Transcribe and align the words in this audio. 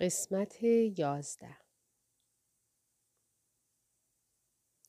قسمت 0.00 0.62
یازده 0.98 1.56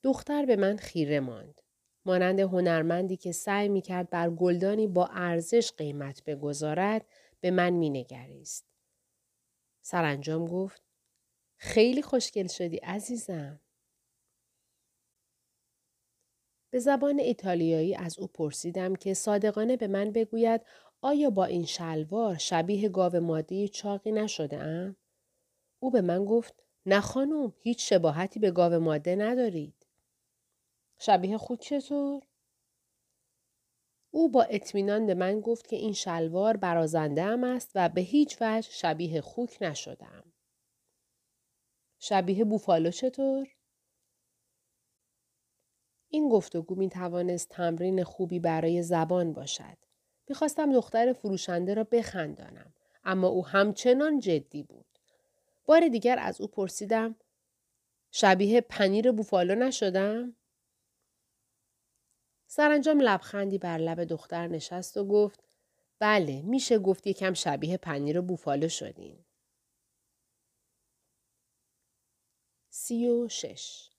دختر 0.04 0.46
به 0.46 0.56
من 0.56 0.78
خیره 0.78 1.20
ماند. 1.20 1.62
مانند 2.06 2.39
هنرمندی 2.39 3.18
که 3.18 3.32
سعی 3.32 3.70
می 3.70 3.82
کرد 3.82 4.10
بر 4.10 4.29
گلدانی 4.29 4.88
با 4.88 5.08
ارزش 5.08 5.71
قیمت 5.78 6.24
بگذارد 6.24 7.05
به 7.42 7.52
من 7.52 7.70
می 7.70 7.89
نگریست. 7.89 8.66
سرانجام 9.82 10.46
گفت 10.46 10.83
خیلی 11.57 12.01
خوشگل 12.01 12.47
شدی 12.47 12.78
عزیزم. 12.78 13.62
به 16.70 16.80
زبان 16.80 17.20
ایتالیایی 17.20 17.95
از 17.95 18.20
او 18.20 18.27
پرسیدم 18.27 18.95
که 18.95 19.13
صادقانه 19.13 19.77
به 19.77 19.88
من 19.88 20.12
بگوید 20.12 20.62
آیا 21.02 21.30
با 21.30 21.45
این 21.45 21.66
شلوار 21.66 22.38
شبیه 22.38 22.89
گاو 22.89 23.20
مادی 23.20 23.67
چاقی 23.67 24.12
نشده 24.12 24.57
ام؟ 24.57 24.95
او 25.84 25.91
به 25.91 26.02
من 26.02 26.26
گفت 26.26 26.63
نه 26.85 27.02
خانم 27.02 27.53
هیچ 27.59 27.89
شباهتی 27.89 28.39
به 28.39 28.52
گاو 28.52 28.80
ماده 28.80 29.16
ندارید. 29.16 29.88
شبیه 30.99 31.38
خود 31.38 31.59
چطور؟ 31.59 32.23
او 34.12 34.31
با 34.31 34.44
اطمینان 34.44 35.05
به 35.05 35.13
من 35.13 35.41
گفت 35.41 35.67
که 35.67 35.75
این 35.75 35.94
شلوار 35.94 36.58
برازنده 36.58 37.23
ام 37.23 37.44
است 37.44 37.72
و 37.75 37.89
به 37.89 38.02
هیچ 38.02 38.38
وجه 38.41 38.70
شبیه 38.72 39.22
خوک 39.22 39.58
نشدم. 39.62 40.23
شبیه 42.00 42.44
بوفالو 42.44 42.91
چطور؟ 42.91 43.48
این 46.09 46.30
گفتگو 46.30 46.75
می 46.75 46.89
توانست 46.89 47.50
تمرین 47.50 48.03
خوبی 48.03 48.39
برای 48.39 48.84
زبان 48.84 49.34
باشد. 49.34 49.77
می‌خواستم 50.27 50.73
دختر 50.73 51.13
فروشنده 51.13 51.73
را 51.73 51.84
بخندانم. 51.84 52.73
اما 53.03 53.27
او 53.27 53.45
همچنان 53.45 54.20
جدی 54.20 54.63
بود. 54.63 54.91
بار 55.65 55.88
دیگر 55.88 56.20
از 56.20 56.41
او 56.41 56.47
پرسیدم 56.47 57.15
شبیه 58.11 58.61
پنیر 58.61 59.11
بوفالو 59.11 59.55
نشدم؟ 59.55 60.36
سرانجام 62.47 63.02
لبخندی 63.02 63.58
بر 63.58 63.77
لب 63.77 64.03
دختر 64.03 64.47
نشست 64.47 64.97
و 64.97 65.08
گفت 65.08 65.44
بله 65.99 66.41
میشه 66.41 66.80
گفت 66.80 67.08
یکم 67.08 67.33
شبیه 67.33 67.77
پنیر 67.77 68.21
بوفالو 68.21 68.69
شدین. 68.69 69.25
سی 72.69 73.08
و 73.08 73.27
شش 73.27 73.89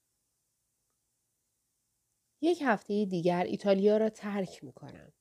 یک 2.41 2.62
هفته 2.65 3.05
دیگر 3.05 3.44
ایتالیا 3.44 3.97
را 3.97 4.11
ترک 4.11 4.65
می 4.65 4.72
کنم. 4.72 5.12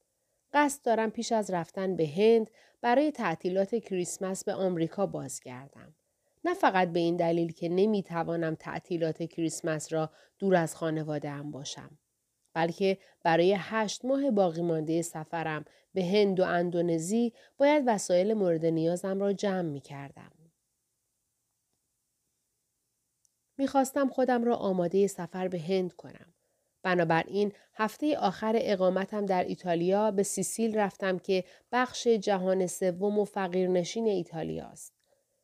قصد 0.53 0.85
دارم 0.85 1.11
پیش 1.11 1.31
از 1.31 1.49
رفتن 1.51 1.95
به 1.95 2.07
هند 2.07 2.51
برای 2.81 3.11
تعطیلات 3.11 3.75
کریسمس 3.75 4.43
به 4.43 4.53
آمریکا 4.53 5.05
بازگردم. 5.05 5.95
نه 6.43 6.53
فقط 6.53 6.87
به 6.87 6.99
این 6.99 7.15
دلیل 7.15 7.51
که 7.51 7.69
نمی 7.69 8.03
توانم 8.03 8.55
تعطیلات 8.55 9.23
کریسمس 9.23 9.93
را 9.93 10.09
دور 10.39 10.55
از 10.55 10.75
خانواده 10.75 11.29
هم 11.29 11.51
باشم. 11.51 11.97
بلکه 12.53 12.97
برای 13.23 13.55
هشت 13.59 14.05
ماه 14.05 14.31
باقی 14.31 14.61
مانده 14.61 15.01
سفرم 15.01 15.65
به 15.93 16.05
هند 16.05 16.39
و 16.39 16.43
اندونزی 16.43 17.33
باید 17.57 17.83
وسایل 17.87 18.33
مورد 18.33 18.65
نیازم 18.65 19.19
را 19.19 19.33
جمع 19.33 19.61
می 19.61 19.81
کردم. 19.81 20.31
می‌خواستم 23.57 24.09
خودم 24.09 24.43
را 24.43 24.55
آماده 24.55 25.07
سفر 25.07 25.47
به 25.47 25.59
هند 25.59 25.93
کنم. 25.93 26.33
بنابراین 26.83 27.53
هفته 27.73 28.17
آخر 28.17 28.53
اقامتم 28.55 29.25
در 29.25 29.43
ایتالیا 29.43 30.11
به 30.11 30.23
سیسیل 30.23 30.77
رفتم 30.77 31.19
که 31.19 31.43
بخش 31.71 32.07
جهان 32.07 32.67
سوم 32.67 33.19
و 33.19 33.25
فقیرنشین 33.25 34.07
ایتالیا 34.07 34.65
است. 34.65 35.00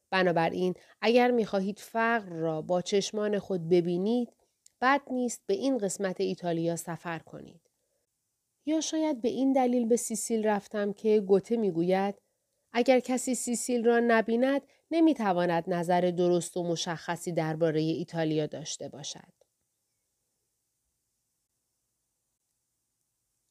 بنابراین 0.09 0.73
اگر 1.01 1.31
می‌خواهید 1.31 1.79
فقر 1.79 2.29
را 2.29 2.61
با 2.61 2.81
چشمان 2.81 3.39
خود 3.39 3.69
ببینید 3.69 4.33
بد 4.81 5.01
نیست 5.11 5.41
به 5.45 5.53
این 5.53 5.77
قسمت 5.77 6.21
ایتالیا 6.21 6.75
سفر 6.75 7.19
کنید. 7.19 7.61
یا 8.65 8.81
شاید 8.81 9.21
به 9.21 9.29
این 9.29 9.53
دلیل 9.53 9.85
به 9.85 9.95
سیسیل 9.95 10.47
رفتم 10.47 10.93
که 10.93 11.19
گوته 11.19 11.57
می‌گوید 11.57 12.15
اگر 12.73 12.99
کسی 12.99 13.35
سیسیل 13.35 13.85
را 13.85 13.99
نبیند 13.99 14.61
نمی‌تواند 14.91 15.63
نظر 15.67 16.01
درست 16.01 16.57
و 16.57 16.63
مشخصی 16.63 17.31
درباره 17.31 17.81
ایتالیا 17.81 18.47
داشته 18.47 18.89
باشد. 18.89 19.33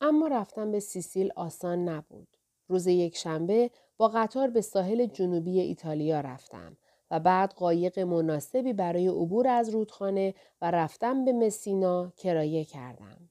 اما 0.00 0.28
رفتن 0.28 0.72
به 0.72 0.80
سیسیل 0.80 1.32
آسان 1.36 1.88
نبود. 1.88 2.36
روز 2.68 2.86
یک 2.86 3.16
شنبه 3.16 3.70
با 3.98 4.08
قطار 4.08 4.50
به 4.50 4.60
ساحل 4.60 5.06
جنوبی 5.06 5.60
ایتالیا 5.60 6.20
رفتم 6.20 6.76
و 7.10 7.20
بعد 7.20 7.52
قایق 7.52 7.98
مناسبی 7.98 8.72
برای 8.72 9.08
عبور 9.08 9.48
از 9.48 9.68
رودخانه 9.68 10.34
و 10.62 10.70
رفتن 10.70 11.24
به 11.24 11.32
مسینا 11.32 12.12
کرایه 12.16 12.64
کردم. 12.64 13.30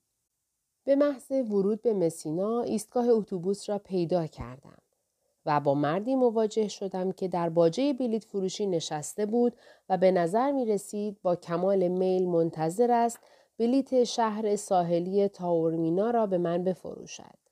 به 0.84 0.96
محض 0.96 1.31
ورود 1.31 1.81
به 1.81 1.94
مسینا 1.94 2.62
ایستگاه 2.62 3.09
اتوبوس 3.09 3.70
را 3.70 3.78
پیدا 3.78 4.28
کردم 4.28 4.78
و 5.46 5.59
با 5.59 5.74
مردی 5.74 6.16
مواجه 6.16 6.68
شدم 6.68 7.12
که 7.12 7.28
در 7.28 7.50
باجه 7.50 7.94
بلیت 7.94 8.24
فروشی 8.24 8.66
نشسته 8.68 9.25
بود 9.25 9.54
و 9.90 9.98
به 9.98 10.12
نظر 10.12 10.52
می 10.52 10.66
رسید 10.66 11.22
با 11.22 11.36
کمال 11.36 11.88
میل 11.88 12.28
منتظر 12.28 12.92
است 12.92 13.20
بلیت 13.58 14.04
شهر 14.04 14.56
ساحلی 14.56 15.28
تاورمینا 15.28 16.12
را 16.12 16.25
به 16.25 16.38
من 16.38 16.64
بفروشد. 16.64 17.44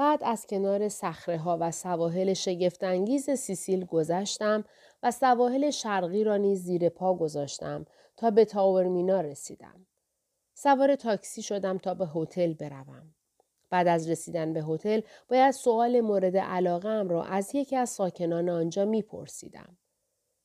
بعد 0.00 0.24
از 0.24 0.46
کنار 0.46 0.88
سخره 0.88 1.38
ها 1.38 1.58
و 1.60 1.70
سواحل 1.70 2.34
شگفتانگیز 2.34 3.30
سیسیل 3.30 3.84
گذشتم 3.84 4.64
و 5.02 5.10
سواحل 5.10 5.70
شرقی 5.70 6.24
را 6.24 6.36
نیز 6.36 6.62
زیر 6.62 6.88
پا 6.88 7.14
گذاشتم 7.14 7.84
تا 8.16 8.30
به 8.30 8.44
تاورمینا 8.44 9.20
رسیدم. 9.20 9.86
سوار 10.54 10.96
تاکسی 10.96 11.42
شدم 11.42 11.78
تا 11.78 11.94
به 11.94 12.06
هتل 12.14 12.52
بروم. 12.52 13.14
بعد 13.70 13.88
از 13.88 14.10
رسیدن 14.10 14.52
به 14.52 14.62
هتل 14.62 15.00
باید 15.28 15.50
سوال 15.50 16.00
مورد 16.00 16.36
علاقه 16.36 17.02
را 17.02 17.24
از 17.24 17.54
یکی 17.54 17.76
از 17.76 17.90
ساکنان 17.90 18.48
آنجا 18.48 18.84
میپرسیدم. 18.84 19.78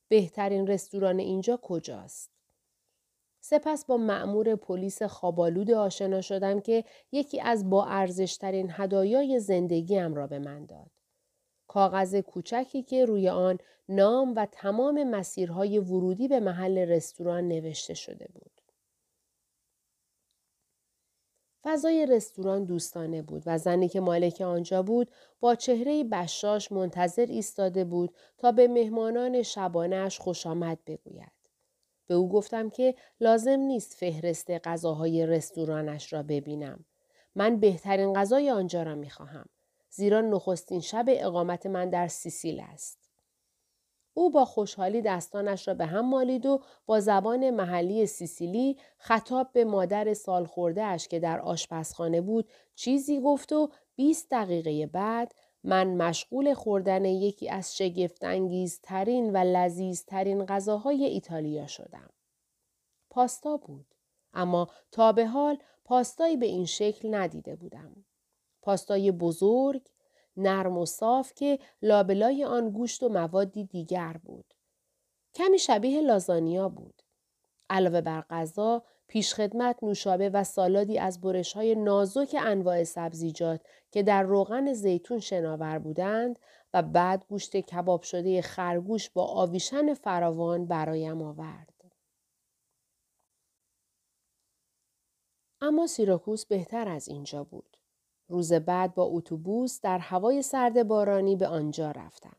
بهترین 0.08 0.66
رستوران 0.66 1.18
اینجا 1.18 1.58
کجاست؟ 1.62 2.35
سپس 3.48 3.84
با 3.84 3.96
مأمور 3.96 4.56
پلیس 4.56 5.02
خوابالود 5.02 5.70
آشنا 5.70 6.20
شدم 6.20 6.60
که 6.60 6.84
یکی 7.12 7.40
از 7.40 7.70
با 7.70 7.84
ارزشترین 7.84 8.68
هدایای 8.72 9.40
زندگیم 9.40 10.14
را 10.14 10.26
به 10.26 10.38
من 10.38 10.66
داد. 10.66 10.90
کاغذ 11.68 12.14
کوچکی 12.14 12.82
که 12.82 13.04
روی 13.04 13.28
آن 13.28 13.58
نام 13.88 14.34
و 14.36 14.46
تمام 14.52 15.10
مسیرهای 15.10 15.78
ورودی 15.78 16.28
به 16.28 16.40
محل 16.40 16.78
رستوران 16.78 17.48
نوشته 17.48 17.94
شده 17.94 18.28
بود. 18.34 18.60
فضای 21.64 22.06
رستوران 22.06 22.64
دوستانه 22.64 23.22
بود 23.22 23.42
و 23.46 23.58
زنی 23.58 23.88
که 23.88 24.00
مالک 24.00 24.40
آنجا 24.40 24.82
بود 24.82 25.10
با 25.40 25.54
چهره 25.54 26.04
بشاش 26.04 26.72
منتظر 26.72 27.26
ایستاده 27.26 27.84
بود 27.84 28.14
تا 28.38 28.52
به 28.52 28.68
مهمانان 28.68 29.42
شبانش 29.42 30.18
خوش 30.18 30.46
آمد 30.46 30.78
بگوید. 30.86 31.35
به 32.06 32.14
او 32.14 32.28
گفتم 32.28 32.70
که 32.70 32.94
لازم 33.20 33.60
نیست 33.60 33.94
فهرست 33.94 34.50
غذاهای 34.50 35.26
رستورانش 35.26 36.12
را 36.12 36.22
ببینم. 36.22 36.84
من 37.34 37.60
بهترین 37.60 38.12
غذای 38.12 38.50
آنجا 38.50 38.82
را 38.82 38.94
می 38.94 39.10
خواهم. 39.10 39.46
زیرا 39.90 40.20
نخستین 40.20 40.80
شب 40.80 41.04
اقامت 41.08 41.66
من 41.66 41.90
در 41.90 42.08
سیسیل 42.08 42.60
است. 42.60 42.98
او 44.14 44.30
با 44.30 44.44
خوشحالی 44.44 45.02
دستانش 45.02 45.68
را 45.68 45.74
به 45.74 45.86
هم 45.86 46.08
مالید 46.08 46.46
و 46.46 46.60
با 46.86 47.00
زبان 47.00 47.50
محلی 47.50 48.06
سیسیلی 48.06 48.76
خطاب 48.98 49.52
به 49.52 49.64
مادر 49.64 50.14
سال 50.14 50.44
خورده 50.44 50.82
اش 50.82 51.08
که 51.08 51.20
در 51.20 51.40
آشپزخانه 51.40 52.20
بود 52.20 52.48
چیزی 52.74 53.20
گفت 53.20 53.52
و 53.52 53.70
20 53.96 54.28
دقیقه 54.30 54.86
بعد 54.86 55.34
من 55.66 55.96
مشغول 55.96 56.54
خوردن 56.54 57.04
یکی 57.04 57.48
از 57.48 57.76
شگفتانگیزترین 57.76 59.32
و 59.32 59.36
لذیذترین 59.36 60.46
غذاهای 60.46 61.04
ایتالیا 61.04 61.66
شدم. 61.66 62.10
پاستا 63.10 63.56
بود. 63.56 63.86
اما 64.34 64.68
تا 64.92 65.12
به 65.12 65.26
حال 65.26 65.58
پاستایی 65.84 66.36
به 66.36 66.46
این 66.46 66.64
شکل 66.64 67.14
ندیده 67.14 67.56
بودم. 67.56 68.04
پاستای 68.62 69.12
بزرگ، 69.12 69.88
نرم 70.36 70.78
و 70.78 70.86
صاف 70.86 71.34
که 71.34 71.58
لابلای 71.82 72.44
آن 72.44 72.70
گوشت 72.70 73.02
و 73.02 73.08
موادی 73.08 73.64
دیگر 73.64 74.16
بود. 74.24 74.54
کمی 75.34 75.58
شبیه 75.58 76.00
لازانیا 76.00 76.68
بود. 76.68 77.02
علاوه 77.70 78.00
بر 78.00 78.20
غذا، 78.20 78.82
پیشخدمت 79.08 79.76
نوشابه 79.82 80.30
و 80.30 80.44
سالادی 80.44 80.98
از 80.98 81.20
برش 81.20 81.52
های 81.52 81.74
نازک 81.74 82.36
انواع 82.38 82.84
سبزیجات 82.84 83.60
که 83.90 84.02
در 84.02 84.22
روغن 84.22 84.72
زیتون 84.72 85.18
شناور 85.18 85.78
بودند 85.78 86.38
و 86.74 86.82
بعد 86.82 87.24
گوشت 87.28 87.56
کباب 87.56 88.02
شده 88.02 88.42
خرگوش 88.42 89.10
با 89.10 89.24
آویشن 89.24 89.94
فراوان 89.94 90.66
برایم 90.66 91.22
آورد. 91.22 91.76
اما 95.60 95.86
سیراکوس 95.86 96.46
بهتر 96.46 96.88
از 96.88 97.08
اینجا 97.08 97.44
بود. 97.44 97.76
روز 98.28 98.52
بعد 98.52 98.94
با 98.94 99.04
اتوبوس 99.04 99.80
در 99.80 99.98
هوای 99.98 100.42
سرد 100.42 100.88
بارانی 100.88 101.36
به 101.36 101.46
آنجا 101.46 101.90
رفتم. 101.90 102.36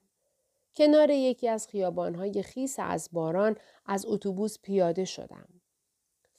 کنار 0.76 1.10
یکی 1.10 1.48
از 1.48 1.68
خیابانهای 1.68 2.44
خیس 2.44 2.76
از 2.80 3.10
باران 3.12 3.56
از 3.86 4.06
اتوبوس 4.06 4.60
پیاده 4.60 5.06
شدم. 5.06 5.57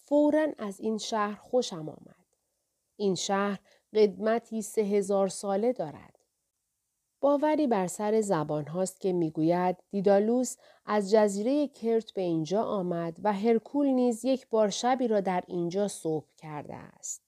فورا 0.08 0.46
از 0.58 0.80
این 0.80 0.98
شهر 0.98 1.34
خوشم 1.34 1.88
آمد. 1.88 2.26
این 2.96 3.14
شهر 3.14 3.60
قدمتی 3.94 4.62
سه 4.62 4.82
هزار 4.82 5.28
ساله 5.28 5.72
دارد. 5.72 6.18
باوری 7.20 7.66
بر 7.66 7.86
سر 7.86 8.20
زبان 8.20 8.66
هاست 8.66 9.00
که 9.00 9.12
می‌گوید 9.12 9.76
دیدالوس 9.90 10.56
از 10.86 11.10
جزیره 11.10 11.68
کرت 11.68 12.12
به 12.12 12.22
اینجا 12.22 12.62
آمد 12.62 13.16
و 13.22 13.32
هرکول 13.32 13.86
نیز 13.86 14.24
یک 14.24 14.48
بار 14.48 14.68
شبی 14.68 15.08
را 15.08 15.20
در 15.20 15.44
اینجا 15.46 15.88
صبح 15.88 16.26
کرده 16.36 16.74
است. 16.74 17.22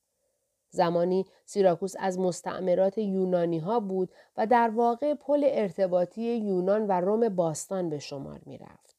زمانی 0.70 1.26
سیراکوس 1.44 1.94
از 1.98 2.18
مستعمرات 2.18 2.98
یونانی 2.98 3.58
ها 3.58 3.80
بود 3.80 4.10
و 4.36 4.46
در 4.46 4.70
واقع 4.70 5.14
پل 5.14 5.44
ارتباطی 5.46 6.36
یونان 6.36 6.86
و 6.86 6.92
روم 6.92 7.28
باستان 7.28 7.90
به 7.90 7.98
شمار 7.98 8.40
می 8.46 8.58
رفت. 8.58 8.89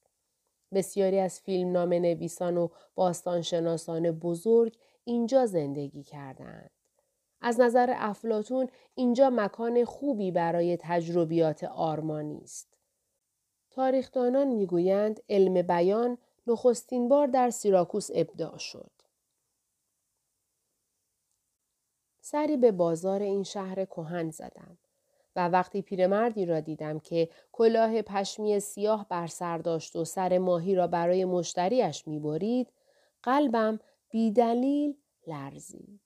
بسیاری 0.73 1.19
از 1.19 1.39
فیلم 1.39 1.71
نام 1.71 1.94
نویسان 1.94 2.57
و 2.57 2.69
باستانشناسان 2.95 4.12
بزرگ 4.12 4.77
اینجا 5.03 5.45
زندگی 5.45 6.03
کردند. 6.03 6.71
از 7.41 7.59
نظر 7.59 7.94
افلاتون 7.97 8.69
اینجا 8.95 9.29
مکان 9.29 9.85
خوبی 9.85 10.31
برای 10.31 10.77
تجربیات 10.81 11.63
آرمانی 11.63 12.41
است. 12.44 12.77
تاریخدانان 13.69 14.47
می‌گویند 14.47 15.19
علم 15.29 15.62
بیان 15.62 16.18
نخستین 16.47 17.09
بار 17.09 17.27
در 17.27 17.50
سیراکوس 17.50 18.09
ابداع 18.13 18.57
شد. 18.57 18.91
سری 22.21 22.57
به 22.57 22.71
بازار 22.71 23.21
این 23.21 23.44
شهر 23.44 23.85
کهن 23.85 24.29
زدم 24.29 24.77
و 25.36 25.48
وقتی 25.48 25.81
پیرمردی 25.81 26.45
را 26.45 26.60
دیدم 26.60 27.00
که 27.00 27.30
کلاه 27.51 28.01
پشمی 28.01 28.60
سیاه 28.60 29.06
بر 29.10 29.28
سر 29.28 29.57
داشت 29.57 29.95
و 29.95 30.06
سر 30.06 30.38
ماهی 30.38 30.75
را 30.75 30.88
برای 30.88 31.25
مشتریش 31.25 32.07
می‌برید 32.07 32.68
قلبم 33.24 33.80
بیدلیل 34.10 34.98
لرزید. 35.28 36.01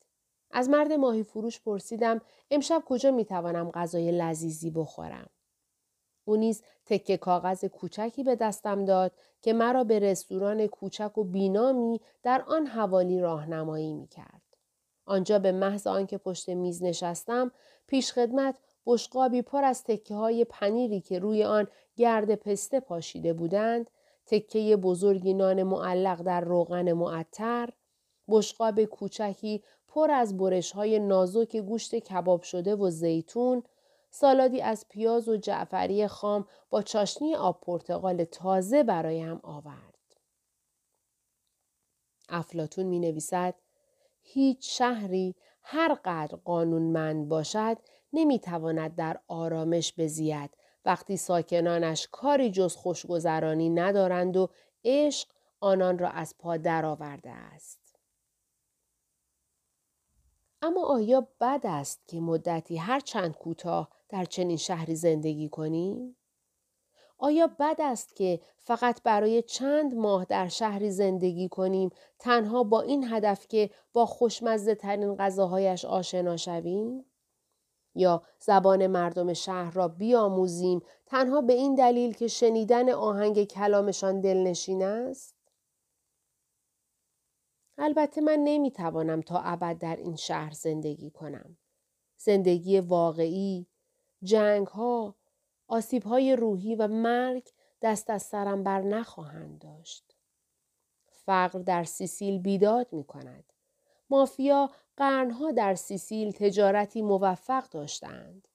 از 0.51 0.69
مرد 0.69 0.91
ماهی 0.91 1.23
فروش 1.23 1.61
پرسیدم 1.61 2.21
امشب 2.51 2.83
کجا 2.85 3.11
می 3.11 3.25
توانم 3.25 3.71
غذای 3.71 4.11
لذیذی 4.11 4.71
بخورم. 4.71 5.29
او 6.25 6.35
نیز 6.35 6.63
تکه 6.85 7.17
کاغذ 7.17 7.65
کوچکی 7.65 8.23
به 8.23 8.35
دستم 8.35 8.85
داد 8.85 9.11
که 9.41 9.53
مرا 9.53 9.83
به 9.83 9.99
رستوران 9.99 10.67
کوچک 10.67 11.17
و 11.17 11.23
بینامی 11.23 12.01
در 12.23 12.43
آن 12.47 12.67
حوالی 12.67 13.19
راهنمایی 13.19 13.93
می 13.93 14.07
کرد. 14.07 14.41
آنجا 15.05 15.39
به 15.39 15.51
محض 15.51 15.87
آنکه 15.87 16.17
پشت 16.17 16.49
میز 16.49 16.83
نشستم 16.83 17.51
پیشخدمت 17.87 18.59
بشقابی 18.85 19.41
پر 19.41 19.63
از 19.63 19.83
تکه 19.83 20.15
های 20.15 20.45
پنیری 20.45 21.01
که 21.01 21.19
روی 21.19 21.43
آن 21.43 21.67
گرد 21.95 22.35
پسته 22.35 22.79
پاشیده 22.79 23.33
بودند 23.33 23.89
تکه 24.25 24.75
بزرگی 24.75 25.33
نان 25.33 25.63
معلق 25.63 26.21
در 26.21 26.41
روغن 26.41 26.93
معطر 26.93 27.69
بشقاب 28.27 28.83
کوچکی 28.83 29.63
پر 29.87 30.11
از 30.11 30.37
برش 30.37 30.71
های 30.71 30.99
نازک 30.99 31.57
گوشت 31.57 31.95
کباب 31.95 32.41
شده 32.41 32.75
و 32.75 32.89
زیتون 32.89 33.63
سالادی 34.09 34.61
از 34.61 34.85
پیاز 34.89 35.29
و 35.29 35.37
جعفری 35.37 36.07
خام 36.07 36.47
با 36.69 36.81
چاشنی 36.81 37.35
آب 37.35 37.61
پرتقال 37.61 38.23
تازه 38.23 38.83
برایم 38.83 39.39
آورد. 39.43 39.95
افلاتون 42.29 42.85
می 42.85 42.99
نویسد 42.99 43.55
هیچ 44.21 44.77
شهری 44.77 45.35
هر 45.61 45.97
قدر 46.05 46.35
قانونمند 46.35 47.29
باشد 47.29 47.77
نمی‌تواند 48.15 48.95
در 48.95 49.19
آرامش 49.27 49.93
بزید 49.97 50.49
وقتی 50.85 51.17
ساکنانش 51.17 52.07
کاری 52.11 52.51
جز 52.51 52.75
خوشگذرانی 52.75 53.69
ندارند 53.69 54.37
و 54.37 54.49
عشق 54.85 55.29
آنان 55.59 55.99
را 55.99 56.09
از 56.09 56.35
پا 56.37 56.57
درآورده 56.57 57.31
است. 57.31 57.79
اما 60.61 60.85
آیا 60.85 61.27
بد 61.39 61.61
است 61.63 62.07
که 62.07 62.19
مدتی 62.19 62.77
هر 62.77 62.99
چند 62.99 63.37
کوتاه 63.37 63.89
در 64.09 64.25
چنین 64.25 64.57
شهری 64.57 64.95
زندگی 64.95 65.49
کنیم؟ 65.49 66.15
آیا 67.17 67.47
بد 67.47 67.75
است 67.79 68.15
که 68.15 68.39
فقط 68.57 69.03
برای 69.03 69.41
چند 69.41 69.95
ماه 69.95 70.25
در 70.25 70.47
شهری 70.47 70.91
زندگی 70.91 71.49
کنیم 71.49 71.89
تنها 72.19 72.63
با 72.63 72.81
این 72.81 73.13
هدف 73.13 73.47
که 73.47 73.69
با 73.93 74.05
خوشمزه 74.05 74.75
ترین 74.75 75.15
غذاهایش 75.15 75.85
آشنا 75.85 76.37
شویم؟ 76.37 77.05
یا 77.95 78.23
زبان 78.39 78.87
مردم 78.87 79.33
شهر 79.33 79.71
را 79.71 79.87
بیاموزیم 79.87 80.81
تنها 81.05 81.41
به 81.41 81.53
این 81.53 81.75
دلیل 81.75 82.13
که 82.13 82.27
شنیدن 82.27 82.89
آهنگ 82.89 83.43
کلامشان 83.43 84.21
دلنشین 84.21 84.83
است؟ 84.83 85.35
البته 87.77 88.21
من 88.21 88.39
نمی‌توانم 88.43 89.21
تا 89.21 89.39
ابد 89.39 89.77
در 89.77 89.95
این 89.95 90.15
شهر 90.15 90.51
زندگی 90.51 91.11
کنم. 91.11 91.57
زندگی 92.17 92.79
واقعی، 92.79 93.67
جنگ 94.23 94.67
ها، 94.67 95.15
آسیب 95.67 96.03
های 96.03 96.35
روحی 96.35 96.75
و 96.75 96.87
مرگ 96.87 97.49
دست 97.81 98.09
از 98.09 98.23
سرم 98.23 98.63
بر 98.63 98.81
نخواهند 98.81 99.59
داشت. 99.59 100.15
فقر 101.07 101.59
در 101.59 101.83
سیسیل 101.83 102.39
بیداد 102.39 102.93
می 102.93 103.03
کند. 103.03 103.53
مافیا 104.09 104.69
قرنها 104.97 105.51
در 105.51 105.75
سیسیل 105.75 106.31
تجارتی 106.31 107.01
موفق 107.01 107.69
داشتند. 107.69 108.47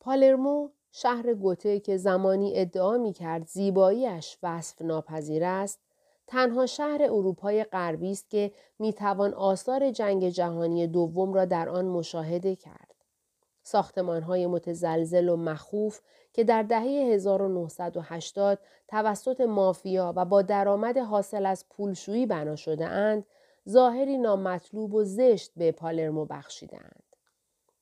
پالرمو 0.00 0.68
شهر 0.92 1.34
گوته 1.34 1.80
که 1.80 1.96
زمانی 1.96 2.52
ادعا 2.60 2.98
می 2.98 3.12
کرد 3.12 3.46
زیباییش 3.46 4.38
وصف 4.42 4.82
ناپذیر 4.82 5.44
است 5.44 5.80
تنها 6.26 6.66
شهر 6.66 7.02
اروپای 7.02 7.64
غربی 7.64 8.12
است 8.12 8.30
که 8.30 8.52
می 8.78 8.92
توان 8.92 9.34
آثار 9.34 9.90
جنگ 9.90 10.28
جهانی 10.28 10.86
دوم 10.86 11.32
را 11.32 11.44
در 11.44 11.68
آن 11.68 11.84
مشاهده 11.84 12.56
کرد. 12.56 12.94
ساختمان 13.62 14.22
های 14.22 14.46
متزلزل 14.46 15.28
و 15.28 15.36
مخوف 15.36 16.00
که 16.32 16.44
در 16.44 16.62
دهه 16.62 16.82
1980 16.82 18.58
توسط 18.88 19.40
مافیا 19.40 20.12
و 20.16 20.24
با 20.24 20.42
درآمد 20.42 20.98
حاصل 20.98 21.46
از 21.46 21.68
پولشویی 21.68 22.26
بنا 22.26 22.56
شده 22.56 22.86
اند، 22.86 23.26
ظاهری 23.68 24.18
نامطلوب 24.18 24.94
و 24.94 25.04
زشت 25.04 25.52
به 25.56 25.72
پالرمو 25.72 26.24
بخشیدند. 26.24 27.02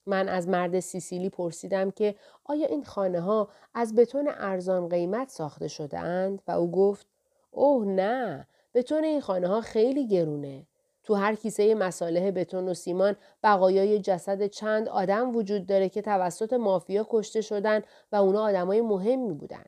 من 0.06 0.28
از 0.28 0.48
مرد 0.48 0.80
سیسیلی 0.80 1.28
پرسیدم 1.28 1.90
که 1.90 2.14
آیا 2.44 2.66
این 2.66 2.84
خانه 2.84 3.20
ها 3.20 3.48
از 3.74 3.94
بتون 3.94 4.30
ارزان 4.36 4.88
قیمت 4.88 5.28
ساخته 5.28 5.68
شده 5.68 5.98
اند 5.98 6.42
و 6.46 6.50
او 6.50 6.70
گفت 6.70 7.06
اوه 7.50 7.86
نه 7.86 8.46
بتون 8.74 9.04
این 9.04 9.20
خانه 9.20 9.48
ها 9.48 9.60
خیلی 9.60 10.06
گرونه. 10.06 10.66
تو 11.02 11.14
هر 11.14 11.34
کیسه 11.34 11.74
مساله 11.74 12.30
بتون 12.30 12.68
و 12.68 12.74
سیمان 12.74 13.16
بقایای 13.42 13.98
جسد 13.98 14.46
چند 14.46 14.88
آدم 14.88 15.36
وجود 15.36 15.66
داره 15.66 15.88
که 15.88 16.02
توسط 16.02 16.52
مافیا 16.52 17.06
کشته 17.10 17.40
شدن 17.40 17.82
و 18.12 18.16
اونا 18.16 18.42
آدمای 18.42 18.80
مهمی 18.80 19.32
بودن. 19.34 19.64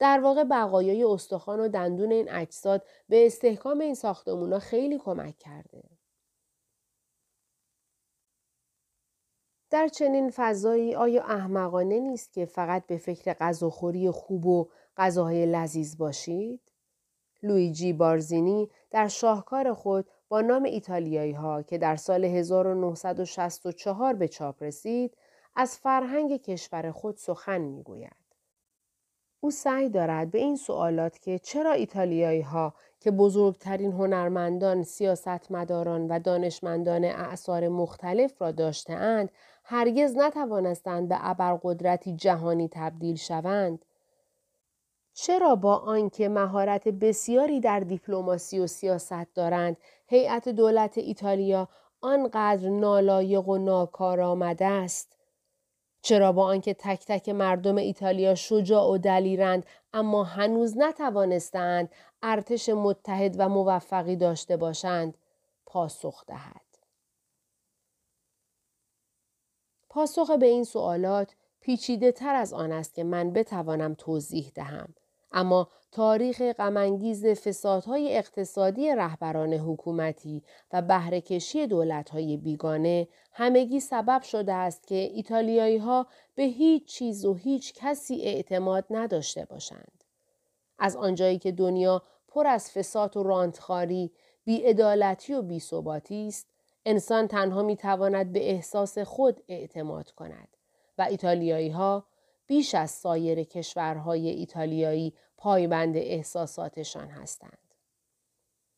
در 0.00 0.20
واقع 0.20 0.44
بقایای 0.44 1.04
استخوان 1.04 1.60
و 1.60 1.68
دندون 1.68 2.12
این 2.12 2.30
اجساد 2.30 2.86
به 3.08 3.26
استحکام 3.26 3.80
این 3.80 3.94
ساختمونا 3.94 4.58
خیلی 4.58 4.98
کمک 4.98 5.38
کرده. 5.38 5.82
در 9.70 9.88
چنین 9.88 10.30
فضایی 10.30 10.94
آیا 10.94 11.22
احمقانه 11.22 12.00
نیست 12.00 12.32
که 12.32 12.44
فقط 12.44 12.86
به 12.86 12.96
فکر 12.96 13.32
غذاخوری 13.32 14.10
خوب 14.10 14.46
و 14.46 14.68
غذاهای 14.96 15.46
لذیذ 15.46 15.96
باشید؟ 15.96 16.60
لویجی 17.42 17.92
بارزینی 17.92 18.70
در 18.90 19.08
شاهکار 19.08 19.74
خود 19.74 20.08
با 20.28 20.40
نام 20.40 20.62
ایتالیایی 20.62 21.32
ها 21.32 21.62
که 21.62 21.78
در 21.78 21.96
سال 21.96 22.24
1964 22.24 24.14
به 24.14 24.28
چاپ 24.28 24.62
رسید 24.62 25.16
از 25.56 25.78
فرهنگ 25.78 26.36
کشور 26.42 26.92
خود 26.92 27.16
سخن 27.16 27.60
می‌گوید. 27.60 28.19
او 29.42 29.50
سعی 29.50 29.88
دارد 29.88 30.30
به 30.30 30.38
این 30.38 30.56
سوالات 30.56 31.18
که 31.18 31.38
چرا 31.38 31.72
ایتالیایی 31.72 32.40
ها 32.40 32.74
که 33.00 33.10
بزرگترین 33.10 33.92
هنرمندان، 33.92 34.82
سیاستمداران 34.82 36.08
و 36.08 36.18
دانشمندان 36.18 37.04
اعثار 37.04 37.68
مختلف 37.68 38.42
را 38.42 38.50
داشتهاند 38.50 39.30
هرگز 39.64 40.16
نتوانستند 40.16 41.08
به 41.08 41.16
ابرقدرتی 41.20 42.16
جهانی 42.16 42.68
تبدیل 42.72 43.16
شوند؟ 43.16 43.84
چرا 45.14 45.54
با 45.54 45.76
آنکه 45.76 46.28
مهارت 46.28 46.88
بسیاری 46.88 47.60
در 47.60 47.80
دیپلماسی 47.80 48.58
و 48.58 48.66
سیاست 48.66 49.34
دارند 49.34 49.76
هیئت 50.06 50.48
دولت 50.48 50.98
ایتالیا 50.98 51.68
آنقدر 52.00 52.68
نالایق 52.68 53.48
و 53.48 53.58
ناکارآمد 53.58 54.62
است؟ 54.62 55.19
چرا 56.02 56.32
با 56.32 56.44
آنکه 56.44 56.74
تک 56.74 57.04
تک 57.06 57.28
مردم 57.28 57.76
ایتالیا 57.76 58.34
شجاع 58.34 58.90
و 58.90 58.98
دلیرند 58.98 59.66
اما 59.92 60.24
هنوز 60.24 60.78
نتوانستند 60.78 61.88
ارتش 62.22 62.68
متحد 62.68 63.36
و 63.38 63.48
موفقی 63.48 64.16
داشته 64.16 64.56
باشند 64.56 65.18
پاسخ 65.66 66.26
دهد 66.26 66.70
پاسخ 69.88 70.30
به 70.30 70.46
این 70.46 70.64
سوالات 70.64 71.34
پیچیده 71.60 72.12
تر 72.12 72.34
از 72.34 72.52
آن 72.52 72.72
است 72.72 72.94
که 72.94 73.04
من 73.04 73.32
بتوانم 73.32 73.94
توضیح 73.94 74.52
دهم. 74.54 74.94
اما 75.32 75.68
تاریخ 75.92 76.42
غمانگیز 76.42 77.26
فسادهای 77.26 78.16
اقتصادی 78.16 78.94
رهبران 78.94 79.52
حکومتی 79.52 80.42
و 80.72 80.82
بهرهکشی 80.82 81.66
دولتهای 81.66 82.36
بیگانه 82.36 83.08
همگی 83.32 83.80
سبب 83.80 84.22
شده 84.22 84.52
است 84.52 84.86
که 84.86 84.94
ایتالیایی 84.94 85.76
ها 85.76 86.06
به 86.34 86.42
هیچ 86.42 86.86
چیز 86.86 87.24
و 87.24 87.34
هیچ 87.34 87.74
کسی 87.74 88.20
اعتماد 88.22 88.84
نداشته 88.90 89.44
باشند. 89.44 90.04
از 90.78 90.96
آنجایی 90.96 91.38
که 91.38 91.52
دنیا 91.52 92.02
پر 92.28 92.46
از 92.46 92.70
فساد 92.70 93.16
و 93.16 93.22
رانتخاری، 93.22 94.12
بیعدالتی 94.44 95.34
و 95.34 95.42
بیثباتی 95.42 96.26
است، 96.26 96.46
انسان 96.84 97.28
تنها 97.28 97.62
می 97.62 97.76
تواند 97.76 98.32
به 98.32 98.50
احساس 98.50 98.98
خود 98.98 99.42
اعتماد 99.48 100.10
کند 100.10 100.48
و 100.98 101.02
ایتالیایی 101.02 101.68
ها 101.68 102.06
بیش 102.50 102.74
از 102.74 102.90
سایر 102.90 103.42
کشورهای 103.42 104.28
ایتالیایی 104.28 105.12
پایبند 105.36 105.96
احساساتشان 105.96 107.08
هستند. 107.08 107.58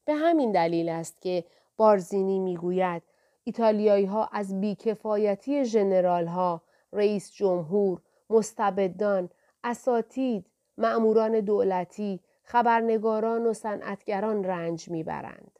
به 0.05 0.15
همین 0.15 0.53
دلیل 0.53 0.89
است 0.89 1.21
که 1.21 1.45
بارزینی 1.77 2.39
می‌گوید 2.39 3.03
ایتالیایی 3.45 4.05
ها 4.05 4.29
از 4.33 4.61
بیکفایتی 4.61 5.65
ژنرال 5.65 6.27
ها، 6.27 6.63
رئیس 6.93 7.33
جمهور، 7.33 8.01
مستبدان، 8.31 9.31
اساتید، 9.65 10.47
مأموران 10.79 11.41
دولتی، 11.41 12.21
خبرنگاران 12.43 13.47
و 13.47 13.53
صنعتگران 13.53 14.45
رنج 14.45 14.89
می‌برند. 14.89 15.59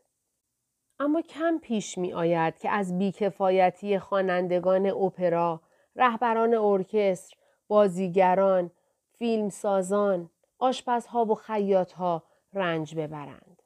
اما 0.99 1.23
کم 1.23 1.59
پیش 1.59 1.99
می 1.99 2.13
آید 2.13 2.59
که 2.59 2.71
از 2.71 2.99
بیکفایتی 2.99 3.99
خوانندگان 3.99 4.87
اپرا، 4.87 5.61
رهبران 5.97 6.55
ارکستر، 6.55 7.37
بازیگران، 7.73 8.71
فیلمسازان، 9.13 10.31
آشپزها 10.59 11.25
و 11.25 11.35
خیاطها 11.35 12.23
رنج 12.53 12.95
ببرند. 12.95 13.63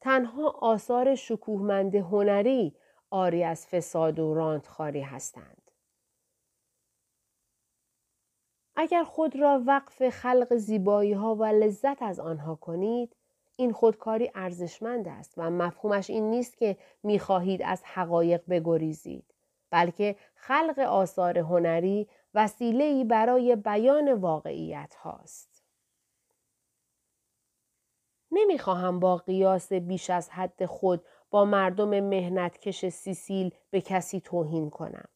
تنها 0.00 0.50
آثار 0.50 1.14
شکوهمند 1.14 1.94
هنری 1.94 2.74
آری 3.10 3.44
از 3.44 3.66
فساد 3.66 4.18
و 4.18 4.34
راندخاری 4.34 5.00
هستند. 5.00 5.70
اگر 8.76 9.04
خود 9.04 9.36
را 9.36 9.62
وقف 9.66 10.08
خلق 10.08 10.56
زیبایی 10.56 11.12
ها 11.12 11.34
و 11.34 11.44
لذت 11.44 12.02
از 12.02 12.20
آنها 12.20 12.54
کنید، 12.54 13.16
این 13.56 13.72
خودکاری 13.72 14.30
ارزشمند 14.34 15.08
است 15.08 15.34
و 15.36 15.50
مفهومش 15.50 16.10
این 16.10 16.30
نیست 16.30 16.56
که 16.56 16.76
می‌خواهید 17.02 17.62
از 17.62 17.82
حقایق 17.84 18.42
بگریزید 18.48 19.24
بلکه 19.70 20.16
خلق 20.34 20.78
آثار 20.78 21.38
هنری 21.38 22.08
وسیله‌ای 22.34 23.04
برای 23.04 23.56
بیان 23.56 24.12
واقعیت 24.12 24.94
هاست. 24.94 25.64
نمی‌خواهم 28.30 29.00
با 29.00 29.16
قیاس 29.16 29.72
بیش 29.72 30.10
از 30.10 30.30
حد 30.30 30.66
خود 30.66 31.04
با 31.30 31.44
مردم 31.44 32.00
مهنتکش 32.00 32.88
سیسیل 32.88 33.50
به 33.70 33.80
کسی 33.80 34.20
توهین 34.20 34.70
کنم. 34.70 35.08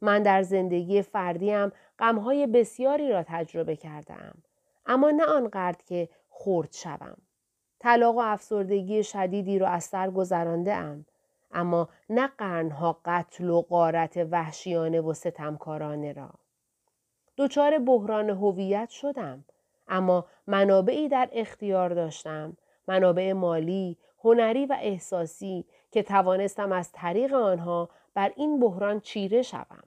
من 0.00 0.22
در 0.22 0.42
زندگی 0.42 1.02
فردیم 1.02 1.72
غمهای 1.98 2.46
بسیاری 2.46 3.08
را 3.08 3.22
تجربه 3.22 3.76
کردم. 3.76 4.42
اما 4.86 5.10
نه 5.10 5.24
آنقدر 5.24 5.78
که 5.86 6.08
خورد 6.28 6.72
شوم. 6.72 7.16
طلاق 7.78 8.16
و 8.16 8.20
افسردگی 8.20 9.02
شدیدی 9.02 9.58
را 9.58 9.68
از 9.68 9.84
سر 9.84 10.10
گذرانده 10.10 10.74
ام. 10.74 11.06
اما 11.50 11.88
نه 12.10 12.26
قرنها 12.26 13.00
قتل 13.04 13.50
و 13.50 13.62
قارت 13.62 14.16
وحشیانه 14.30 15.00
و 15.00 15.12
ستمکارانه 15.12 16.12
را. 16.12 16.30
دچار 17.36 17.78
بحران 17.78 18.30
هویت 18.30 18.90
شدم. 18.90 19.44
اما 19.88 20.26
منابعی 20.46 21.08
در 21.08 21.28
اختیار 21.32 21.94
داشتم. 21.94 22.56
منابع 22.88 23.32
مالی 23.32 23.96
هنری 24.24 24.66
و 24.66 24.76
احساسی 24.80 25.64
که 25.90 26.02
توانستم 26.02 26.72
از 26.72 26.92
طریق 26.92 27.34
آنها 27.34 27.88
بر 28.14 28.32
این 28.36 28.60
بحران 28.60 29.00
چیره 29.00 29.42
شوم. 29.42 29.82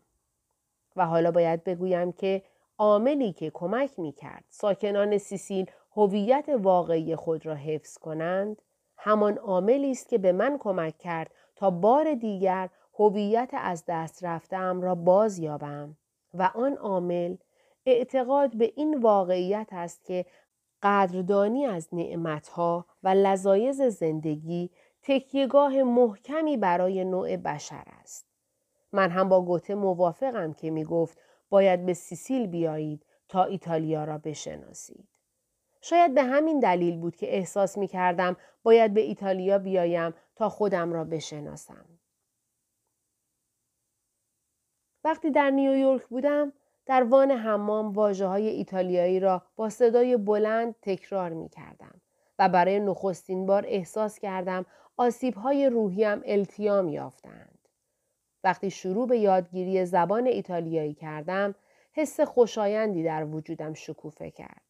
و 0.95 1.05
حالا 1.05 1.31
باید 1.31 1.63
بگویم 1.63 2.11
که 2.11 2.43
عاملی 2.77 3.33
که 3.33 3.51
کمک 3.53 3.99
می 3.99 4.11
کرد 4.11 4.43
ساکنان 4.49 5.17
سیسیل 5.17 5.65
هویت 5.95 6.49
واقعی 6.49 7.15
خود 7.15 7.45
را 7.45 7.55
حفظ 7.55 7.97
کنند 7.97 8.61
همان 8.97 9.37
عاملی 9.37 9.91
است 9.91 10.09
که 10.09 10.17
به 10.17 10.31
من 10.31 10.57
کمک 10.57 10.97
کرد 10.97 11.31
تا 11.55 11.69
بار 11.69 12.13
دیگر 12.13 12.69
هویت 12.99 13.49
از 13.53 13.83
دست 13.87 14.23
رفتم 14.23 14.81
را 14.81 14.95
باز 14.95 15.39
یابم 15.39 15.95
و 16.33 16.51
آن 16.55 16.73
عامل 16.73 17.35
اعتقاد 17.85 18.57
به 18.57 18.73
این 18.75 18.99
واقعیت 18.99 19.67
است 19.71 20.03
که 20.03 20.25
قدردانی 20.83 21.65
از 21.65 21.89
نعمتها 21.91 22.85
و 23.03 23.09
لذایز 23.09 23.81
زندگی 23.81 24.69
تکیهگاه 25.01 25.83
محکمی 25.83 26.57
برای 26.57 27.03
نوع 27.03 27.37
بشر 27.37 27.83
است. 28.01 28.25
من 28.91 29.09
هم 29.09 29.29
با 29.29 29.41
گوته 29.45 29.75
موافقم 29.75 30.53
که 30.53 30.71
می 30.71 30.83
گفت 30.83 31.17
باید 31.49 31.85
به 31.85 31.93
سیسیل 31.93 32.47
بیایید 32.47 33.05
تا 33.29 33.43
ایتالیا 33.43 34.03
را 34.03 34.17
بشناسید. 34.17 35.07
شاید 35.81 36.13
به 36.13 36.23
همین 36.23 36.59
دلیل 36.59 36.97
بود 36.97 37.15
که 37.15 37.35
احساس 37.35 37.77
می 37.77 37.87
کردم 37.87 38.37
باید 38.63 38.93
به 38.93 39.01
ایتالیا 39.01 39.57
بیایم 39.57 40.13
تا 40.35 40.49
خودم 40.49 40.93
را 40.93 41.03
بشناسم. 41.03 41.98
وقتی 45.03 45.31
در 45.31 45.49
نیویورک 45.49 46.07
بودم 46.07 46.53
در 46.85 47.03
وان 47.03 47.31
حمام 47.31 47.93
واجه 47.93 48.25
های 48.25 48.47
ایتالیایی 48.47 49.19
را 49.19 49.41
با 49.55 49.69
صدای 49.69 50.17
بلند 50.17 50.75
تکرار 50.81 51.29
می 51.29 51.49
کردم 51.49 52.01
و 52.39 52.49
برای 52.49 52.79
نخستین 52.79 53.45
بار 53.45 53.65
احساس 53.67 54.19
کردم 54.19 54.65
آسیب 54.97 55.33
های 55.33 55.69
روحیم 55.69 56.21
التیام 56.25 56.89
یافتند. 56.89 57.59
وقتی 58.43 58.71
شروع 58.71 59.07
به 59.07 59.17
یادگیری 59.17 59.85
زبان 59.85 60.27
ایتالیایی 60.27 60.93
کردم، 60.93 61.55
حس 61.93 62.19
خوشایندی 62.19 63.03
در 63.03 63.25
وجودم 63.25 63.73
شکوفه 63.73 64.31
کرد. 64.31 64.61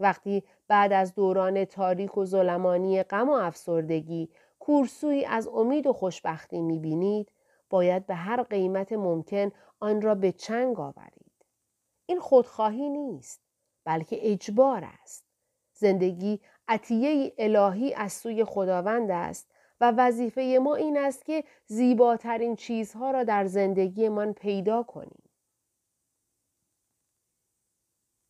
وقتی 0.00 0.42
بعد 0.68 0.92
از 0.92 1.14
دوران 1.14 1.64
تاریک 1.64 2.18
و 2.18 2.24
ظلمانی 2.24 3.02
غم 3.02 3.28
و 3.28 3.32
افسردگی 3.32 4.28
کورسوی 4.58 5.24
از 5.24 5.48
امید 5.48 5.86
و 5.86 5.92
خوشبختی 5.92 6.60
می‌بینید 6.60 7.32
باید 7.70 8.06
به 8.06 8.14
هر 8.14 8.42
قیمت 8.42 8.92
ممکن 8.92 9.52
آن 9.80 10.02
را 10.02 10.14
به 10.14 10.32
چنگ 10.32 10.80
آورید. 10.80 11.32
این 12.06 12.20
خودخواهی 12.20 12.88
نیست 12.88 13.40
بلکه 13.84 14.32
اجبار 14.32 14.88
است. 15.02 15.24
زندگی 15.72 16.40
عطیه 16.68 17.34
الهی 17.38 17.94
از 17.94 18.12
سوی 18.12 18.44
خداوند 18.44 19.10
است 19.10 19.50
و 19.80 19.92
وظیفه 19.96 20.58
ما 20.62 20.74
این 20.74 20.98
است 20.98 21.24
که 21.24 21.44
زیباترین 21.66 22.56
چیزها 22.56 23.10
را 23.10 23.24
در 23.24 23.44
زندگیمان 23.44 24.32
پیدا 24.32 24.82
کنیم. 24.82 25.22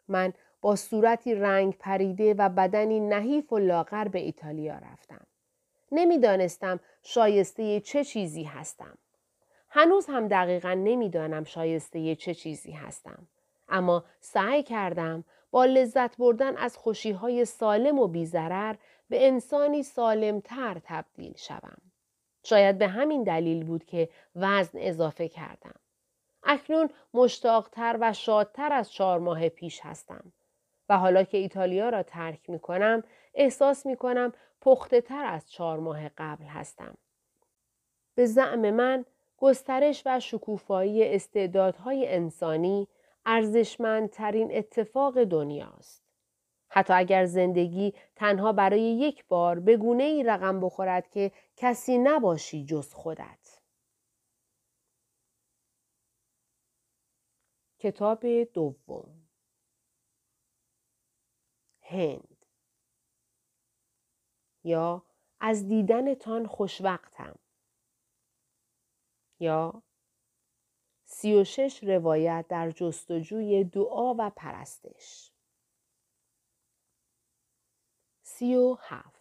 من 0.09 0.33
با 0.61 0.76
صورتی 0.76 1.35
رنگ 1.35 1.78
پریده 1.78 2.35
و 2.35 2.49
بدنی 2.49 3.00
نحیف 3.00 3.52
و 3.52 3.59
لاغر 3.59 4.09
به 4.09 4.18
ایتالیا 4.18 4.78
رفتم. 4.78 5.26
نمی‌دانستم 5.92 6.80
شایسته 7.02 7.80
چه 7.80 8.04
چیزی 8.04 8.42
هستم. 8.42 8.99
هنوز 9.70 10.06
هم 10.06 10.28
دقیقا 10.28 10.75
نمی‌دانم 10.75 11.44
شایسته 11.44 12.14
چه 12.14 12.34
چیزی 12.34 12.72
هستم. 12.72 13.28
اما 13.68 14.04
سعی 14.20 14.62
کردم 14.62 15.25
با 15.50 15.64
لذت 15.64 16.16
بردن 16.16 16.56
از 16.56 16.76
خوشیهای 16.76 17.44
سالم 17.44 17.98
و 17.98 18.06
بیزرر 18.06 18.76
به 19.08 19.26
انسانی 19.26 19.82
سالمتر 19.82 20.80
تبدیل 20.84 21.37
شوم. 21.37 21.78
شاید 22.44 22.78
به 22.78 22.88
همین 22.88 23.22
دلیل 23.22 23.64
بود 23.64 23.84
که 23.84 24.08
وزن 24.37 24.78
اضافه 24.82 25.28
کردم. 25.28 25.75
اکنون 26.42 26.90
مشتاقتر 27.14 27.98
و 28.00 28.12
شادتر 28.12 28.72
از 28.72 28.92
چهار 28.92 29.18
ماه 29.18 29.48
پیش 29.48 29.80
هستم. 29.80 30.32
و 30.88 30.98
حالا 30.98 31.22
که 31.22 31.38
ایتالیا 31.38 31.88
را 31.88 32.02
ترک 32.02 32.50
می 32.50 32.58
کنم 32.58 33.02
احساس 33.34 33.87
می 33.87 33.96
کنم 33.96 34.32
پخته 34.60 35.00
تر 35.00 35.25
از 35.25 35.50
چهار 35.50 35.78
ماه 35.78 36.08
قبل 36.08 36.44
هستم. 36.44 36.94
به 38.14 38.26
زعم 38.26 38.70
من 38.70 39.04
گسترش 39.38 40.02
و 40.07 40.21
شکوفایی 40.21 41.04
استعدادهای 41.04 42.09
انسانی 42.09 42.88
ارزشمندترین 43.26 44.57
اتفاق 44.57 45.25
دنیاست. 45.25 46.02
حتی 46.68 46.92
اگر 46.92 47.25
زندگی 47.25 47.95
تنها 48.16 48.52
برای 48.52 48.80
یک 48.80 49.26
بار 49.26 49.61
به 49.61 49.76
گونه 49.76 50.02
ای 50.02 50.23
رقم 50.23 50.61
بخورد 50.61 51.11
که 51.11 51.33
کسی 51.57 51.99
نباشی 51.99 52.64
جز 52.64 52.95
خودت. 52.95 53.61
کتاب 57.78 58.26
دوم 58.45 59.28
هند 61.80 62.45
یا 64.64 65.02
از 65.40 65.68
دیدنتان 65.68 66.47
خوشوقتم 66.47 67.38
یا 69.40 69.83
سی 71.04 71.35
و 71.35 71.45
شش 71.45 71.85
روایت 71.85 72.45
در 72.49 72.71
جستجوی 72.71 73.64
دعا 73.64 74.14
و 74.18 74.30
پرستش. 74.37 75.33
سی 78.23 78.54
و 78.54 78.76
هفت 78.80 79.18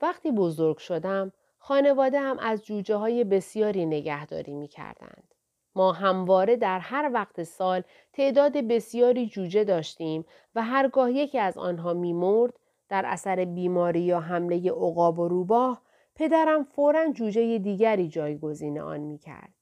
وقتی 0.00 0.32
بزرگ 0.32 0.78
شدم، 0.78 1.32
خانواده 1.58 2.20
هم 2.20 2.38
از 2.38 2.64
جوجه 2.64 2.96
های 2.96 3.24
بسیاری 3.24 3.86
نگهداری 3.86 4.54
می 4.54 4.68
کردند. 4.68 5.34
ما 5.74 5.92
همواره 5.92 6.56
در 6.56 6.78
هر 6.78 7.10
وقت 7.14 7.42
سال 7.42 7.82
تعداد 8.12 8.52
بسیاری 8.56 9.26
جوجه 9.26 9.64
داشتیم 9.64 10.24
و 10.54 10.62
هرگاه 10.62 11.12
یکی 11.12 11.38
از 11.38 11.58
آنها 11.58 11.94
میمرد 11.94 12.60
در 12.88 13.06
اثر 13.06 13.44
بیماری 13.44 14.00
یا 14.00 14.20
حمله 14.20 14.70
عقاب 14.70 15.18
و 15.18 15.28
روباه 15.28 15.82
پدرم 16.16 16.64
فورا 16.64 17.12
جوجه 17.12 17.58
دیگری 17.58 18.08
جایگزین 18.08 18.80
آن 18.80 19.00
می 19.00 19.18
کرد. 19.18 19.54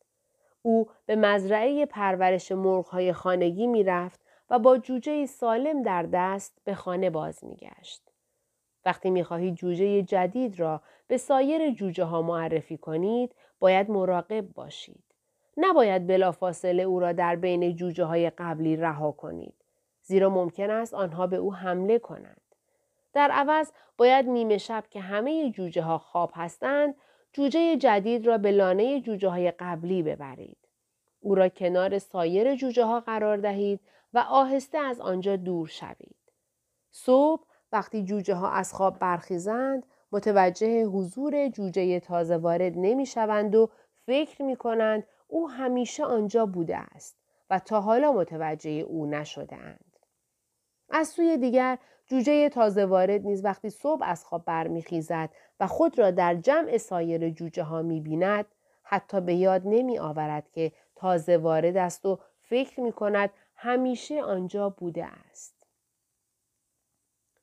او 0.62 0.88
به 1.06 1.16
مزرعه 1.16 1.86
پرورش 1.86 2.52
مرغهای 2.52 3.12
خانگی 3.12 3.66
می 3.66 3.82
رفت 3.82 4.20
و 4.50 4.58
با 4.58 4.78
جوجه 4.78 5.26
سالم 5.26 5.82
در 5.82 6.02
دست 6.02 6.58
به 6.64 6.74
خانه 6.74 7.10
باز 7.10 7.44
می 7.44 7.56
گشت. 7.56 8.02
وقتی 8.84 9.10
می 9.10 9.24
خواهید 9.24 9.54
جوجه 9.54 10.02
جدید 10.02 10.60
را 10.60 10.80
به 11.06 11.16
سایر 11.16 11.70
جوجه 11.70 12.04
ها 12.04 12.22
معرفی 12.22 12.76
کنید 12.76 13.34
باید 13.58 13.90
مراقب 13.90 14.52
باشید. 14.54 15.04
نباید 15.56 16.06
بلافاصله 16.06 16.82
او 16.82 17.00
را 17.00 17.12
در 17.12 17.36
بین 17.36 17.76
جوجه 17.76 18.04
های 18.04 18.30
قبلی 18.30 18.76
رها 18.76 19.12
کنید. 19.12 19.54
زیرا 20.02 20.30
ممکن 20.30 20.70
است 20.70 20.94
آنها 20.94 21.26
به 21.26 21.36
او 21.36 21.54
حمله 21.54 21.98
کنند. 21.98 22.40
در 23.14 23.30
عوض 23.30 23.72
باید 23.98 24.26
نیمه 24.28 24.58
شب 24.58 24.84
که 24.90 25.00
همه 25.00 25.50
جوجه 25.50 25.82
ها 25.82 25.98
خواب 25.98 26.30
هستند 26.34 26.94
جوجه 27.32 27.76
جدید 27.76 28.26
را 28.26 28.38
به 28.38 28.50
لانه 28.50 29.00
جوجه 29.00 29.28
های 29.28 29.50
قبلی 29.50 30.02
ببرید. 30.02 30.58
او 31.20 31.34
را 31.34 31.48
کنار 31.48 31.98
سایر 31.98 32.54
جوجه 32.54 32.84
ها 32.84 33.00
قرار 33.00 33.36
دهید 33.36 33.80
و 34.14 34.18
آهسته 34.18 34.78
از 34.78 35.00
آنجا 35.00 35.36
دور 35.36 35.66
شوید. 35.66 36.16
صبح 36.90 37.42
وقتی 37.72 38.04
جوجه 38.04 38.34
ها 38.34 38.50
از 38.50 38.74
خواب 38.74 38.98
برخیزند 38.98 39.86
متوجه 40.12 40.84
حضور 40.84 41.48
جوجه 41.48 42.00
تازه 42.00 42.36
وارد 42.36 42.72
نمی 42.76 43.06
شوند 43.06 43.54
و 43.54 43.70
فکر 44.06 44.42
می 44.42 44.56
کنند 44.56 45.06
او 45.28 45.50
همیشه 45.50 46.04
آنجا 46.04 46.46
بوده 46.46 46.76
است 46.76 47.16
و 47.50 47.58
تا 47.58 47.80
حالا 47.80 48.12
متوجه 48.12 48.70
او 48.70 49.06
نشده 49.06 49.56
اند. 49.56 49.96
از 50.90 51.08
سوی 51.08 51.36
دیگر 51.36 51.78
جوجه 52.06 52.48
تازه 52.48 52.84
وارد 52.84 53.26
نیز 53.26 53.44
وقتی 53.44 53.70
صبح 53.70 54.02
از 54.04 54.24
خواب 54.24 54.44
برمیخیزد 54.44 55.30
و 55.60 55.66
خود 55.66 55.98
را 55.98 56.10
در 56.10 56.34
جمع 56.34 56.76
سایر 56.78 57.30
جوجه 57.30 57.62
ها 57.62 57.82
می 57.82 58.00
بیند 58.00 58.46
حتی 58.82 59.20
به 59.20 59.34
یاد 59.34 59.62
نمی 59.64 59.98
آورد 59.98 60.50
که 60.50 60.72
تازه 60.94 61.36
وارد 61.36 61.76
است 61.76 62.06
و 62.06 62.18
فکر 62.40 62.80
می 62.80 62.92
کند 62.92 63.30
همیشه 63.56 64.22
آنجا 64.22 64.70
بوده 64.70 65.04
است. 65.04 65.66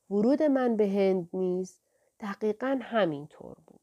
ورود 0.09 0.43
من 0.43 0.75
به 0.75 0.87
هند 0.87 1.29
نیز 1.33 1.79
دقیقا 2.19 2.79
همین 2.81 3.27
طور 3.27 3.55
بود. 3.67 3.81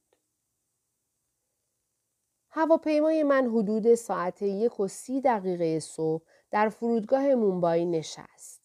هواپیمای 2.51 3.23
من 3.23 3.47
حدود 3.47 3.95
ساعت 3.95 4.43
یک 4.43 4.81
و 4.81 4.89
سی 4.89 5.21
دقیقه 5.21 5.81
صبح 5.81 6.25
در 6.51 6.69
فرودگاه 6.69 7.35
مومبای 7.35 7.87
نشست. 7.87 8.58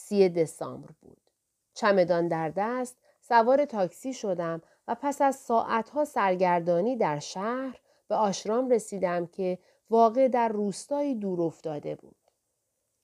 سی 0.00 0.28
دسامبر 0.28 0.90
بود. 1.00 1.30
چمدان 1.74 2.28
در 2.28 2.48
دست 2.48 2.96
سوار 3.20 3.64
تاکسی 3.64 4.12
شدم 4.12 4.62
و 4.88 4.96
پس 5.00 5.22
از 5.22 5.36
ساعتها 5.36 6.04
سرگردانی 6.04 6.96
در 6.96 7.18
شهر 7.18 7.80
به 8.08 8.14
آشرام 8.14 8.70
رسیدم 8.70 9.26
که 9.26 9.58
واقع 9.90 10.28
در 10.28 10.48
روستایی 10.48 11.14
دور 11.14 11.42
افتاده 11.42 11.94
بود. 11.94 12.16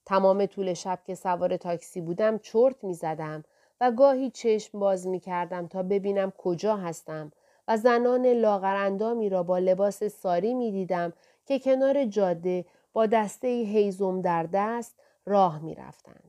تمام 0.05 0.45
طول 0.45 0.73
شب 0.73 0.99
که 1.05 1.15
سوار 1.15 1.57
تاکسی 1.57 2.01
بودم 2.01 2.37
چرت 2.37 2.83
می 2.83 2.93
زدم 2.93 3.43
و 3.81 3.91
گاهی 3.91 4.29
چشم 4.29 4.79
باز 4.79 5.07
می 5.07 5.19
کردم 5.19 5.67
تا 5.67 5.83
ببینم 5.83 6.31
کجا 6.37 6.75
هستم 6.77 7.31
و 7.67 7.77
زنان 7.77 8.25
لاغرندامی 8.25 9.29
را 9.29 9.43
با 9.43 9.57
لباس 9.57 10.03
ساری 10.03 10.53
می 10.53 10.71
دیدم 10.71 11.13
که 11.45 11.59
کنار 11.59 12.05
جاده 12.05 12.65
با 12.93 13.05
دسته 13.05 13.47
هیزم 13.47 14.21
در 14.21 14.43
دست 14.43 14.95
راه 15.25 15.59
می 15.59 15.75
رفتند. 15.75 16.26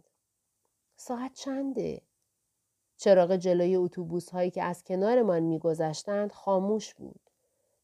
ساعت 1.00 1.32
چنده؟ 1.34 2.02
چراغ 2.96 3.36
جلوی 3.36 3.76
اتوبوس 3.76 4.30
هایی 4.30 4.50
که 4.50 4.62
از 4.62 4.84
کنارمان 4.84 5.42
میگذشتند 5.42 6.32
خاموش 6.32 6.94
بود. 6.94 7.20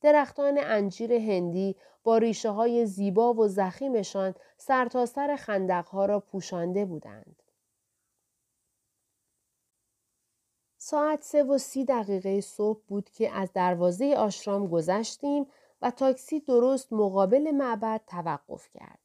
درختان 0.00 0.58
انجیر 0.62 1.12
هندی 1.12 1.76
با 2.02 2.18
ریشه 2.18 2.50
های 2.50 2.86
زیبا 2.86 3.34
و 3.34 3.48
زخیمشان 3.48 4.34
سرتاسر 4.56 5.36
سر 5.36 5.82
ها 5.82 6.06
را 6.06 6.20
پوشانده 6.20 6.84
بودند. 6.84 7.42
ساعت 10.78 11.22
سه 11.22 11.42
و 11.42 11.58
سی 11.58 11.84
دقیقه 11.84 12.40
صبح 12.40 12.80
بود 12.86 13.10
که 13.10 13.30
از 13.30 13.52
دروازه 13.52 14.14
آشرام 14.16 14.66
گذشتیم 14.66 15.46
و 15.82 15.90
تاکسی 15.90 16.40
درست 16.40 16.92
مقابل 16.92 17.50
معبد 17.50 18.00
توقف 18.06 18.68
کرد. 18.74 18.98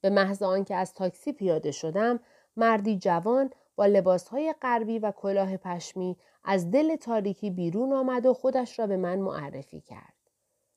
به 0.00 0.10
محض 0.10 0.42
آنکه 0.42 0.74
از 0.74 0.94
تاکسی 0.94 1.32
پیاده 1.32 1.70
شدم، 1.70 2.20
مردی 2.56 2.98
جوان 2.98 3.50
با 3.76 3.86
لباسهای 3.86 4.54
غربی 4.62 4.98
و 4.98 5.10
کلاه 5.10 5.56
پشمی 5.56 6.16
از 6.44 6.70
دل 6.70 6.96
تاریکی 6.96 7.50
بیرون 7.50 7.92
آمد 7.92 8.26
و 8.26 8.34
خودش 8.34 8.78
را 8.78 8.86
به 8.86 8.96
من 8.96 9.18
معرفی 9.18 9.80
کرد. 9.80 10.12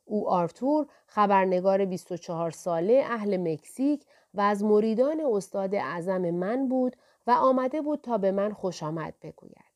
او 0.06 0.30
آرتور 0.30 0.88
خبرنگار 1.08 1.86
24 1.86 2.52
ساله 2.52 3.04
اهل 3.06 3.38
مکزیک 3.38 4.06
و 4.34 4.42
از 4.42 4.64
مریدان 4.64 5.22
استاد 5.32 5.76
اعظم 5.76 6.30
من 6.30 6.68
بود 6.68 6.96
و 7.28 7.32
آمده 7.32 7.82
بود 7.82 8.02
تا 8.02 8.18
به 8.18 8.32
من 8.32 8.54
خوش 8.54 8.84
آمد 8.84 9.14
بگوید. 9.22 9.70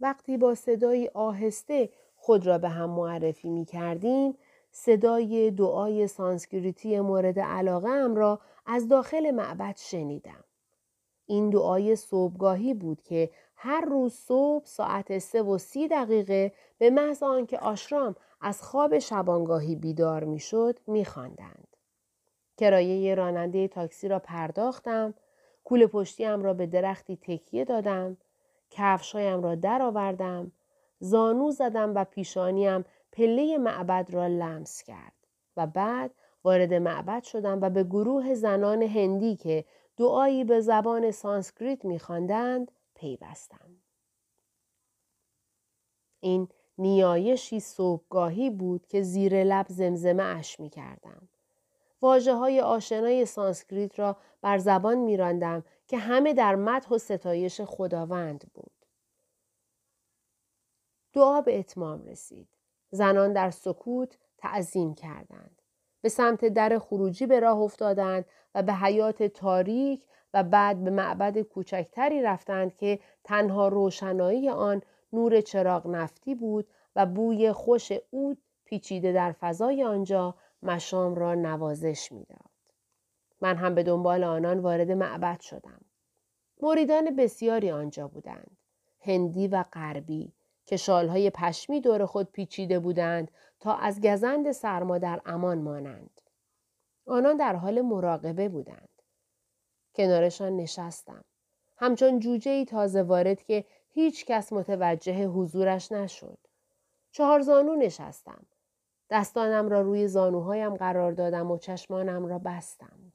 وقتی 0.00 0.36
با 0.36 0.54
صدایی 0.54 1.08
آهسته 1.08 1.90
خود 2.16 2.46
را 2.46 2.58
به 2.58 2.68
هم 2.68 2.90
معرفی 2.90 3.50
می 3.50 3.64
کردیم، 3.64 4.38
صدای 4.70 5.50
دعای 5.50 6.06
سانسکریتی 6.06 7.00
مورد 7.00 7.38
علاقه 7.40 7.88
ام 7.88 8.16
را 8.16 8.40
از 8.66 8.88
داخل 8.88 9.30
معبد 9.30 9.76
شنیدم. 9.76 10.44
این 11.26 11.50
دعای 11.50 11.96
صبحگاهی 11.96 12.74
بود 12.74 13.02
که 13.02 13.30
هر 13.56 13.80
روز 13.80 14.14
صبح 14.14 14.64
ساعت 14.64 15.18
سه 15.18 15.42
و 15.42 15.58
سی 15.58 15.88
دقیقه 15.88 16.52
به 16.78 16.90
محض 16.90 17.22
آنکه 17.22 17.58
آشرام 17.58 18.16
از 18.40 18.62
خواب 18.62 18.98
شبانگاهی 18.98 19.76
بیدار 19.76 20.24
می‌شد 20.24 20.78
میخواندند. 20.86 21.76
کرایه 22.56 23.14
راننده 23.14 23.68
تاکسی 23.68 24.08
را 24.08 24.18
پرداختم، 24.18 25.14
کوله 25.64 25.86
پشتیم 25.86 26.42
را 26.42 26.54
به 26.54 26.66
درختی 26.66 27.16
تکیه 27.16 27.64
دادم، 27.64 28.16
کفشهایم 28.70 29.42
را 29.42 29.54
درآوردم، 29.54 30.52
زانو 30.98 31.50
زدم 31.50 31.94
و 31.94 32.04
پیشانیم 32.04 32.84
پله 33.12 33.58
معبد 33.58 34.08
را 34.10 34.26
لمس 34.26 34.82
کرد 34.82 35.12
و 35.56 35.66
بعد 35.66 36.10
وارد 36.44 36.74
معبد 36.74 37.22
شدم 37.22 37.60
و 37.62 37.70
به 37.70 37.84
گروه 37.84 38.34
زنان 38.34 38.82
هندی 38.82 39.36
که 39.36 39.64
دعایی 39.96 40.44
به 40.44 40.60
زبان 40.60 41.10
سانسکریت 41.10 41.84
میخواندند 41.84 42.72
پیوستم. 42.94 43.76
این 46.20 46.48
نیایشی 46.78 47.60
صبحگاهی 47.60 48.50
بود 48.50 48.86
که 48.86 49.02
زیر 49.02 49.44
لب 49.44 49.66
زمزمه 49.68 50.22
اش 50.22 50.60
می 50.60 50.70
کردم. 50.70 51.28
واژه 52.02 52.34
های 52.34 52.60
آشنای 52.60 53.26
سانسکریت 53.26 53.98
را 53.98 54.16
بر 54.40 54.58
زبان 54.58 54.98
می 54.98 55.16
راندم 55.16 55.64
که 55.86 55.98
همه 55.98 56.34
در 56.34 56.54
مدح 56.54 56.88
و 56.88 56.98
ستایش 56.98 57.60
خداوند 57.60 58.44
بود. 58.54 58.72
دعا 61.12 61.40
به 61.40 61.58
اتمام 61.58 62.04
رسید. 62.04 62.48
زنان 62.90 63.32
در 63.32 63.50
سکوت 63.50 64.18
تعظیم 64.38 64.94
کردند. 64.94 65.62
به 66.06 66.10
سمت 66.10 66.44
در 66.44 66.78
خروجی 66.78 67.26
به 67.26 67.40
راه 67.40 67.58
افتادند 67.58 68.24
و 68.54 68.62
به 68.62 68.72
حیاط 68.72 69.22
تاریک 69.22 70.06
و 70.34 70.42
بعد 70.42 70.84
به 70.84 70.90
معبد 70.90 71.38
کوچکتری 71.38 72.22
رفتند 72.22 72.76
که 72.76 72.98
تنها 73.24 73.68
روشنایی 73.68 74.48
آن 74.48 74.82
نور 75.12 75.40
چراغ 75.40 75.86
نفتی 75.86 76.34
بود 76.34 76.66
و 76.96 77.06
بوی 77.06 77.52
خوش 77.52 77.92
عود 78.10 78.38
پیچیده 78.64 79.12
در 79.12 79.32
فضای 79.32 79.84
آنجا 79.84 80.34
مشام 80.62 81.14
را 81.14 81.34
نوازش 81.34 82.12
می‌داد. 82.12 82.50
من 83.40 83.56
هم 83.56 83.74
به 83.74 83.82
دنبال 83.82 84.24
آنان 84.24 84.58
وارد 84.58 84.90
معبد 84.90 85.40
شدم. 85.40 85.80
مریدان 86.62 87.16
بسیاری 87.16 87.70
آنجا 87.70 88.08
بودند. 88.08 88.56
هندی 89.00 89.48
و 89.48 89.64
غربی 89.72 90.32
که 90.66 90.76
شالهای 90.76 91.30
پشمی 91.30 91.80
دور 91.80 92.06
خود 92.06 92.32
پیچیده 92.32 92.78
بودند 92.78 93.30
تا 93.60 93.74
از 93.74 94.00
گزند 94.00 94.52
سرما 94.52 94.98
در 94.98 95.20
امان 95.26 95.58
مانند. 95.58 96.20
آنان 97.06 97.36
در 97.36 97.56
حال 97.56 97.80
مراقبه 97.80 98.48
بودند. 98.48 99.02
کنارشان 99.94 100.56
نشستم. 100.56 101.24
همچون 101.78 102.18
جوجه 102.20 102.50
ای 102.50 102.64
تازه 102.64 103.02
وارد 103.02 103.42
که 103.42 103.64
هیچ 103.88 104.24
کس 104.24 104.52
متوجه 104.52 105.26
حضورش 105.26 105.92
نشد. 105.92 106.38
چهار 107.10 107.40
زانو 107.40 107.74
نشستم. 107.74 108.46
دستانم 109.10 109.68
را 109.68 109.80
روی 109.80 110.08
زانوهایم 110.08 110.76
قرار 110.76 111.12
دادم 111.12 111.50
و 111.50 111.58
چشمانم 111.58 112.26
را 112.26 112.38
بستم. 112.38 113.12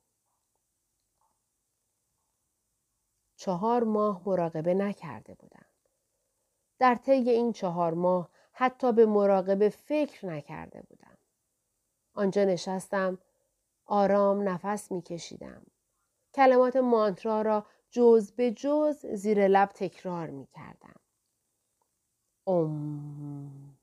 چهار 3.35 3.83
ماه 3.83 4.21
مراقبه 4.25 4.73
نکرده 4.73 5.33
بودم. 5.33 5.65
در 6.79 6.95
طی 6.95 7.11
این 7.11 7.51
چهار 7.51 7.93
ماه 7.93 8.29
حتی 8.51 8.93
به 8.93 9.05
مراقبه 9.05 9.69
فکر 9.69 10.27
نکرده 10.27 10.81
بودم. 10.81 11.17
آنجا 12.13 12.43
نشستم 12.43 13.17
آرام 13.85 14.49
نفس 14.49 14.91
می 14.91 15.01
کشیدم. 15.01 15.65
کلمات 16.33 16.75
مانترا 16.75 17.41
را 17.41 17.65
جز 17.89 18.31
به 18.31 18.51
جز 18.51 19.05
زیر 19.05 19.47
لب 19.47 19.69
تکرار 19.69 20.29
می 20.29 20.47
کردم. 20.47 20.99
ام 22.47 23.77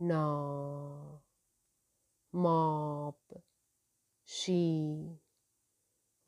نا 0.00 1.22
ماب 2.32 3.20
شی 4.24 5.20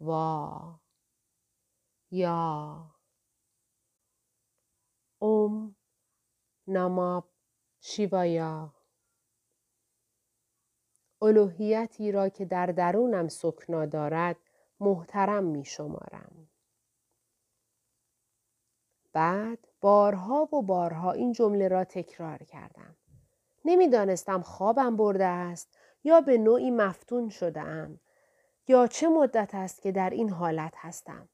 وا 0.00 0.80
یا 2.10 2.94
ام 5.20 5.76
نماب 6.68 7.24
شیوایا 7.80 8.74
الوهیتی 11.22 12.12
را 12.12 12.28
که 12.28 12.44
در 12.44 12.66
درونم 12.66 13.28
سکنا 13.28 13.86
دارد 13.86 14.36
محترم 14.80 15.44
می 15.44 15.64
شمارم. 15.64 16.48
بعد 19.12 19.58
بارها 19.80 20.48
و 20.52 20.62
بارها 20.62 21.12
این 21.12 21.32
جمله 21.32 21.68
را 21.68 21.84
تکرار 21.84 22.38
کردم. 22.38 22.96
نمی‌دانستم 23.64 24.42
خوابم 24.42 24.96
برده 24.96 25.24
است 25.24 25.78
یا 26.04 26.20
به 26.20 26.38
نوعی 26.38 26.70
مفتون 26.70 27.28
شده 27.28 27.60
یا 28.68 28.86
چه 28.86 29.08
مدت 29.08 29.54
است 29.54 29.82
که 29.82 29.92
در 29.92 30.10
این 30.10 30.30
حالت 30.30 30.74
هستم. 30.76 31.28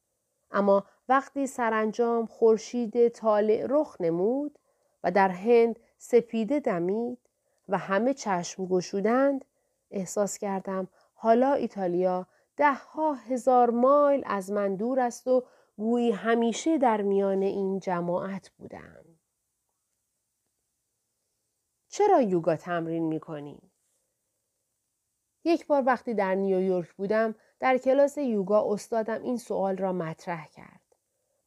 اما 0.50 0.84
وقتی 1.08 1.46
سرانجام 1.46 2.26
خورشید 2.26 3.08
طالع 3.08 3.66
رخ 3.70 3.96
نمود 4.00 4.58
و 5.04 5.10
در 5.10 5.28
هند 5.28 5.80
سپیده 5.98 6.60
دمید 6.60 7.18
و 7.68 7.78
همه 7.78 8.14
چشم 8.14 8.66
گشودند 8.66 9.44
احساس 9.90 10.38
کردم 10.38 10.88
حالا 11.14 11.52
ایتالیا 11.52 12.26
ده 12.56 12.74
ها 12.74 13.12
هزار 13.12 13.70
مایل 13.70 14.22
از 14.26 14.50
من 14.50 14.76
دور 14.76 15.00
است 15.00 15.26
و 15.26 15.44
گویی 15.76 16.10
همیشه 16.10 16.78
در 16.78 17.02
میان 17.02 17.42
این 17.42 17.78
جماعت 17.78 18.50
بودم. 18.58 19.04
چرا 21.88 22.20
یوگا 22.20 22.56
تمرین 22.56 23.02
می 23.02 23.20
کنیم؟ 23.20 23.70
یک 25.44 25.66
بار 25.66 25.82
وقتی 25.86 26.14
در 26.14 26.34
نیویورک 26.34 26.92
بودم 26.92 27.34
در 27.60 27.78
کلاس 27.78 28.18
یوگا 28.18 28.72
استادم 28.72 29.22
این 29.22 29.36
سوال 29.36 29.76
را 29.76 29.92
مطرح 29.92 30.48
کرد. 30.48 30.80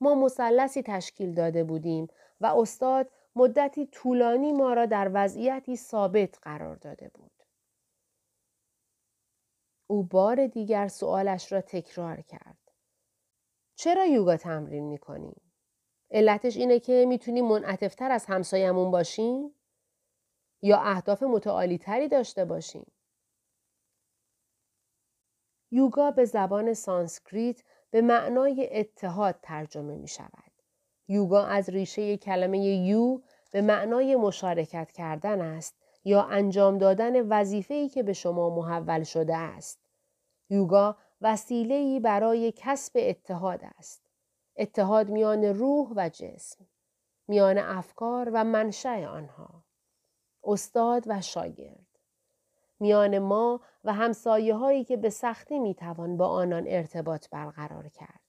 ما 0.02 0.16
مثلثی 0.16 0.84
تشکیل 0.84 1.34
داده 1.34 1.64
بودیم 1.64 2.08
و 2.42 2.46
استاد 2.46 3.10
مدتی 3.38 3.86
طولانی 3.86 4.52
ما 4.52 4.74
را 4.74 4.86
در 4.86 5.12
وضعیتی 5.14 5.76
ثابت 5.76 6.40
قرار 6.42 6.76
داده 6.76 7.10
بود. 7.14 7.32
او 9.88 10.04
بار 10.04 10.48
دیگر 10.48 10.88
سوالش 10.88 11.52
را 11.52 11.62
تکرار 11.62 12.22
کرد. 12.22 12.58
چرا 13.76 14.06
یوگا 14.06 14.38
تمرین 14.38 14.84
می 14.84 14.98
کنیم؟ 14.98 15.42
علتش 16.12 16.58
اینه 16.58 16.80
که 16.80 17.06
می‌تونیم 17.08 17.46
منعطفتر 17.46 18.12
از 18.12 18.26
همسایمون 18.26 18.92
باشیم؟ 18.92 19.56
یا 20.62 20.80
اهداف 20.80 21.24
متعالی 21.24 21.78
تری 21.78 22.08
داشته 22.08 22.46
باشیم؟ 22.46 22.92
یوگا 25.72 26.12
به 26.12 26.26
زبان 26.26 26.74
سانسکریت 26.74 27.64
به 27.92 28.02
معنای 28.02 28.70
اتحاد 28.80 29.40
ترجمه 29.42 29.96
می 29.96 30.08
شود. 30.08 30.47
یوگا 31.08 31.44
از 31.46 31.70
ریشه 31.70 32.18
کلمه 32.18 32.60
یو 32.60 33.22
به 33.52 33.62
معنای 33.62 34.16
مشارکت 34.16 34.92
کردن 34.92 35.42
است 35.42 35.76
یا 36.06 36.24
انجام 36.24 36.78
دادن 36.78 37.28
وظیفه‌ای 37.28 37.90
که 37.90 38.04
به 38.04 38.14
شما 38.14 38.50
محول 38.50 39.04
شده 39.04 39.38
است. 39.38 39.80
یوگا 40.50 40.98
وسیله‌ای 41.22 42.00
برای 42.00 42.54
کسب 42.56 42.92
اتحاد 42.96 43.60
است. 43.78 44.10
اتحاد 44.58 45.10
میان 45.10 45.44
روح 45.44 45.94
و 45.96 46.10
جسم، 46.10 46.66
میان 47.28 47.58
افکار 47.58 48.30
و 48.34 48.44
منشأ 48.44 49.06
آنها، 49.06 49.64
استاد 50.44 51.04
و 51.08 51.22
شاگرد، 51.22 51.88
میان 52.80 53.20
ما 53.20 53.62
و 53.84 53.94
همسایه 53.94 54.56
هایی 54.56 54.84
که 54.84 54.98
به 54.98 55.10
سختی 55.10 55.60
می‌توان 55.60 56.18
با 56.18 56.28
آنان 56.28 56.64
ارتباط 56.68 57.30
برقرار 57.30 57.90
کرد. 57.90 58.27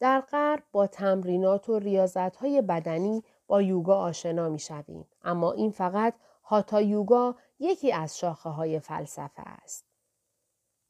در 0.00 0.20
غرب 0.20 0.62
با 0.72 0.86
تمرینات 0.86 1.68
و 1.68 1.78
ریاضت 1.78 2.36
های 2.36 2.62
بدنی 2.62 3.24
با 3.46 3.62
یوگا 3.62 3.98
آشنا 3.98 4.48
می 4.48 4.58
شویم. 4.58 5.06
اما 5.22 5.52
این 5.52 5.70
فقط 5.70 6.14
هاتا 6.44 6.80
یوگا 6.80 7.34
یکی 7.58 7.92
از 7.92 8.18
شاخه 8.18 8.48
های 8.48 8.80
فلسفه 8.80 9.42
است. 9.42 9.84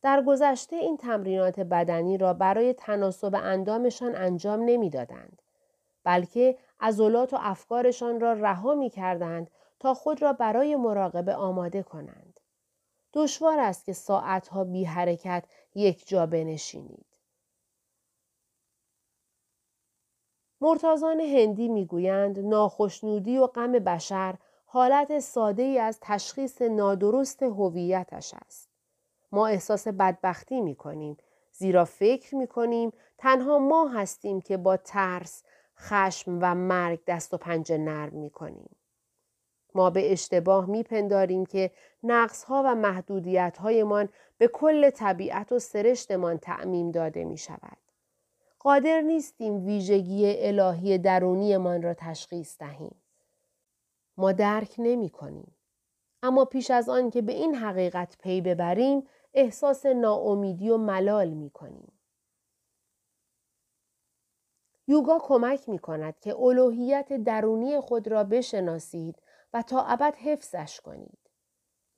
در 0.02 0.22
گذشته 0.22 0.76
این 0.76 0.96
تمرینات 0.96 1.60
بدنی 1.60 2.18
را 2.18 2.34
برای 2.34 2.72
تناسب 2.72 3.34
اندامشان 3.34 4.16
انجام 4.16 4.62
نمی‌دادند 4.64 5.42
بلکه 6.04 6.58
عضلات 6.80 7.32
و 7.32 7.36
افکارشان 7.40 8.20
را 8.20 8.32
رها 8.32 8.74
می 8.74 8.90
کردند 8.90 9.50
تا 9.80 9.94
خود 9.94 10.22
را 10.22 10.32
برای 10.32 10.76
مراقبه 10.76 11.34
آماده 11.34 11.82
کنند. 11.82 12.40
دشوار 13.12 13.60
است 13.60 13.84
که 13.84 13.92
ساعتها 13.92 14.64
بی 14.64 14.84
حرکت 14.84 15.44
یک 15.74 16.08
جا 16.08 16.26
بنشینید. 16.26 17.13
مرتازان 20.64 21.20
هندی 21.20 21.68
می‌گویند 21.68 22.38
ناخشنودی 22.38 23.38
و 23.38 23.46
غم 23.46 23.72
بشر 23.72 24.35
حالت 24.66 25.18
ساده 25.18 25.62
ای 25.62 25.79
از 25.79 25.98
تشخیص 26.00 26.62
نادرست 26.62 27.42
هویتش 27.42 28.35
است. 28.46 28.68
ما 29.33 29.46
احساس 29.46 29.88
بدبختی 29.88 30.61
می 30.61 30.74
کنیم 30.74 31.16
زیرا 31.53 31.85
فکر 31.85 32.37
می 32.37 32.46
کنیم 32.46 32.92
تنها 33.18 33.59
ما 33.59 33.88
هستیم 33.88 34.40
که 34.40 34.57
با 34.57 34.77
ترس، 34.77 35.42
خشم 35.79 36.38
و 36.42 36.55
مرگ 36.55 37.00
دست 37.07 37.35
و 37.35 37.37
پنجه 37.37 37.79
نرم 37.79 38.14
می 38.14 38.31
کنیم. 38.31 38.77
ما 39.74 39.90
به 39.90 40.12
اشتباه 40.12 40.66
میپنداریم 40.66 41.46
که 41.46 41.70
نقص 42.03 42.44
ها 42.44 42.62
و 42.66 42.74
محدودیت 42.74 43.57
هایمان 43.61 44.09
به 44.38 44.48
کل 44.48 44.90
طبیعت 44.90 45.53
و 45.53 45.59
سرشتمان 45.59 46.38
تعمیم 46.38 46.90
داده 46.90 47.24
می 47.24 47.38
شود. 47.38 47.84
قادر 48.64 49.00
نیستیم 49.00 49.64
ویژگی 49.64 50.35
الهی 50.38 50.98
درونیمان 50.98 51.83
را 51.83 51.94
تشخیص 51.94 52.59
دهیم. 52.59 53.03
ما 54.16 54.33
درک 54.33 54.74
نمی 54.79 55.11
کنیم. 55.11 55.57
اما 56.22 56.44
پیش 56.44 56.70
از 56.70 56.88
آن 56.88 57.11
که 57.11 57.22
به 57.22 57.33
این 57.33 57.55
حقیقت 57.55 58.16
پی 58.18 58.40
ببریم 58.40 59.07
احساس 59.35 59.87
ناامیدی 59.87 60.70
و 60.70 60.77
ملال 60.77 61.29
می 61.29 61.50
کنیم. 61.50 61.92
یوگا 64.87 65.18
کمک 65.22 65.68
می 65.68 65.79
کند 65.79 66.20
که 66.20 66.37
الوهیت 66.37 67.12
درونی 67.12 67.81
خود 67.81 68.09
را 68.09 68.24
بشناسید 68.24 69.22
و 69.53 69.62
تا 69.62 69.83
ابد 69.83 70.14
حفظش 70.14 70.81
کنید. 70.81 71.18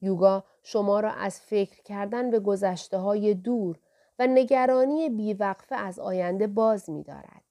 یوگا 0.01 0.45
شما 0.63 1.01
را 1.01 1.11
از 1.11 1.41
فکر 1.41 1.83
کردن 1.83 2.31
به 2.31 2.41
گذشته 2.41 2.99
های 2.99 3.35
دور 3.35 3.79
و 4.19 4.27
نگرانی 4.27 5.09
بیوقفه 5.09 5.77
از 5.77 5.99
آینده 5.99 6.47
باز 6.47 6.91
می 6.91 7.03
دارد. 7.03 7.43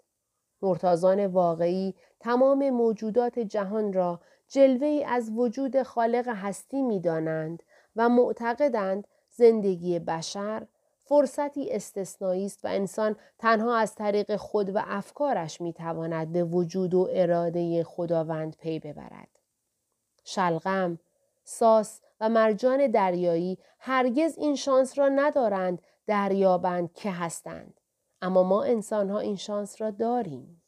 مرتازان 0.62 1.26
واقعی 1.26 1.96
تمام 2.20 2.70
موجودات 2.70 3.40
جهان 3.40 3.94
را 3.94 4.20
جلوه 4.48 5.04
از 5.08 5.32
وجود 5.36 5.84
خالق 5.84 6.28
هستی 6.28 6.82
می 6.82 7.00
دانند 7.00 7.64
و 7.96 8.10
معتقدند 8.10 9.08
زندگی 9.30 10.00
بشر 10.00 10.68
فرصتی 11.04 11.72
استثنایی 11.72 12.46
است 12.46 12.66
و 12.66 12.68
انسان 12.68 13.16
تنها 13.40 13.78
از 13.78 13.96
طریق 13.96 14.36
خود 14.36 14.76
و 14.76 14.82
افکارش 14.86 15.62
می 15.62 15.74
تواند 15.74 16.32
به 16.32 16.44
وجود 16.44 16.94
و 16.94 17.08
اراده 17.12 17.84
خداوند 17.84 18.56
پی 18.58 18.80
ببرد. 18.80 19.28
شلغم، 20.24 21.00
ساس 21.44 22.02
و 22.20 22.30
مرجان 22.30 22.88
دریایی 22.88 23.58
هرگز 23.80 24.38
این 24.38 24.56
شانس 24.56 25.00
را 25.00 25.10
ندارند 25.10 25.82
دریابند 26.08 26.94
که 26.94 27.12
هستند. 27.12 27.80
اما 28.22 28.44
ما 28.44 28.64
انسان 28.64 29.10
ها 29.10 29.20
این 29.20 29.36
شانس 29.36 29.82
را 29.82 29.92
داریم. 29.92 30.62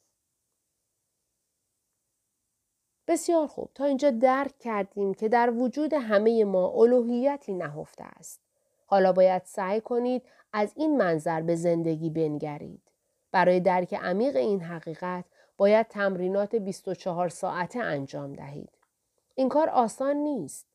بسیار 3.08 3.46
خوب 3.46 3.70
تا 3.74 3.84
اینجا 3.84 4.10
درک 4.10 4.58
کردیم 4.58 5.14
که 5.14 5.28
در 5.28 5.50
وجود 5.50 5.92
همه 5.92 6.44
ما 6.44 6.68
الوهیتی 6.68 7.54
نهفته 7.54 8.04
است. 8.04 8.40
حالا 8.86 9.12
باید 9.12 9.42
سعی 9.44 9.80
کنید 9.80 10.22
از 10.52 10.72
این 10.76 10.96
منظر 10.96 11.40
به 11.40 11.54
زندگی 11.56 12.10
بنگرید. 12.10 12.82
برای 13.32 13.60
درک 13.60 13.94
عمیق 13.94 14.36
این 14.36 14.60
حقیقت 14.60 15.24
باید 15.56 15.88
تمرینات 15.88 16.54
24 16.54 17.28
ساعته 17.28 17.78
انجام 17.78 18.32
دهید. 18.32 18.78
این 19.34 19.48
کار 19.48 19.68
آسان 19.68 20.16
نیست. 20.16 20.66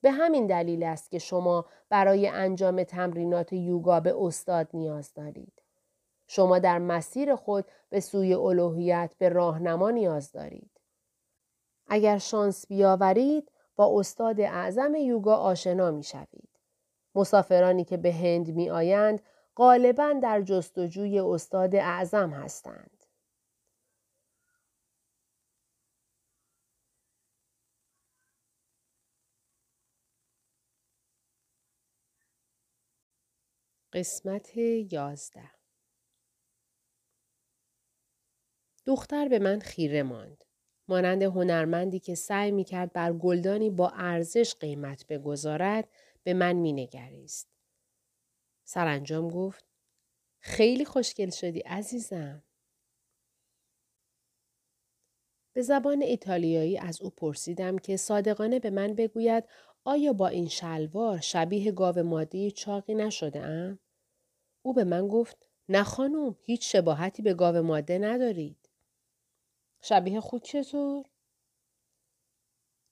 به 0.00 0.10
همین 0.10 0.46
دلیل 0.46 0.82
است 0.82 1.10
که 1.10 1.18
شما 1.18 1.64
برای 1.88 2.28
انجام 2.28 2.82
تمرینات 2.82 3.52
یوگا 3.52 4.00
به 4.00 4.14
استاد 4.18 4.68
نیاز 4.74 5.14
دارید. 5.14 5.62
شما 6.26 6.58
در 6.58 6.78
مسیر 6.78 7.34
خود 7.34 7.64
به 7.90 8.00
سوی 8.00 8.34
الوهیت 8.34 9.14
به 9.18 9.28
راهنما 9.28 9.90
نیاز 9.90 10.32
دارید. 10.32 10.70
اگر 11.86 12.18
شانس 12.18 12.66
بیاورید 12.66 13.52
با 13.76 14.00
استاد 14.00 14.40
اعظم 14.40 14.94
یوگا 14.94 15.36
آشنا 15.36 15.90
می 15.90 16.02
شوید. 16.02 16.48
مسافرانی 17.14 17.84
که 17.84 17.96
به 17.96 18.12
هند 18.12 18.48
می 18.48 18.70
آیند 18.70 19.22
غالبا 19.56 20.14
در 20.22 20.42
جستجوی 20.42 21.20
استاد 21.20 21.74
اعظم 21.74 22.30
هستند. 22.30 22.97
قسمت 33.92 34.56
یازده 34.92 35.50
دختر 38.84 39.28
به 39.28 39.38
من 39.38 39.58
خیره 39.58 40.02
ماند. 40.02 40.44
مانند 40.88 41.22
هنرمندی 41.22 41.98
که 41.98 42.14
سعی 42.14 42.50
می 42.50 42.64
کرد 42.64 42.92
بر 42.92 43.12
گلدانی 43.12 43.70
با 43.70 43.88
ارزش 43.88 44.54
قیمت 44.54 45.06
بگذارد 45.06 45.88
به 46.22 46.34
من 46.34 46.52
می 46.52 46.72
نگریست. 46.72 47.48
سرانجام 48.64 49.28
گفت 49.28 49.64
خیلی 50.40 50.84
خوشگل 50.84 51.30
شدی 51.30 51.60
عزیزم. 51.60 52.42
به 55.52 55.62
زبان 55.62 56.02
ایتالیایی 56.02 56.78
از 56.78 57.02
او 57.02 57.10
پرسیدم 57.10 57.78
که 57.78 57.96
صادقانه 57.96 58.58
به 58.58 58.70
من 58.70 58.94
بگوید 58.94 59.44
آیا 59.88 60.12
با 60.12 60.28
این 60.28 60.48
شلوار 60.48 61.20
شبیه 61.20 61.72
گاو 61.72 62.02
مادی 62.02 62.50
چاقی 62.50 62.94
نشده 62.94 63.40
ام؟ 63.40 63.78
او 64.62 64.74
به 64.74 64.84
من 64.84 65.08
گفت 65.08 65.46
نه 65.68 65.82
خانم 65.82 66.36
هیچ 66.40 66.72
شباهتی 66.72 67.22
به 67.22 67.34
گاو 67.34 67.62
ماده 67.62 67.98
ندارید. 67.98 68.68
شبیه 69.80 70.20
خود 70.20 70.42
چطور؟ 70.42 71.06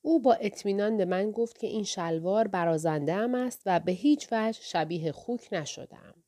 او 0.03 0.23
با 0.23 0.35
اطمینان 0.35 0.97
به 0.97 1.05
من 1.05 1.31
گفت 1.31 1.59
که 1.59 1.67
این 1.67 1.85
شلوار 1.85 2.49
برازنده 2.49 3.13
ام 3.13 3.35
است 3.35 3.63
و 3.67 3.81
به 3.81 3.93
هیچ 3.93 4.29
وجه 4.33 4.61
شبیه 4.63 5.13
خوک 5.13 5.49
نشدم. 5.53 6.25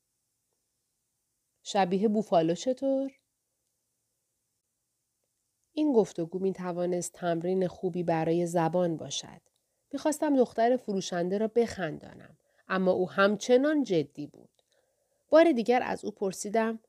شبیه 1.63 2.07
بوفالو 2.07 2.55
چطور؟ 2.55 3.11
این 5.73 5.93
گفتگو 5.93 6.39
می 6.39 6.53
توانست 6.53 7.13
تمرین 7.13 7.67
خوبی 7.67 8.03
برای 8.03 8.45
زبان 8.45 8.97
باشد. 8.97 9.49
می‌خواستم 9.91 10.35
دختر 10.35 10.77
فروشنده 10.77 11.37
را 11.37 11.47
بخندانم 11.47 12.37
اما 12.67 12.91
او 12.91 13.09
همچنان 13.09 13.83
جدی 13.83 14.27
بود. 14.27 14.49
بار 15.29 15.51
دیگر 15.51 15.83
از 15.83 16.05
او 16.05 16.11
پرسیدم 16.11 16.79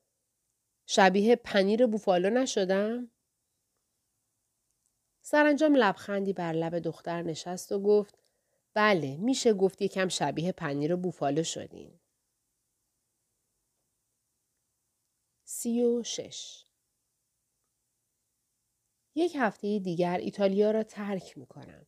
شبیه 0.87 1.37
پنیر 1.37 1.87
بوفالو 1.87 2.31
نشدم؟ 2.31 3.11
سرانجام 5.23 5.77
لبخندی 5.77 6.33
بر 6.33 6.53
لب 6.53 6.79
دختر 6.79 7.23
نشست 7.23 7.73
و 7.73 7.83
گفت 7.83 8.19
بله 8.75 9.17
میشه 9.17 9.53
گفت 9.53 9.83
یکم 9.83 10.09
شبیه 10.09 10.53
پنیر 10.53 10.97
بوفالو 10.97 11.43
شدین. 11.43 12.01
سی 15.45 15.83
و 15.83 16.03
شش 16.03 16.65
یک 19.15 19.37
هفته 19.37 19.79
دیگر 19.79 20.19
ایتالیا 20.19 20.71
را 20.71 20.83
ترک 20.83 21.39
می 21.39 21.47
کنم. 21.47 21.87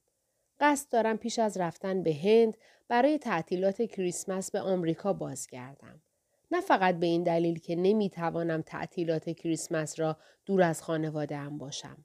قصد 0.62 0.92
دارم 0.92 1.16
پیش 1.16 1.38
از 1.38 1.56
رفتن 1.56 2.02
به 2.02 2.14
هند 2.14 2.56
برای 2.88 3.18
تعطیلات 3.18 3.82
کریسمس 3.82 4.50
به 4.50 4.60
آمریکا 4.60 5.12
بازگردم. 5.12 6.02
نه 6.50 6.60
فقط 6.60 6.94
به 6.94 7.06
این 7.06 7.22
دلیل 7.22 7.58
که 7.58 7.76
نمی 7.76 8.10
توانم 8.10 8.62
تعطیلات 8.62 9.30
کریسمس 9.30 10.00
را 10.00 10.16
دور 10.46 10.62
از 10.62 10.82
خانواده 10.82 11.36
هم 11.36 11.58
باشم. 11.58 12.04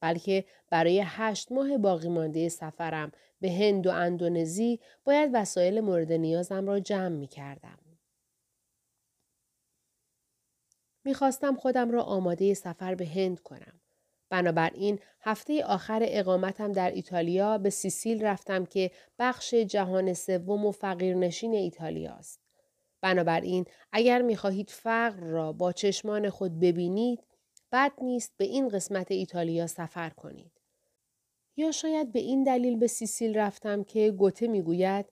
بلکه 0.00 0.44
برای 0.70 1.02
هشت 1.06 1.52
ماه 1.52 1.78
باقی 1.78 2.08
مانده 2.08 2.48
سفرم 2.48 3.12
به 3.40 3.52
هند 3.52 3.86
و 3.86 3.90
اندونزی 3.90 4.80
باید 5.04 5.30
وسایل 5.34 5.80
مورد 5.80 6.12
نیازم 6.12 6.66
را 6.66 6.80
جمع 6.80 7.16
می 7.16 7.26
کردم. 7.26 7.78
می‌خواستم 11.04 11.56
خودم 11.56 11.90
را 11.90 12.02
آماده 12.02 12.54
سفر 12.54 12.94
به 12.94 13.06
هند 13.06 13.40
کنم. 13.40 13.81
بنابراین 14.32 14.98
هفته 15.20 15.64
آخر 15.64 16.00
اقامتم 16.02 16.72
در 16.72 16.90
ایتالیا 16.90 17.58
به 17.58 17.70
سیسیل 17.70 18.24
رفتم 18.24 18.64
که 18.64 18.90
بخش 19.18 19.54
جهان 19.54 20.14
سوم 20.14 20.66
و 20.66 20.70
فقیرنشین 20.70 21.54
ایتالیا 21.54 22.12
است. 22.12 22.40
بنابراین 23.00 23.64
اگر 23.92 24.22
می‌خواهید 24.22 24.70
فقر 24.70 25.20
را 25.20 25.52
با 25.52 25.72
چشمان 25.72 26.30
خود 26.30 26.60
ببینید 26.60 27.20
بد 27.72 27.92
نیست 28.02 28.32
به 28.36 28.44
این 28.44 28.68
قسمت 28.68 29.10
ایتالیا 29.10 29.66
سفر 29.66 30.10
کنید. 30.10 30.52
یا 31.56 31.72
شاید 31.72 32.12
به 32.12 32.20
این 32.20 32.42
دلیل 32.44 32.78
به 32.78 32.86
سیسیل 32.86 33.38
رفتم 33.38 33.84
که 33.84 34.10
گوته 34.10 34.46
می‌گوید 34.46 35.06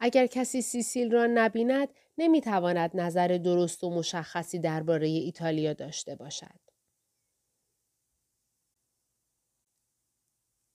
اگر 0.00 0.26
کسی 0.26 0.62
سیسیل 0.62 1.10
را 1.12 1.26
نبیند 1.26 1.88
نمی‌تواند 2.18 2.90
نظر 2.94 3.28
درست 3.28 3.84
و 3.84 3.90
مشخصی 3.90 4.58
درباره 4.58 5.06
ایتالیا 5.06 5.72
داشته 5.72 6.14
باشد. 6.14 6.67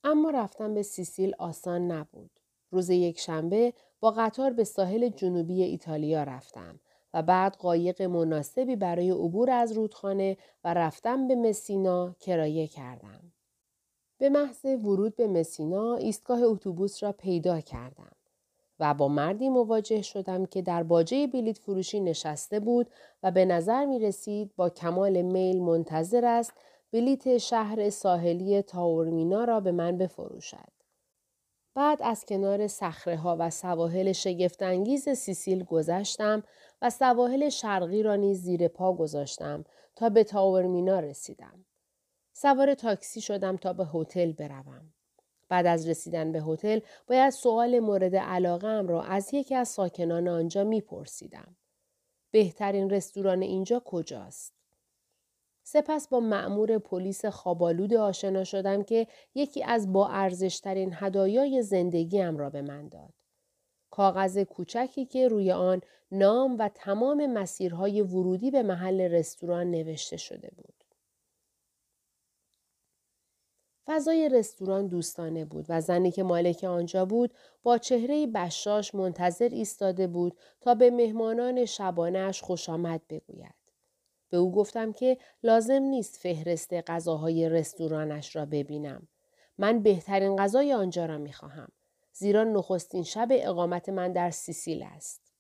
اما 0.03 0.29
رفتن 0.29 0.73
به 0.73 0.83
سیسیل 0.83 1.35
آسان 1.37 1.91
نبود. 1.91 2.31
روز 2.71 2.89
یک 2.89 3.19
شنبه 3.19 3.73
با 3.99 4.11
قطار 4.11 4.53
به 4.53 4.63
ساحل 4.63 5.09
جنوبی 5.09 5.63
ایتالیا 5.63 6.23
رفتم 6.23 6.79
و 7.13 7.21
بعد 7.21 7.55
قایق 7.55 8.01
مناسبی 8.01 8.75
برای 8.75 9.11
عبور 9.11 9.51
از 9.51 9.71
رودخانه 9.71 10.37
و 10.63 10.73
رفتن 10.73 11.27
به 11.27 11.35
مسینا 11.35 12.15
کرایه 12.19 12.67
کردم. 12.67 13.33
به 14.17 14.29
محض 14.29 14.65
ورود 14.65 15.15
به 15.15 15.27
مسینا 15.27 15.95
ایستگاه 15.95 16.41
اتوبوس 16.43 17.03
را 17.03 17.11
پیدا 17.11 17.61
کردم 17.61 18.11
و 18.79 18.93
با 18.93 19.07
مردی 19.07 19.49
مواجه 19.49 20.01
شدم 20.01 20.45
که 20.45 20.61
در 20.61 20.83
باجه 20.83 21.27
بلیت 21.27 21.57
فروشی 21.57 21.99
نشسته 21.99 22.59
بود 22.59 22.89
و 23.23 23.31
به 23.31 23.45
نظر 23.45 23.85
می 23.85 23.99
رسید 23.99 24.51
با 24.55 24.69
کمال 24.69 25.21
میل 25.21 25.61
منتظر 25.61 26.25
است 26.25 26.53
بلیت 26.93 27.37
شهر 27.37 27.89
ساحلی 27.89 28.61
تاورمینا 28.61 29.43
را 29.43 29.59
به 29.59 29.71
من 29.71 29.97
بفروشد. 29.97 30.71
بعد 31.75 32.01
از 32.01 32.25
کنار 32.25 32.67
سخره 32.67 33.17
ها 33.17 33.37
و 33.39 33.49
سواحل 33.49 34.11
شگفتانگیز 34.11 35.09
سیسیل 35.09 35.63
گذشتم 35.63 36.43
و 36.81 36.89
سواحل 36.89 37.49
شرقی 37.49 38.03
را 38.03 38.15
نیز 38.15 38.41
زیر 38.41 38.67
پا 38.67 38.93
گذاشتم 38.93 39.63
تا 39.95 40.09
به 40.09 40.23
تاورمینا 40.23 40.99
رسیدم. 40.99 41.65
سوار 42.33 42.73
تاکسی 42.73 43.21
شدم 43.21 43.57
تا 43.57 43.73
به 43.73 43.87
هتل 43.93 44.31
بروم. 44.31 44.93
بعد 45.49 45.65
از 45.65 45.87
رسیدن 45.87 46.31
به 46.31 46.41
هتل 46.41 46.79
باید 47.07 47.29
سوال 47.29 47.79
مورد 47.79 48.15
علاقه 48.15 48.81
را 48.81 49.03
از 49.03 49.33
یکی 49.33 49.55
از 49.55 49.67
ساکنان 49.67 50.27
آنجا 50.27 50.63
میپرسیدم. 50.63 51.55
بهترین 52.31 52.89
رستوران 52.89 53.41
اینجا 53.41 53.81
کجاست؟ 53.85 54.62
سپس 55.63 56.07
با 56.07 56.19
مأمور 56.19 56.77
پلیس 56.77 57.25
خوابالود 57.25 57.93
آشنا 57.93 58.43
شدم 58.43 58.83
که 58.83 59.07
یکی 59.35 59.63
از 59.63 59.93
با 59.93 60.07
ارزشترین 60.07 60.93
هدایای 60.93 61.61
زندگیم 61.61 62.37
را 62.37 62.49
به 62.49 62.61
من 62.61 62.87
داد. 62.87 63.13
کاغذ 63.89 64.37
کوچکی 64.37 65.05
که 65.05 65.27
روی 65.27 65.51
آن 65.51 65.81
نام 66.11 66.57
و 66.59 66.69
تمام 66.75 67.33
مسیرهای 67.33 68.01
ورودی 68.01 68.51
به 68.51 68.63
محل 68.63 69.01
رستوران 69.01 69.71
نوشته 69.71 70.17
شده 70.17 70.51
بود. 70.57 70.73
فضای 73.85 74.29
رستوران 74.29 74.87
دوستانه 74.87 75.45
بود 75.45 75.65
و 75.69 75.81
زنی 75.81 76.11
که 76.11 76.23
مالک 76.23 76.63
آنجا 76.63 77.05
بود 77.05 77.33
با 77.63 77.77
چهره 77.77 78.27
بشاش 78.27 78.95
منتظر 78.95 79.49
ایستاده 79.51 80.07
بود 80.07 80.37
تا 80.61 80.75
به 80.75 80.91
مهمانان 80.91 81.65
شبانش 81.65 82.41
خوش 82.41 82.69
آمد 82.69 83.01
بگوید. 83.09 83.62
به 84.33 84.39
او 84.39 84.51
گفتم 84.51 84.91
که 84.93 85.17
لازم 85.43 85.81
نیست 85.83 86.17
فهرست 86.17 86.73
غذاهای 86.73 87.49
رستورانش 87.49 88.35
را 88.35 88.45
ببینم. 88.45 89.07
من 89.57 89.83
بهترین 89.83 90.35
غذای 90.35 90.73
آنجا 90.73 91.05
را 91.05 91.17
می 91.17 91.33
خواهم. 91.33 91.67
زیرا 92.13 92.43
نخستین 92.43 93.03
شب 93.03 93.27
اقامت 93.31 93.89
من 93.89 94.11
در 94.13 94.29
سیسیل 94.29 94.83
است. 94.83 95.31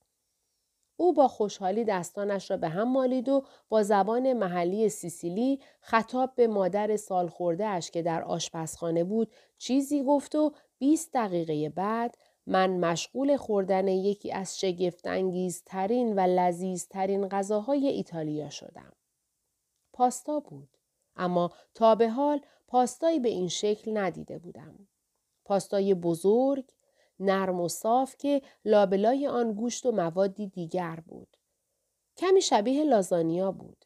او 0.97 1.13
با 1.13 1.27
خوشحالی 1.27 1.83
دستانش 1.83 2.51
را 2.51 2.57
به 2.57 2.69
هم 2.69 2.91
مالید 2.91 3.29
و 3.29 3.43
با 3.69 3.83
زبان 3.83 4.33
محلی 4.33 4.89
سیسیلی 4.89 5.59
خطاب 5.81 6.35
به 6.35 6.47
مادر 6.47 6.95
سال 6.95 7.27
خورده 7.27 7.65
اش 7.65 7.91
که 7.91 8.01
در 8.01 8.23
آشپزخانه 8.23 9.03
بود 9.03 9.31
چیزی 9.57 10.03
گفت 10.03 10.35
و 10.35 10.51
20 10.77 11.13
دقیقه 11.13 11.69
بعد 11.69 12.17
من 12.47 12.79
مشغول 12.79 13.37
خوردن 13.37 13.87
یکی 13.87 14.31
از 14.31 14.59
شگفتانگیزترین 14.59 16.15
و 16.15 16.19
لذیذترین 16.19 17.27
غذاهای 17.27 17.87
ایتالیا 17.87 18.49
شدم. 18.49 18.93
پاستا 19.93 20.39
بود. 20.39 20.69
اما 21.15 21.51
تا 21.73 21.95
به 21.95 22.09
حال 22.09 22.41
پاستایی 22.67 23.19
به 23.19 23.29
این 23.29 23.47
شکل 23.47 23.97
ندیده 23.97 24.37
بودم. 24.37 24.87
پاستای 25.45 25.93
بزرگ، 25.93 26.65
نرم 27.19 27.61
و 27.61 27.67
صاف 27.67 28.17
که 28.17 28.41
لابلای 28.65 29.27
آن 29.27 29.53
گوشت 29.53 29.85
و 29.85 29.91
موادی 29.91 30.47
دیگر 30.47 30.99
بود. 31.07 31.37
کمی 32.17 32.41
شبیه 32.41 32.83
لازانیا 32.83 33.51
بود. 33.51 33.85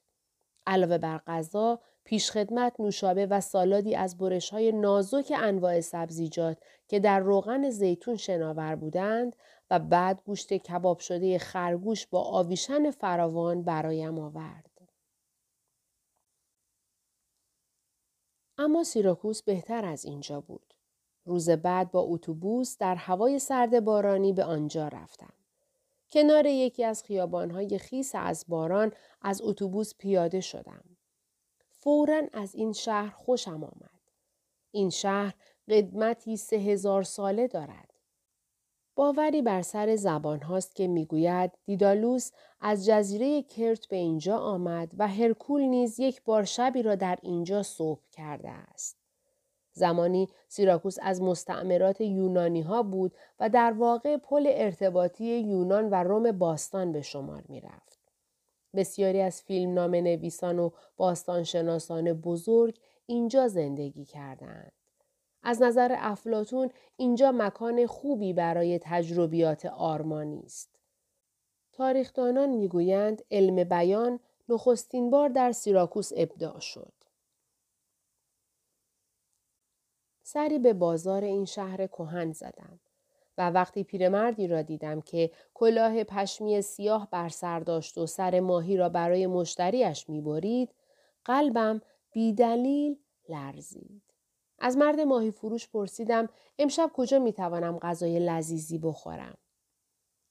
علاوه 0.68 0.98
بر 0.98 1.18
غذا، 1.18 1.82
پیشخدمت 2.08 2.80
نوشابه 2.80 3.26
و 3.26 3.42
سالادی 3.42 3.96
از 3.96 4.18
برش 4.18 4.50
های 4.50 4.72
نازک 4.72 5.34
انواع 5.36 5.82
سبزیجات 5.82 6.58
که 6.88 7.00
در 7.00 7.20
روغن 7.20 7.70
زیتون 7.70 8.16
شناور 8.16 8.76
بودند 8.76 9.36
و 9.72 9.80
بعد 9.80 10.22
گوشت 10.26 10.54
کباب 10.54 11.00
شده 11.00 11.38
خرگوش 11.38 12.08
با 12.08 12.22
آویشن 12.22 12.92
فراوان 12.92 13.64
برایم 13.64 14.20
آورد. 14.20 14.82
اما 18.58 18.84
سیراکوس 18.84 19.44
بهتر 19.44 19.86
از 19.86 20.06
اینجا 20.06 20.42
بود. 20.42 20.74
روز 21.26 21.50
بعد 21.50 21.92
با 21.92 22.02
اتوبوس 22.02 22.78
در 22.78 22.96
هوای 22.96 23.40
سرد 23.40 23.80
بارانی 23.80 24.34
به 24.34 24.44
آنجا 24.44 24.88
رفتم. 24.88 25.34
کنار 26.12 26.46
یکی 26.46 26.84
از 26.84 27.04
خیابانهای 27.04 27.78
خیس 27.78 28.12
از 28.16 28.46
باران 28.48 28.92
از 29.22 29.42
اتوبوس 29.42 29.96
پیاده 29.98 30.42
شدم. 30.42 30.97
فورا 31.88 32.22
از 32.34 32.56
این 32.56 32.74
شهر 32.74 33.10
خوشم 33.10 33.64
آمد. 33.64 34.00
این 34.72 34.90
شهر 34.90 35.34
قدمتی 35.70 36.38
سه 36.38 36.56
هزار 36.56 37.04
ساله 37.04 37.48
دارد. 37.48 37.94
باوری 38.96 39.42
بر 39.42 39.62
سر 39.62 39.96
زبان 39.96 40.42
هاست 40.42 40.76
که 40.76 40.88
می‌گوید 40.88 41.52
دیدالوس 41.66 42.32
از 42.62 42.86
جزیره 42.86 43.44
کرت 43.44 43.88
به 43.88 43.96
اینجا 43.96 44.38
آمد 44.38 44.92
و 44.98 45.08
هرکول 45.08 45.62
نیز 45.62 46.00
یک 46.00 46.24
بار 46.24 46.44
شبی 46.44 46.82
را 46.82 46.96
در 46.96 47.20
اینجا 47.22 47.64
صبح 47.64 48.02
کرده 48.12 48.50
است. 48.50 48.98
زمانی 49.72 50.28
سیراکوس 50.48 50.98
از 51.02 51.22
مستعمرات 51.22 52.02
یونانی 52.02 52.62
ها 52.62 52.84
بود 52.84 53.16
و 53.40 53.50
در 53.50 53.72
واقع 53.72 54.18
پل 54.18 54.48
ارتباطی 54.50 55.40
یونان 55.40 55.90
و 55.90 55.96
روم 55.96 56.32
باستان 56.32 56.92
به 56.92 57.02
شمار 57.02 57.44
می 57.50 57.62
رفت. 57.62 57.97
بسیاری 58.76 59.22
از 59.22 59.42
فیلم 59.42 59.74
نام 59.74 59.96
نویسان 59.96 60.60
و 60.60 60.70
باستانشناسان 60.98 62.14
بزرگ 62.14 62.80
اینجا 63.06 63.48
زندگی 63.48 64.06
کردند. 64.06 64.72
از 65.44 65.62
نظر 65.62 65.96
افلاتون 65.98 66.70
اینجا 66.98 67.32
مکان 67.32 67.88
خوبی 67.88 68.34
برای 68.34 68.80
تجربیات 68.82 69.66
آرمانی 69.66 70.44
است. 70.46 70.70
تاریخدانان 71.72 72.50
می‌گویند 72.50 73.22
علم 73.32 73.64
بیان 73.64 74.20
نخستین 74.50 75.10
بار 75.10 75.30
در 75.30 75.52
سیراکوس 75.52 76.12
ابداع 76.16 76.60
شد. 76.60 76.94
سری 80.24 80.60
به 80.60 80.74
بازار 80.74 81.24
این 81.24 81.46
شهر 81.46 81.88
کهن 81.88 82.32
زدم 82.32 82.80
و 83.38 83.50
وقتی 83.50 83.84
پیرمردی 83.84 84.48
را 84.48 84.62
دیدم 84.62 85.02
که 85.02 85.32
کلاه 85.54 86.04
پشمی 86.04 86.62
سیاه 86.62 87.08
بر 87.12 87.30
سر 87.30 87.60
داشت 87.60 87.98
و 87.98 88.06
سر 88.06 88.40
ماهی 88.40 88.78
را 88.78 88.90
برای 88.90 89.28
مشتریش 89.28 90.10
می‌برید 90.10 90.70
قلبم 91.26 91.82
بیدلیل 92.12 92.98
لرزید. 93.30 94.02
از 94.60 94.78
مرد 94.78 95.00
ماهی 95.00 95.32
فروش 95.32 95.70
پرسیدم 95.70 96.30
امشب 96.60 96.92
کجا 96.94 97.20
می 97.20 97.34
توانم 97.34 97.78
غذای 97.78 98.20
لذیذی 98.20 98.78
بخورم. 98.78 99.38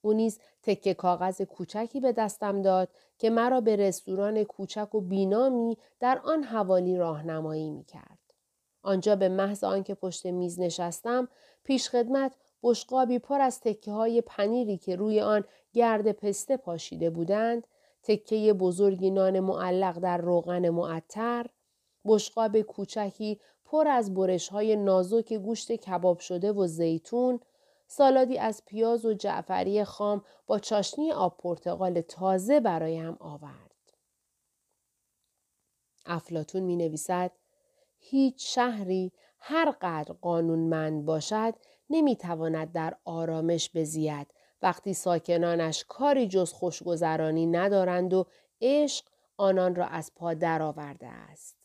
او 0.00 0.12
نیز 0.12 0.40
تکه 0.62 0.94
کاغذ 0.94 1.42
کوچکی 1.42 2.00
به 2.00 2.12
دستم 2.12 2.62
داد 2.62 2.88
که 3.18 3.30
مرا 3.30 3.60
به 3.60 3.76
رستوران 3.76 4.44
کوچک 4.44 4.94
و 4.94 5.00
بینامی 5.00 5.78
در 6.00 6.20
آن 6.24 6.42
حوالی 6.42 6.96
راهنمایی 6.96 7.70
می 7.70 7.84
کرد. 7.84 8.18
آنجا 8.82 9.16
به 9.16 9.28
محض 9.28 9.64
آنکه 9.64 9.94
پشت 9.94 10.26
میز 10.26 10.60
نشستم 10.60 11.28
پیشخدمت 11.64 12.36
بشقابی 12.66 13.18
پر 13.18 13.40
از 13.40 13.60
تکه 13.60 13.92
های 13.92 14.20
پنیری 14.20 14.78
که 14.78 14.96
روی 14.96 15.20
آن 15.20 15.44
گرد 15.72 16.12
پسته 16.12 16.56
پاشیده 16.56 17.10
بودند 17.10 17.66
تکه 18.02 18.52
بزرگی 18.52 19.10
نان 19.10 19.40
معلق 19.40 19.98
در 19.98 20.18
روغن 20.18 20.68
معطر 20.68 21.46
بشقاب 22.04 22.60
کوچکی 22.60 23.40
پر 23.64 23.88
از 23.88 24.14
برش 24.14 24.48
های 24.48 24.76
نازک 24.76 25.32
گوشت 25.32 25.72
کباب 25.72 26.18
شده 26.18 26.52
و 26.52 26.66
زیتون، 26.66 27.40
سالادی 27.86 28.38
از 28.38 28.62
پیاز 28.66 29.04
و 29.04 29.12
جعفری 29.12 29.84
خام 29.84 30.24
با 30.46 30.58
چاشنی 30.58 31.12
آب 31.12 31.36
پرتقال 31.38 32.00
تازه 32.00 32.60
برایم 32.60 33.16
آورد. 33.20 33.72
افلاتون 36.06 36.62
می 36.62 36.76
نویسد 36.76 37.32
هیچ 37.98 38.54
شهری 38.54 39.12
هر 39.38 39.70
قدر 39.80 40.12
قانونمند 40.12 41.04
باشد 41.04 41.54
نمی 41.90 42.16
تواند 42.16 42.72
در 42.72 42.96
آرامش 43.04 43.70
بزید 43.74 44.26
وقتی 44.62 44.94
ساکنانش 44.94 45.84
کاری 45.88 46.28
جز 46.28 46.52
خوشگذرانی 46.52 47.46
ندارند 47.46 48.14
و 48.14 48.26
عشق 48.60 49.04
آنان 49.36 49.74
را 49.74 49.86
از 49.86 50.12
پا 50.14 50.34
درآورده 50.34 51.06
است. 51.06 51.56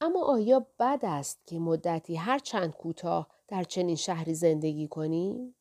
اما 0.00 0.24
آیا 0.24 0.66
بد 0.78 1.00
است 1.02 1.46
که 1.46 1.58
مدتی 1.58 2.16
هر 2.16 2.38
چند 2.38 2.72
کوتاه 2.72 3.28
در 3.48 3.64
چنین 3.64 3.96
شهری 3.96 4.34
زندگی 4.34 4.88
کنیم؟ 4.88 5.54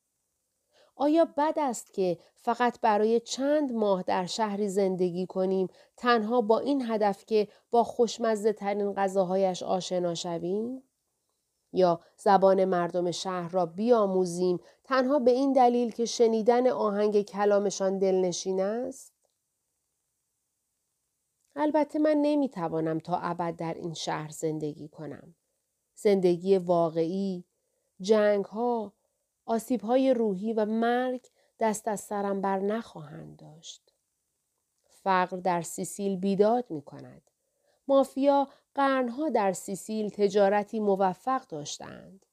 آیا 0.96 1.26
بد 1.26 1.54
است 1.58 1.94
که 1.94 2.18
فقط 2.36 2.82
برای 2.82 3.20
چند 3.20 3.72
ماه 3.72 4.04
در 4.04 4.26
شهری 4.26 4.70
زندگی 4.70 5.26
کنیم 5.26 5.68
تنها 5.98 6.42
با 6.42 6.60
این 6.60 6.92
هدف 6.92 7.26
که 7.26 7.48
با 7.72 7.84
خوشمزه 7.84 8.54
ترین 8.54 8.94
غذاهایش 8.94 9.64
آشنا 9.64 10.16
شویم؟ 10.16 10.84
یا 11.78 12.02
زبان 12.18 12.66
مردم 12.66 13.12
شهر 13.12 13.50
را 13.50 13.66
بیاموزیم 13.66 14.60
تنها 14.84 15.20
به 15.20 15.32
این 15.32 15.54
دلیل 15.54 15.92
که 15.92 16.06
شنیدن 16.06 16.68
آهنگ 16.68 17.22
کلامشان 17.22 18.00
دلنشین 18.00 18.62
است؟ 18.62 19.14
البته 21.56 22.00
من 22.00 22.18
نمی‌توانم 22.22 23.00
تا 23.00 23.18
ابد 23.18 23.56
در 23.56 23.74
این 23.74 23.94
شهر 23.94 24.30
زندگی 24.30 24.88
کنم. 24.88 25.36
زندگی 25.96 26.58
واقعی، 26.58 27.46
جنگ 28.02 28.46
ها، 28.46 28.94
آسیب 29.46 29.82
های 29.82 30.14
روحی 30.14 30.54
و 30.54 30.66
مرگ 30.66 31.26
دست 31.60 31.88
از 31.88 32.00
سرم 32.00 32.42
بر 32.42 32.60
نخواهند 32.60 33.38
داشت. 33.38 33.94
فقر 34.86 35.38
در 35.38 35.62
سیسیل 35.62 36.16
بیداد 36.16 36.66
می 36.72 36.82
کند. 36.82 37.32
مافیا 37.88 38.48
قرنها 38.78 39.30
در 39.30 39.54
سیسیل 39.54 40.10
تجارتی 40.10 40.80
موفق 40.80 41.48
داشتند. 41.48 42.26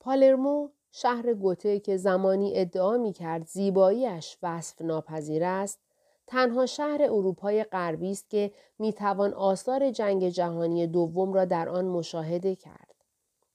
پالرمو 0.00 0.68
شهر 0.90 1.34
گوته 1.34 1.80
که 1.80 1.96
زمانی 1.96 2.52
ادعا 2.54 2.96
می 2.96 3.12
کرد 3.12 3.46
زیباییش 3.46 4.38
وصف 4.42 4.82
ناپذیر 4.82 5.44
است 5.44 5.78
تنها 6.26 6.66
شهر 6.66 7.02
اروپای 7.02 7.64
غربی 7.64 8.10
است 8.10 8.30
که 8.30 8.52
می 8.78 8.92
توان 8.92 9.34
آثار 9.34 9.90
جنگ 9.90 10.28
جهانی 10.28 10.86
دوم 10.86 11.32
را 11.32 11.44
در 11.44 11.68
آن 11.68 11.84
مشاهده 11.84 12.54
کرد. 12.54 12.94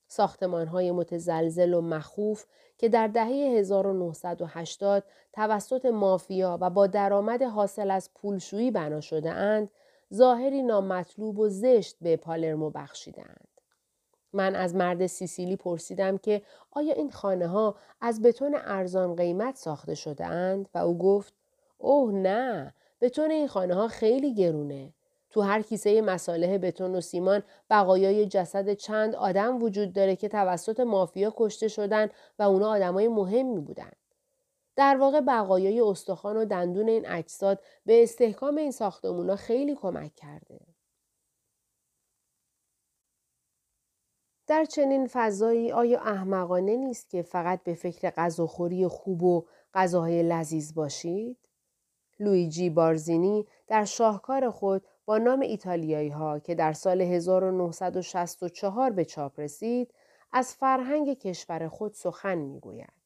ساختمان 0.07 0.67
های 0.67 0.91
متزلزل 0.91 1.73
و 1.73 1.81
مخوف 1.81 2.45
که 2.77 2.89
در 2.89 3.07
دهه 3.07 3.27
1980 3.27 5.03
توسط 5.33 5.85
مافیا 5.85 6.57
و 6.61 6.69
با 6.69 6.87
درآمد 6.87 7.43
حاصل 7.43 7.91
از 7.91 8.09
پولشویی 8.13 8.71
بنا 8.71 9.01
شده 9.01 9.31
اند، 9.31 9.69
ظاهری 10.13 10.63
نامطلوب 10.63 11.39
و 11.39 11.49
زشت 11.49 11.95
به 12.01 12.17
پالرمو 12.17 12.69
بخشیدند. 12.69 13.47
من 14.33 14.55
از 14.55 14.75
مرد 14.75 15.07
سیسیلی 15.07 15.55
پرسیدم 15.55 16.17
که 16.17 16.41
آیا 16.71 16.93
این 16.93 17.11
خانه 17.11 17.47
ها 17.47 17.75
از 18.01 18.21
بتون 18.21 18.55
ارزان 18.63 19.15
قیمت 19.15 19.55
ساخته 19.55 19.95
شده 19.95 20.25
اند 20.25 20.69
و 20.73 20.77
او 20.77 20.97
گفت 20.97 21.33
اوه 21.77 22.13
نه 22.13 22.73
بتون 23.01 23.31
این 23.31 23.47
خانه 23.47 23.73
ها 23.75 23.87
خیلی 23.87 24.33
گرونه. 24.33 24.93
تو 25.29 25.41
هر 25.41 25.61
کیسه 25.61 26.01
مساله 26.01 26.57
بتون 26.57 26.95
و 26.95 27.01
سیمان 27.01 27.43
بقایای 27.69 28.25
جسد 28.25 28.73
چند 28.73 29.15
آدم 29.15 29.63
وجود 29.63 29.93
داره 29.93 30.15
که 30.15 30.27
توسط 30.27 30.79
مافیا 30.79 31.33
کشته 31.37 31.67
شدن 31.67 32.09
و 32.39 32.43
اونا 32.43 32.69
آدمای 32.69 33.07
مهمی 33.07 33.59
بودن. 33.59 33.91
در 34.75 34.97
واقع 34.97 35.21
بقایای 35.21 35.79
استخوان 35.79 36.37
و 36.37 36.45
دندون 36.45 36.89
این 36.89 37.09
اجساد 37.09 37.59
به 37.85 38.03
استحکام 38.03 38.57
این 38.57 38.71
ساختمونا 38.71 39.35
خیلی 39.35 39.75
کمک 39.75 40.15
کرده. 40.15 40.59
در 44.47 44.65
چنین 44.65 45.07
فضایی 45.07 45.71
آیا 45.71 45.99
احمقانه 45.99 46.77
نیست 46.77 47.09
که 47.09 47.21
فقط 47.21 47.63
به 47.63 47.73
فکر 47.73 48.09
غذاخوری 48.09 48.87
خوب 48.87 49.23
و 49.23 49.45
غذاهای 49.73 50.23
لذیذ 50.23 50.73
باشید؟ 50.73 51.37
لویجی 52.19 52.69
بارزینی 52.69 53.45
در 53.67 53.85
شاهکار 53.85 54.49
خود 54.49 54.85
با 55.05 55.17
نام 55.17 55.39
ایتالیایی 55.39 56.09
ها 56.09 56.39
که 56.39 56.55
در 56.55 56.73
سال 56.73 57.01
1964 57.01 58.91
به 58.91 59.05
چاپ 59.05 59.39
رسید 59.39 59.93
از 60.31 60.55
فرهنگ 60.55 61.17
کشور 61.17 61.67
خود 61.67 61.93
سخن 61.93 62.37
می 62.37 62.59
گوید. 62.59 63.00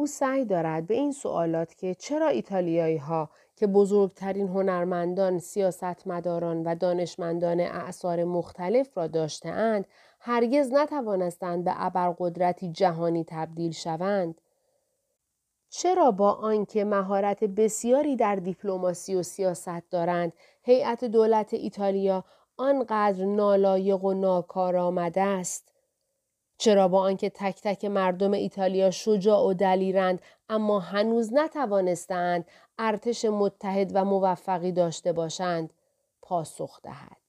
او 0.00 0.06
سعی 0.06 0.44
دارد 0.44 0.86
به 0.86 0.94
این 0.94 1.12
سوالات 1.12 1.74
که 1.74 1.94
چرا 1.94 2.28
ایتالیایی 2.28 2.96
ها 2.96 3.30
که 3.56 3.66
بزرگترین 3.66 4.48
هنرمندان، 4.48 5.38
سیاستمداران 5.38 6.62
و 6.62 6.74
دانشمندان 6.74 7.60
اعثار 7.60 8.24
مختلف 8.24 8.98
را 8.98 9.06
داشته 9.06 9.48
اند، 9.48 9.86
هرگز 10.20 10.72
نتوانستند 10.72 11.64
به 11.64 11.72
ابرقدرتی 11.76 12.72
جهانی 12.72 13.24
تبدیل 13.28 13.72
شوند؟ 13.72 14.40
چرا 15.70 16.10
با 16.10 16.32
آنکه 16.32 16.84
مهارت 16.84 17.44
بسیاری 17.44 18.16
در 18.16 18.36
دیپلماسی 18.36 19.14
و 19.14 19.22
سیاست 19.22 19.90
دارند 19.90 20.32
هیئت 20.62 21.04
دولت 21.04 21.54
ایتالیا 21.54 22.24
آنقدر 22.56 23.24
نالایق 23.24 24.04
و 24.04 24.12
ناکارآمده 24.12 25.22
است؟ 25.22 25.72
چرا 26.60 26.88
با 26.88 27.02
آنکه 27.02 27.30
تک 27.30 27.60
تک 27.62 27.84
مردم 27.84 28.32
ایتالیا 28.32 28.90
شجاع 28.90 29.46
و 29.46 29.54
دلیرند 29.54 30.22
اما 30.48 30.80
هنوز 30.80 31.32
نتوانستند 31.32 32.44
ارتش 32.78 33.24
متحد 33.24 33.90
و 33.94 34.04
موفقی 34.04 34.72
داشته 34.72 35.12
باشند. 35.12 35.72
پاسخ 36.22 36.80
دهد. 36.82 37.20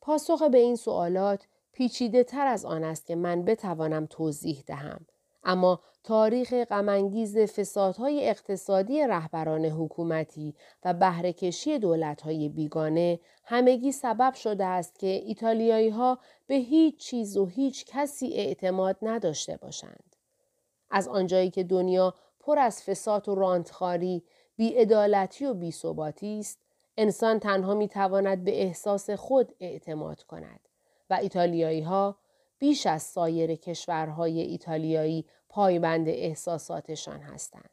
پاسخ 0.00 0.42
به 0.42 0.58
این 0.58 0.76
سوالات 0.76 1.46
پیچیده 1.72 2.24
تر 2.24 2.46
از 2.46 2.64
آن 2.64 2.84
است 2.84 3.06
که 3.06 3.16
من 3.16 3.44
بتوانم 3.44 4.06
توضیح 4.06 4.62
دهم. 4.66 5.06
اما 5.46 5.80
تاریخ 6.04 6.54
غمانگیز 6.54 7.38
فسادهای 7.38 8.28
اقتصادی 8.28 9.06
رهبران 9.06 9.64
حکومتی 9.64 10.54
و 10.84 10.94
بهرهکشی 10.94 11.78
دولتهای 11.78 12.48
بیگانه 12.48 13.20
همگی 13.44 13.92
سبب 13.92 14.34
شده 14.34 14.64
است 14.64 14.98
که 14.98 15.06
ایتالیایی 15.06 15.88
ها 15.88 16.18
به 16.46 16.54
هیچ 16.54 16.96
چیز 16.96 17.36
و 17.36 17.46
هیچ 17.46 17.84
کسی 17.86 18.26
اعتماد 18.26 18.96
نداشته 19.02 19.56
باشند. 19.56 20.16
از 20.90 21.08
آنجایی 21.08 21.50
که 21.50 21.64
دنیا 21.64 22.14
پر 22.40 22.58
از 22.58 22.82
فساد 22.82 23.28
و 23.28 23.34
رانتخاری، 23.34 24.24
بیعدالتی 24.56 25.46
و 25.46 25.54
بیثباتی 25.54 26.38
است، 26.38 26.58
انسان 26.96 27.38
تنها 27.38 27.74
می 27.74 27.88
تواند 27.88 28.44
به 28.44 28.62
احساس 28.62 29.10
خود 29.10 29.54
اعتماد 29.60 30.22
کند 30.22 30.60
و 31.10 31.14
ایتالیایی 31.14 31.80
ها 31.80 32.18
بیش 32.58 32.86
از 32.86 33.02
سایر 33.02 33.54
کشورهای 33.54 34.40
ایتالیایی 34.40 35.24
پایبند 35.48 36.08
احساساتشان 36.08 37.20
هستند. 37.20 37.70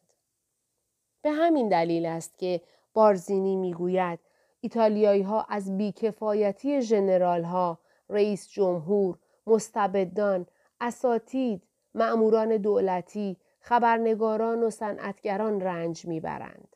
به 1.21 1.31
همین 1.31 1.69
دلیل 1.69 2.05
است 2.05 2.37
که 2.37 2.61
بارزینی 2.93 3.55
می‌گوید 3.55 4.19
ایتالیایی 4.61 5.21
ها 5.21 5.45
از 5.49 5.77
بیکفایتی 5.77 6.81
ژنرال 6.81 7.43
ها، 7.43 7.79
رئیس 8.09 8.49
جمهور، 8.49 9.17
مستبدان، 9.47 10.45
اساتید، 10.81 11.63
مأموران 11.95 12.57
دولتی، 12.57 13.37
خبرنگاران 13.59 14.63
و 14.63 14.69
صنعتگران 14.69 15.61
رنج 15.61 16.05
می‌برند. 16.05 16.75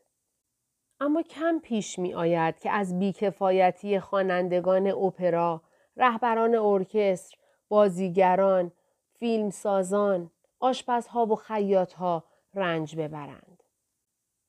اما 0.99 1.21
کم 1.21 1.59
پیش 1.59 1.99
می 1.99 2.13
آید 2.13 2.59
که 2.59 2.71
از 2.71 2.99
بیکفایتی 2.99 3.99
خوانندگان 3.99 4.87
اپرا، 4.87 5.61
رهبران 5.97 6.55
ارکستر، 6.55 7.37
بازیگران، 7.69 8.71
فیلمسازان، 9.13 10.31
آشپزها 10.59 11.25
و 11.25 11.35
خیاطها 11.35 12.23
رنج 12.53 12.95
ببرند. 12.95 13.63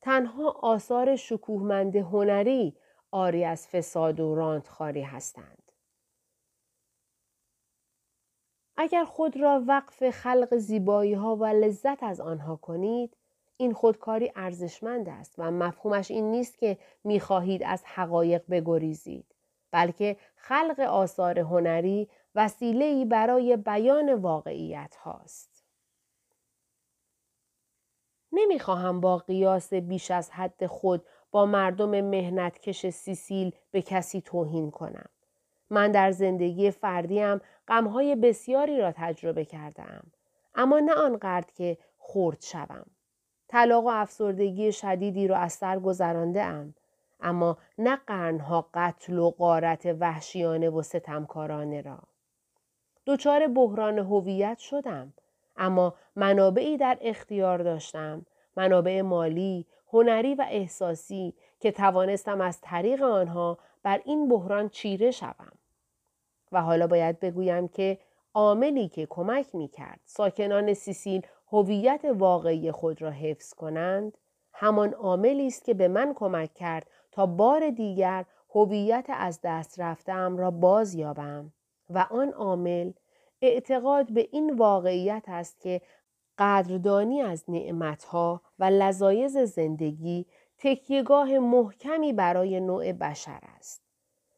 تنها 0.01 0.51
آثار 0.51 1.15
شکوهمند 1.15 1.95
هنری 1.95 2.77
آری 3.11 3.45
از 3.45 3.67
فساد 3.67 4.19
و 4.19 4.35
راندخاری 4.35 5.01
هستند. 5.01 5.71
اگر 8.77 9.05
خود 9.05 9.37
را 9.37 9.63
وقف 9.67 10.09
خلق 10.09 10.55
زیبایی 10.57 11.13
ها 11.13 11.35
و 11.35 11.45
لذت 11.45 12.03
از 12.03 12.21
آنها 12.21 12.55
کنید، 12.55 13.17
این 13.57 13.73
خودکاری 13.73 14.31
ارزشمند 14.35 15.09
است 15.09 15.35
و 15.37 15.51
مفهومش 15.51 16.11
این 16.11 16.31
نیست 16.31 16.57
که 16.57 16.77
می‌خواهید 17.03 17.63
از 17.63 17.83
حقایق 17.85 18.43
بگریزید 18.49 19.35
بلکه 19.71 20.17
خلق 20.35 20.79
آثار 20.79 21.39
هنری 21.39 22.09
وسیله‌ای 22.35 23.05
برای 23.05 23.57
بیان 23.57 24.13
واقعیت 24.13 24.95
هاست. 24.95 25.58
نمی‌خواهم 28.39 29.01
با 29.01 29.17
قیاس 29.17 29.73
بیش 29.73 30.11
از 30.11 30.31
حد 30.31 30.65
خود 30.65 31.05
با 31.31 31.45
مردم 31.45 32.01
مهنتکش 32.01 32.89
سیسیل 32.89 33.51
به 33.71 33.81
کسی 33.81 34.21
توهین 34.21 34.71
کنم. 34.71 35.09
من 35.69 35.91
در 35.91 36.11
زندگی 36.11 36.71
فردیم 36.71 37.41
غمهای 37.67 38.15
بسیاری 38.15 38.81
را 38.81 38.91
تجربه 38.91 39.45
کردم. 39.45 40.03
اما 40.55 40.79
نه 40.79 40.93
آنقدر 40.93 41.47
که 41.55 41.77
خورد 41.97 42.41
شوم. 42.41 42.85
طلاق 43.47 43.85
و 43.85 43.87
افسردگی 43.87 44.71
شدیدی 44.71 45.27
را 45.27 45.37
از 45.37 45.53
سر 45.53 45.79
گذرانده 45.79 46.43
ام. 46.43 46.73
اما 47.19 47.57
نه 47.77 47.95
قرنها 47.95 48.69
قتل 48.73 49.17
و 49.17 49.29
قارت 49.29 49.95
وحشیانه 49.99 50.69
و 50.69 50.81
ستمکارانه 50.81 51.81
را. 51.81 51.99
دچار 53.05 53.47
بحران 53.47 53.99
هویت 53.99 54.57
شدم 54.57 55.13
اما 55.57 55.93
منابعی 56.15 56.77
در 56.77 56.97
اختیار 57.01 57.57
داشتم 57.57 58.25
منابع 58.55 59.01
مالی 59.01 59.65
هنری 59.93 60.35
و 60.35 60.45
احساسی 60.49 61.33
که 61.59 61.71
توانستم 61.71 62.41
از 62.41 62.61
طریق 62.61 63.01
آنها 63.01 63.57
بر 63.83 64.01
این 64.05 64.29
بحران 64.29 64.69
چیره 64.69 65.11
شوم. 65.11 65.51
و 66.51 66.61
حالا 66.61 66.87
باید 66.87 67.19
بگویم 67.19 67.67
که 67.67 67.99
عاملی 68.33 68.87
که 68.87 69.05
کمک 69.05 69.55
می 69.55 69.67
کرد 69.67 69.99
ساکنان 70.05 70.73
سیسیل 70.73 71.21
هویت 71.51 72.01
واقعی 72.17 72.71
خود 72.71 73.01
را 73.01 73.09
حفظ 73.09 73.53
کنند 73.53 74.17
همان 74.53 74.93
عاملی 74.93 75.47
است 75.47 75.65
که 75.65 75.73
به 75.73 75.87
من 75.87 76.13
کمک 76.13 76.53
کرد 76.53 76.89
تا 77.11 77.25
بار 77.25 77.69
دیگر 77.69 78.25
هویت 78.55 79.05
از 79.09 79.39
دست 79.43 79.79
رفتم 79.79 80.37
را 80.37 80.51
باز 80.51 80.95
یابم 80.95 81.53
و 81.89 82.05
آن 82.09 82.29
عامل 82.29 82.91
اعتقاد 83.41 84.13
به 84.13 84.27
این 84.31 84.55
واقعیت 84.55 85.23
است 85.27 85.59
که 85.59 85.81
قدردانی 86.39 87.21
از 87.21 87.43
نعمتها 87.47 88.41
و 88.59 88.63
لذایز 88.63 89.37
زندگی 89.37 90.25
تکیهگاه 90.57 91.39
محکمی 91.39 92.13
برای 92.13 92.59
نوع 92.59 92.91
بشر 92.91 93.39
است. 93.57 93.81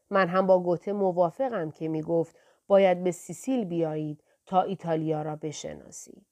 من 0.10 0.28
هم 0.28 0.48
با 0.48 0.60
گوته 0.60 0.94
موافقم 0.94 1.72
که 1.72 1.88
می 1.88 2.02
گفت 2.02 2.36
باید 2.68 3.04
به 3.04 3.12
سیسیل 3.12 3.66
بیایید 3.66 4.24
تا 4.46 4.62
ایتالیا 4.62 5.22
را 5.22 5.36
بشناسید. 5.36 6.26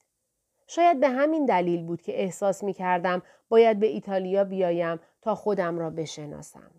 شاید 0.67 0.99
به 0.99 1.09
همین 1.09 1.45
دلیل 1.45 1.83
بود 1.83 2.01
که 2.01 2.21
احساس 2.21 2.63
می 2.63 2.73
کردم 2.73 3.21
باید 3.49 3.79
به 3.79 3.87
ایتالیا 3.87 4.43
بیایم 4.43 4.99
تا 5.21 5.35
خودم 5.35 5.79
را 5.79 5.89
بشناسم. 5.89 6.71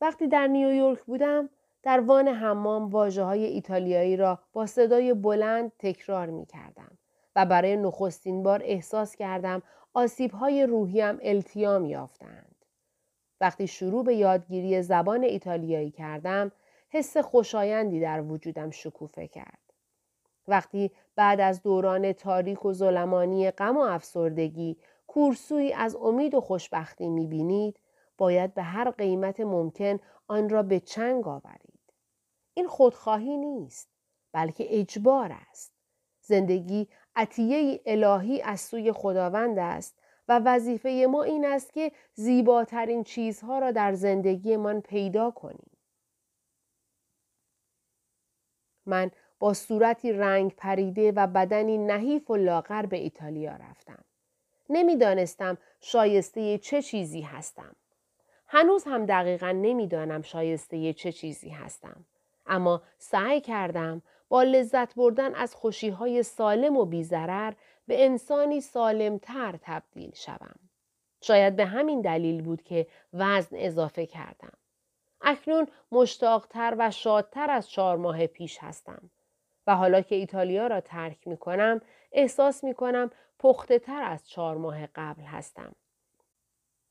وقتی 0.00 0.28
در 0.28 0.46
نیویورک 0.46 1.02
بودم 1.02 1.50
در 1.82 2.00
وان 2.00 2.28
حمام 2.28 2.90
واجه 2.90 3.22
های 3.22 3.44
ایتالیایی 3.44 4.16
را 4.16 4.38
با 4.52 4.66
صدای 4.66 5.14
بلند 5.14 5.72
تکرار 5.78 6.26
می 6.26 6.46
کردم 6.46 6.98
و 7.36 7.46
برای 7.46 7.76
نخستین 7.76 8.42
بار 8.42 8.62
احساس 8.64 9.16
کردم 9.16 9.62
آسیب 9.94 10.30
های 10.30 10.66
روحیم 10.66 11.18
التیام 11.22 11.84
یافتند. 11.84 12.64
وقتی 13.40 13.66
شروع 13.66 14.04
به 14.04 14.14
یادگیری 14.14 14.82
زبان 14.82 15.22
ایتالیایی 15.22 15.90
کردم، 15.90 16.52
حس 16.88 17.16
خوشایندی 17.16 18.00
در 18.00 18.22
وجودم 18.22 18.70
شکوفه 18.70 19.28
کرد. 19.28 19.58
وقتی 20.48 20.90
بعد 21.16 21.40
از 21.40 21.62
دوران 21.62 22.12
تاریک 22.12 22.64
و 22.64 22.72
ظلمانی 22.72 23.50
غم 23.50 23.76
و 23.76 23.80
افسردگی 23.80 24.76
کورسوی 25.06 25.72
از 25.72 25.96
امید 25.96 26.34
و 26.34 26.40
خوشبختی 26.40 27.08
می‌بینید 27.08 27.76
باید 28.18 28.54
به 28.54 28.62
هر 28.62 28.90
قیمت 28.90 29.40
ممکن 29.40 29.98
آن 30.28 30.48
را 30.48 30.62
به 30.62 30.80
چنگ 30.80 31.28
آورید. 31.28 31.69
این 32.54 32.68
خودخواهی 32.68 33.36
نیست 33.36 33.88
بلکه 34.32 34.80
اجبار 34.80 35.32
است. 35.50 35.72
زندگی 36.20 36.88
عطیه 37.16 37.80
الهی 37.86 38.42
از 38.42 38.60
سوی 38.60 38.92
خداوند 38.92 39.58
است 39.58 39.98
و 40.28 40.40
وظیفه 40.44 41.06
ما 41.10 41.22
این 41.22 41.46
است 41.46 41.72
که 41.72 41.92
زیباترین 42.14 43.04
چیزها 43.04 43.58
را 43.58 43.70
در 43.70 43.92
زندگیمان 43.92 44.80
پیدا 44.80 45.30
کنیم. 45.30 45.70
من 48.86 49.10
با 49.38 49.54
صورتی 49.54 50.12
رنگ 50.12 50.54
پریده 50.56 51.12
و 51.12 51.26
بدنی 51.26 51.78
نحیف 51.78 52.30
و 52.30 52.36
لاغر 52.36 52.86
به 52.86 52.96
ایتالیا 52.96 53.56
رفتم. 53.56 54.04
نمی‌دانستم 54.70 55.58
شایسته 55.80 56.58
چه 56.58 56.82
چیزی 56.82 57.20
هستم. 57.20 57.76
هنوز 58.46 58.84
هم 58.84 59.06
دقیقا 59.06 59.50
نمی‌دانم 59.50 60.22
شایسته 60.22 60.92
چه 60.92 61.12
چیزی 61.12 61.48
هستم. 61.48 62.04
اما 62.50 62.82
سعی 62.98 63.40
کردم 63.40 64.02
با 64.28 64.42
لذت 64.42 64.94
بردن 64.94 65.34
از 65.34 65.54
خوشیهای 65.54 66.22
سالم 66.22 66.76
و 66.76 66.84
بیزرر 66.84 67.52
به 67.86 68.04
انسانی 68.04 68.60
سالمتر 68.60 69.58
تبدیل 69.62 70.14
شوم. 70.14 70.56
شاید 71.20 71.56
به 71.56 71.64
همین 71.64 72.00
دلیل 72.00 72.42
بود 72.42 72.62
که 72.62 72.86
وزن 73.12 73.56
اضافه 73.56 74.06
کردم. 74.06 74.52
اکنون 75.20 75.66
مشتاقتر 75.92 76.76
و 76.78 76.90
شادتر 76.90 77.50
از 77.50 77.70
چهار 77.70 77.96
ماه 77.96 78.26
پیش 78.26 78.58
هستم. 78.60 79.10
و 79.66 79.76
حالا 79.76 80.00
که 80.00 80.14
ایتالیا 80.14 80.66
را 80.66 80.80
ترک 80.80 81.28
می 81.28 81.36
کنم 81.36 81.80
احساس 82.12 82.64
می 82.64 82.74
کنم 82.74 83.10
پخته 83.38 83.78
تر 83.78 84.02
از 84.02 84.28
چهار 84.28 84.56
ماه 84.56 84.86
قبل 84.86 85.22
هستم. 85.22 85.74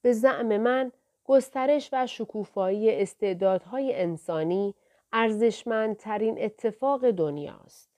به 0.02 0.14
زعم 0.14 0.58
من 0.58 0.92
گسترش 1.24 1.90
و 1.94 2.08
شکوفایی 2.08 3.02
استعدادهای 3.02 4.02
انسانی 4.02 4.76
ارزشمندترین 5.12 6.44
اتفاق 6.44 7.12
دنیاست. 7.12 7.90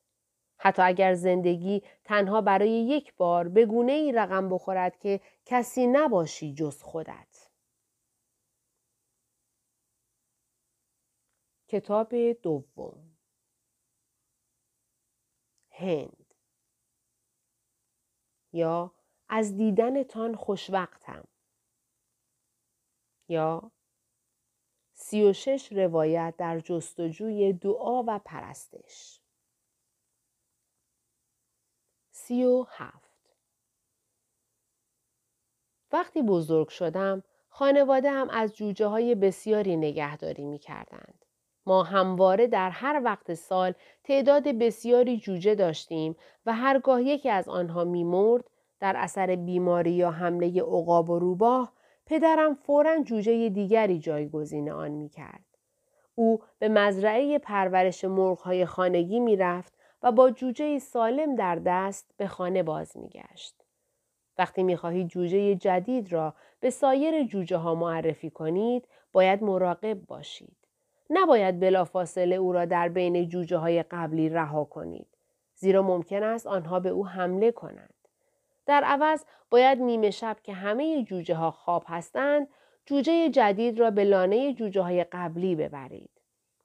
حتی 0.58 0.82
اگر 0.82 1.14
زندگی 1.14 1.84
تنها 2.04 2.42
برای 2.42 2.70
یک 2.70 3.16
بار 3.16 3.48
به 3.48 3.66
گونه 3.66 3.92
ای 3.92 4.12
رقم 4.12 4.50
بخورد 4.50 5.00
که 5.00 5.22
کسی 5.46 5.88
نباشی 5.88 6.54
جز 6.54 6.82
خودت. 6.82 7.48
کتاب 11.68 12.32
دوم 12.32 13.18
هند 15.70 16.34
یا 18.54 18.92
از 19.30 19.58
دیدنتان 19.58 20.36
خوشوقتم 20.36 21.28
یا 23.30 23.72
سی 25.04 25.24
و 25.24 25.34
شش 25.34 25.72
روایت 25.72 26.34
در 26.38 26.60
جستجوی 26.60 27.54
دعا 27.54 28.04
و 28.08 28.20
پرستش 28.26 29.20
سی 32.12 32.44
و 32.44 32.66
هفت 32.70 33.36
وقتی 35.92 36.22
بزرگ 36.22 36.68
شدم 36.70 37.24
خانواده 37.50 38.12
هم 38.12 38.30
از 38.30 38.56
جوجه 38.56 38.86
های 38.86 39.16
بسیاری 39.16 39.78
نگهداری 39.78 40.46
می 40.46 40.60
کردند. 40.60 41.26
ما 41.66 41.84
همواره 41.84 42.48
در 42.48 42.70
هر 42.70 43.02
وقت 43.04 43.34
سال 43.34 43.74
تعداد 44.04 44.48
بسیاری 44.48 45.18
جوجه 45.18 45.56
داشتیم 45.56 46.16
و 46.46 46.54
هرگاه 46.54 47.04
یکی 47.04 47.30
از 47.30 47.50
آنها 47.50 47.84
میمرد 47.84 48.50
در 48.80 48.94
اثر 48.98 49.36
بیماری 49.36 49.92
یا 49.92 50.12
حمله 50.12 50.62
عقاب 50.62 51.10
و 51.10 51.20
روباه 51.20 51.74
پدرم 52.06 52.54
فورا 52.54 53.04
جوجه 53.04 53.50
دیگری 53.50 54.00
جایگزین 54.00 54.72
آن 54.72 54.92
می 54.92 55.10
کرد. 55.10 55.46
او 56.16 56.40
به 56.60 56.70
مزرعه 56.70 57.40
پرورش 57.40 58.06
مرغهای 58.06 58.66
خانگی 58.66 59.20
می 59.20 59.36
رفت 59.36 59.74
و 60.04 60.12
با 60.12 60.32
جوجه 60.32 60.80
سالم 60.80 61.36
در 61.36 61.56
دست 61.56 62.14
به 62.18 62.28
خانه 62.28 62.64
باز 62.64 62.98
می 62.98 63.10
گشت. 63.10 63.56
وقتی 64.38 64.64
می 64.64 64.76
خواهید 64.76 65.08
جوجه 65.08 65.56
جدید 65.56 66.14
را 66.14 66.34
به 66.60 66.70
سایر 66.70 67.24
جوجه 67.24 67.58
ها 67.58 67.76
معرفی 67.76 68.30
کنید 68.30 68.88
باید 69.12 69.44
مراقب 69.44 70.06
باشید. 70.08 70.58
نباید 71.10 71.60
بلافاصله 71.60 72.36
او 72.36 72.52
را 72.52 72.66
در 72.66 72.90
بین 72.90 73.30
جوجه 73.30 73.58
های 73.58 73.84
قبلی 73.84 74.30
رها 74.30 74.64
کنید. 74.64 75.08
زیرا 75.56 75.82
ممکن 75.82 76.24
است 76.24 76.48
آنها 76.48 76.80
به 76.80 76.90
او 76.90 77.08
حمله 77.08 77.52
کنند. 77.52 78.01
در 78.66 78.84
عوض 78.84 79.24
باید 79.50 79.82
نیمه 79.82 80.10
شب 80.10 80.38
که 80.44 80.54
همه 80.54 81.04
جوجه 81.04 81.36
ها 81.36 81.52
خواب 81.52 81.84
هستند 81.88 82.48
جوجه 82.86 83.30
جدید 83.30 83.80
را 83.80 83.92
به 83.92 84.04
لانه 84.04 84.54
جوجه 84.54 84.82
های 84.82 85.04
قبلی 85.04 85.56
ببرید. 85.56 86.10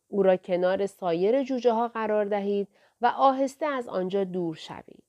او 0.08 0.22
را 0.22 0.36
کنار 0.36 0.86
سایر 0.86 1.42
جوجه 1.42 1.72
ها 1.72 1.88
قرار 1.88 2.24
دهید 2.24 2.68
و 3.00 3.06
آهسته 3.06 3.66
از 3.66 3.88
آنجا 3.88 4.24
دور 4.24 4.54
شوید. 4.54 5.04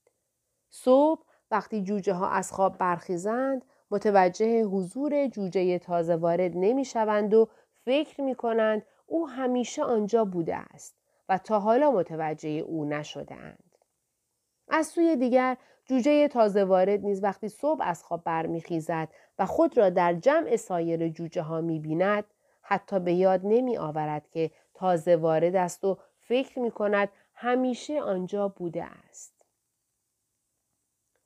صبح 0.69 1.21
وقتی 1.51 1.83
جوجه 1.83 2.13
ها 2.13 2.29
از 2.29 2.51
خواب 2.51 2.77
برخیزند 2.77 3.65
متوجه 3.91 4.63
حضور 4.63 5.27
جوجه 5.27 5.79
تازه 5.79 6.15
وارد 6.15 6.51
نمی 6.55 6.85
شوند 6.85 7.33
و 7.33 7.49
فکر 7.85 8.21
می 8.21 8.35
کنند 8.35 8.85
او 9.05 9.29
همیشه 9.29 9.83
آنجا 9.83 10.25
بوده 10.25 10.55
است 10.55 10.95
و 11.29 11.37
تا 11.37 11.59
حالا 11.59 11.91
متوجه 11.91 12.49
او 12.49 12.85
نشده 12.85 13.35
اند. 13.35 13.77
از 14.69 14.87
سوی 14.87 15.15
دیگر 15.15 15.57
جوجه 15.87 16.27
تازه 16.27 16.63
وارد 16.63 17.05
نیز 17.05 17.23
وقتی 17.23 17.49
صبح 17.49 17.81
از 17.83 18.03
خواب 18.03 18.23
برمیخیزد 18.23 19.09
و 19.39 19.45
خود 19.45 19.77
را 19.77 19.89
در 19.89 20.13
جمع 20.13 20.55
سایر 20.55 21.09
جوجه 21.09 21.41
ها 21.41 21.61
می 21.61 21.79
بیند 21.79 22.23
حتی 22.61 22.99
به 22.99 23.13
یاد 23.13 23.41
نمی 23.43 23.77
آورد 23.77 24.29
که 24.29 24.51
تازه 24.73 25.15
وارد 25.15 25.55
است 25.55 25.83
و 25.83 25.97
فکر 26.19 26.59
می 26.59 26.71
کند 26.71 27.09
همیشه 27.33 28.01
آنجا 28.01 28.47
بوده 28.47 28.83
است. 28.83 29.45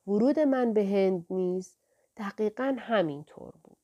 ورود 0.06 0.40
من 0.40 0.72
به 0.72 0.84
هند 0.84 1.26
نیز 1.30 1.76
دقیقا 2.16 2.76
همین 2.78 3.24
طور 3.24 3.52
بود. 3.64 3.76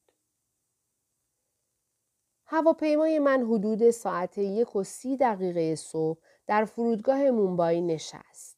هواپیمای 2.45 3.19
من 3.19 3.43
حدود 3.43 3.91
ساعت 3.91 4.39
یک 4.39 4.77
و 4.77 4.85
سی 4.85 5.17
دقیقه 5.17 5.75
صبح 5.75 6.19
در 6.47 6.65
فرودگاه 6.65 7.31
مومبای 7.31 7.81
نشست. 7.81 8.58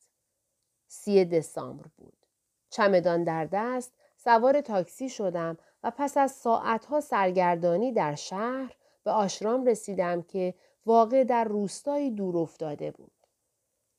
سی 0.93 1.25
دسامبر 1.25 1.87
بود. 1.97 2.27
چمدان 2.71 3.25
در 3.25 3.45
دست 3.45 3.93
سوار 4.17 4.61
تاکسی 4.61 5.09
شدم 5.09 5.59
و 5.83 5.93
پس 5.97 6.17
از 6.17 6.33
ساعتها 6.33 7.01
سرگردانی 7.01 7.93
در 7.93 8.15
شهر 8.15 8.77
به 9.05 9.11
آشرام 9.11 9.65
رسیدم 9.65 10.23
که 10.23 10.55
واقع 10.87 11.25
در 11.25 11.45
روستایی 11.45 12.11
دور 12.11 12.37
افتاده 12.37 12.91
بود. 12.91 13.11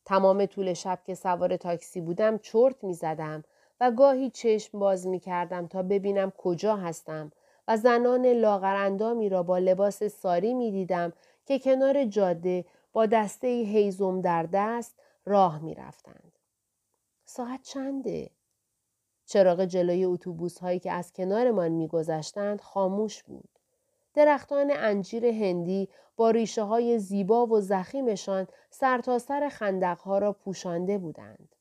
تمام 0.06 0.46
طول 0.46 0.74
شب 0.74 1.00
که 1.06 1.16
سوار 1.16 1.58
تاکسی 1.58 2.02
بودم 2.02 2.38
چرت 2.38 2.84
می 2.84 2.94
زدم 2.94 3.44
و 3.82 3.92
گاهی 3.92 4.30
چشم 4.30 4.80
باز 4.80 5.08
می 5.08 5.20
کردم 5.20 5.68
تا 5.68 5.84
ببینم 5.84 6.32
کجا 6.32 6.76
هستم 6.76 7.32
و 7.68 7.78
زنان 7.78 8.26
لاغرندامی 8.26 9.30
را 9.30 9.44
با 9.44 9.58
لباس 9.58 10.04
ساری 10.04 10.54
می 10.54 10.72
دیدم 10.72 11.14
که 11.46 11.60
کنار 11.60 12.06
جاده 12.06 12.66
با 12.94 13.06
دسته 13.06 13.48
هیزم 13.48 14.22
در 14.22 14.44
دست 14.44 15.00
راه 15.26 15.60
می 15.60 15.76
رفتند. 15.76 16.32
ساعت 17.34 17.62
چنده؟ 17.62 18.30
چراغ 19.26 19.66
جلوی 19.66 20.06
اتوبوس 20.06 20.60
هایی 20.60 20.80
که 20.80 20.92
از 20.92 21.14
کنارمان 21.14 21.72
میگذشتند 21.72 22.62
خاموش 22.62 23.24
بود. 23.24 23.50
درختان 24.14 24.72
انجیر 24.72 25.26
هندی 25.26 25.90
با 26.16 26.32
ریشه 26.32 26.64
های 26.64 27.00
زیبا 27.00 27.46
و 27.46 27.62
زخیمشان 27.62 28.48
سرتاسر 28.70 29.50
سر 29.50 29.96
ها 29.96 30.18
را 30.18 30.34
پوشانده 30.34 30.98
بودند. 30.98 31.56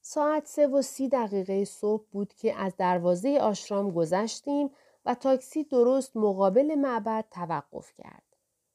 ساعت 0.00 0.46
سه 0.46 0.66
و 0.66 0.82
سی 0.82 1.08
دقیقه 1.08 1.64
صبح 1.64 2.04
بود 2.10 2.34
که 2.34 2.54
از 2.54 2.76
دروازه 2.76 3.38
آشرام 3.40 3.90
گذشتیم 3.90 4.70
و 5.04 5.14
تاکسی 5.14 5.64
درست 5.64 6.16
مقابل 6.16 6.74
معبد 6.74 7.24
توقف 7.30 7.92
کرد. 7.92 8.22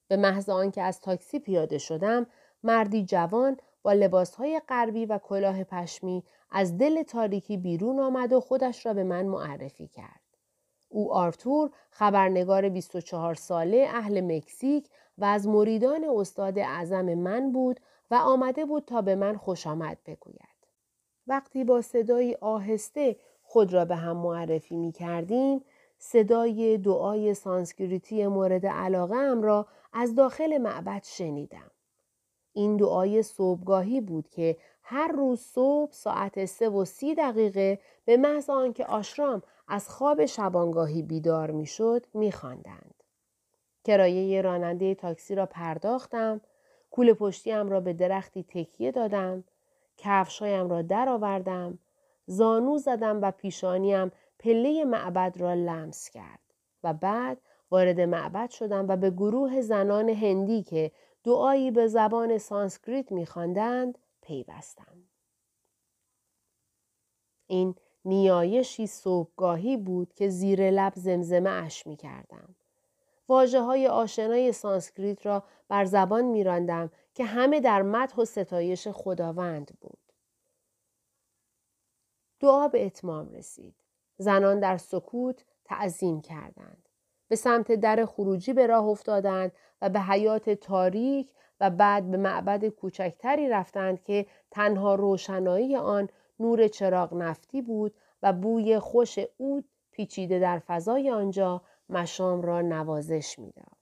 به 0.07 0.17
محض 0.17 0.49
آنکه 0.49 0.81
از 0.81 1.01
تاکسی 1.01 1.39
پیاده 1.39 1.77
شدم، 1.77 2.27
مردی 2.63 3.05
جوان 3.05 3.57
با 3.81 3.93
لباسهای 3.93 4.61
غربی 4.69 5.05
و 5.05 5.17
کلاه 5.17 5.63
پشمی 5.63 6.23
از 6.51 6.77
دل 6.77 7.03
تاریکی 7.03 7.57
بیرون 7.57 7.99
آمد 7.99 8.33
و 8.33 8.39
خودش 8.39 8.85
را 8.85 8.93
به 8.93 9.03
من 9.03 9.25
معرفی 9.25 9.87
کرد. 9.87 10.21
او 10.89 11.13
آرتور 11.13 11.71
خبرنگار 11.91 12.69
24 12.69 13.35
ساله 13.35 13.87
اهل 13.89 14.21
مکزیک 14.21 14.89
و 15.17 15.25
از 15.25 15.47
مریدان 15.47 16.05
استاد 16.15 16.59
اعظم 16.59 17.13
من 17.13 17.51
بود 17.51 17.79
و 18.11 18.15
آمده 18.15 18.65
بود 18.65 18.85
تا 18.85 19.01
به 19.01 19.15
من 19.15 19.37
خوش 19.37 19.67
آمد 19.67 19.97
بگوید. 20.05 20.57
وقتی 21.27 21.63
با 21.63 21.81
صدایی 21.81 22.35
آهسته 22.35 23.15
خود 23.43 23.73
را 23.73 23.85
به 23.85 23.95
هم 23.95 24.17
معرفی 24.17 24.75
می 24.75 24.91
کردیم، 24.91 25.61
صدای 25.97 26.77
دعای 26.77 27.33
سانسکریتی 27.33 28.27
مورد 28.27 28.65
علاقه 28.65 29.15
ام 29.15 29.41
را 29.41 29.67
از 29.93 30.15
داخل 30.15 30.57
معبد 30.57 31.03
شنیدم. 31.03 31.71
این 32.57 32.77
دعای 32.77 33.23
صبحگاهی 33.23 34.01
بود 34.01 34.29
که 34.29 34.57
هر 34.83 35.07
روز 35.07 35.39
صبح 35.39 35.91
ساعت 35.91 36.45
سه 36.45 36.69
و 36.69 36.85
سی 36.85 37.15
دقیقه 37.15 37.79
به 38.05 38.17
محض 38.17 38.49
آنکه 38.49 38.85
آشرام 38.85 39.41
از 39.67 39.89
خواب 39.89 40.25
شبانگاهی 40.25 41.01
بیدار 41.01 41.51
می‌شد 41.51 42.05
میخواندند. 42.13 43.03
کرایه 43.83 44.41
راننده 44.41 44.95
تاکسی 44.95 45.35
را 45.35 45.45
پرداختم، 45.45 46.41
کوله 46.91 47.13
پشتیم 47.13 47.69
را 47.69 47.79
به 47.79 47.93
درختی 47.93 48.43
تکیه 48.43 48.91
دادم، 48.91 49.43
کفشهایم 49.97 50.69
را 50.69 50.81
درآوردم، 50.81 51.79
زانو 52.25 52.77
زدم 52.77 53.21
و 53.21 53.31
پیشانیم 53.31 54.11
پله 54.39 54.85
معبد 54.85 55.35
را 55.37 55.53
لمس 55.53 56.09
کرد 56.09 56.39
و 56.83 56.93
بعد 56.93 57.37
وارد 57.71 58.01
معبد 58.01 58.49
شدم 58.49 58.85
و 58.87 58.97
به 58.97 59.09
گروه 59.09 59.61
زنان 59.61 60.09
هندی 60.09 60.63
که 60.63 60.91
دعایی 61.27 61.71
به 61.71 61.87
زبان 61.87 62.37
سانسکریت 62.37 63.11
میخواندند 63.11 63.97
پیوستم. 64.21 65.03
این 67.47 67.75
نیایشی 68.05 68.87
صبحگاهی 68.87 69.77
بود 69.77 70.13
که 70.13 70.29
زیر 70.29 70.71
لب 70.71 70.93
زمزمه 70.95 71.49
اش 71.49 71.87
می 71.87 71.95
کردم. 71.95 72.55
آشنای 73.89 74.51
سانسکریت 74.51 75.25
را 75.25 75.43
بر 75.67 75.85
زبان 75.85 76.25
می 76.25 76.43
راندم 76.43 76.91
که 77.13 77.25
همه 77.25 77.59
در 77.59 77.81
مدح 77.81 78.15
و 78.15 78.25
ستایش 78.25 78.87
خداوند 78.87 79.77
بود. 79.81 80.13
دعا 82.39 82.67
به 82.67 82.85
اتمام 82.85 83.29
رسید. 83.29 83.75
زنان 84.17 84.59
در 84.59 84.77
سکوت 84.77 85.45
تعظیم 85.65 86.21
کردند. 86.21 86.86
به 87.27 87.35
سمت 87.35 87.71
در 87.71 88.05
خروجی 88.05 88.53
به 88.53 88.67
راه 88.67 88.85
افتادند 88.85 89.51
و 89.81 89.89
به 89.89 89.99
حیاط 89.99 90.49
تاریک 90.49 91.33
و 91.59 91.69
بعد 91.69 92.11
به 92.11 92.17
معبد 92.17 92.65
کوچکتری 92.65 93.49
رفتند 93.49 94.03
که 94.03 94.25
تنها 94.51 94.95
روشنایی 94.95 95.75
آن 95.75 96.09
نور 96.39 96.67
چراغ 96.67 97.13
نفتی 97.13 97.61
بود 97.61 97.95
و 98.23 98.33
بوی 98.33 98.79
خوش 98.79 99.19
عود 99.37 99.65
پیچیده 99.91 100.39
در 100.39 100.59
فضای 100.59 101.09
آنجا 101.09 101.61
مشام 101.89 102.41
را 102.41 102.61
نوازش 102.61 103.39
می‌داد. 103.39 103.77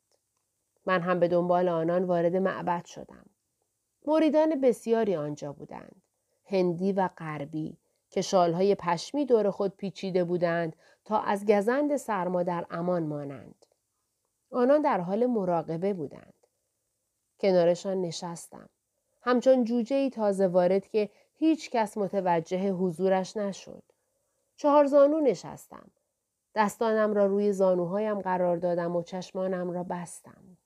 من 0.85 1.01
هم 1.01 1.19
به 1.19 1.27
دنبال 1.27 1.69
آنان 1.69 2.03
وارد 2.03 2.35
معبد 2.35 2.85
شدم. 2.85 3.25
مریدان 4.05 4.61
بسیاری 4.61 5.15
آنجا 5.15 5.53
بودند. 5.53 6.01
هندی 6.45 6.91
و 6.91 7.09
غربی 7.17 7.77
که 8.09 8.21
شالهای 8.21 8.75
پشمی 8.75 9.25
دور 9.25 9.51
خود 9.51 9.75
پیچیده 9.75 10.23
بودند 10.23 10.75
تا 11.05 11.19
از 11.19 11.45
گزند 11.45 11.97
سرما 11.97 12.43
در 12.43 12.65
امان 12.69 13.03
مانند. 13.03 13.65
آنان 14.51 14.81
در 14.81 14.99
حال 14.99 15.25
مراقبه 15.25 15.93
بودند. 15.93 16.47
کنارشان 17.39 18.01
نشستم. 18.01 18.69
همچون 19.21 19.63
جوجه 19.63 19.95
ای 19.95 20.09
تازه 20.09 20.47
وارد 20.47 20.87
که 20.87 21.09
هیچ 21.33 21.69
کس 21.69 21.97
متوجه 21.97 22.71
حضورش 22.71 23.37
نشد. 23.37 23.83
چهار 24.55 24.85
زانو 24.85 25.19
نشستم. 25.19 25.91
دستانم 26.55 27.13
را 27.13 27.25
روی 27.25 27.53
زانوهایم 27.53 28.21
قرار 28.21 28.57
دادم 28.57 28.95
و 28.95 29.03
چشمانم 29.03 29.71
را 29.71 29.83
بستم. 29.83 30.57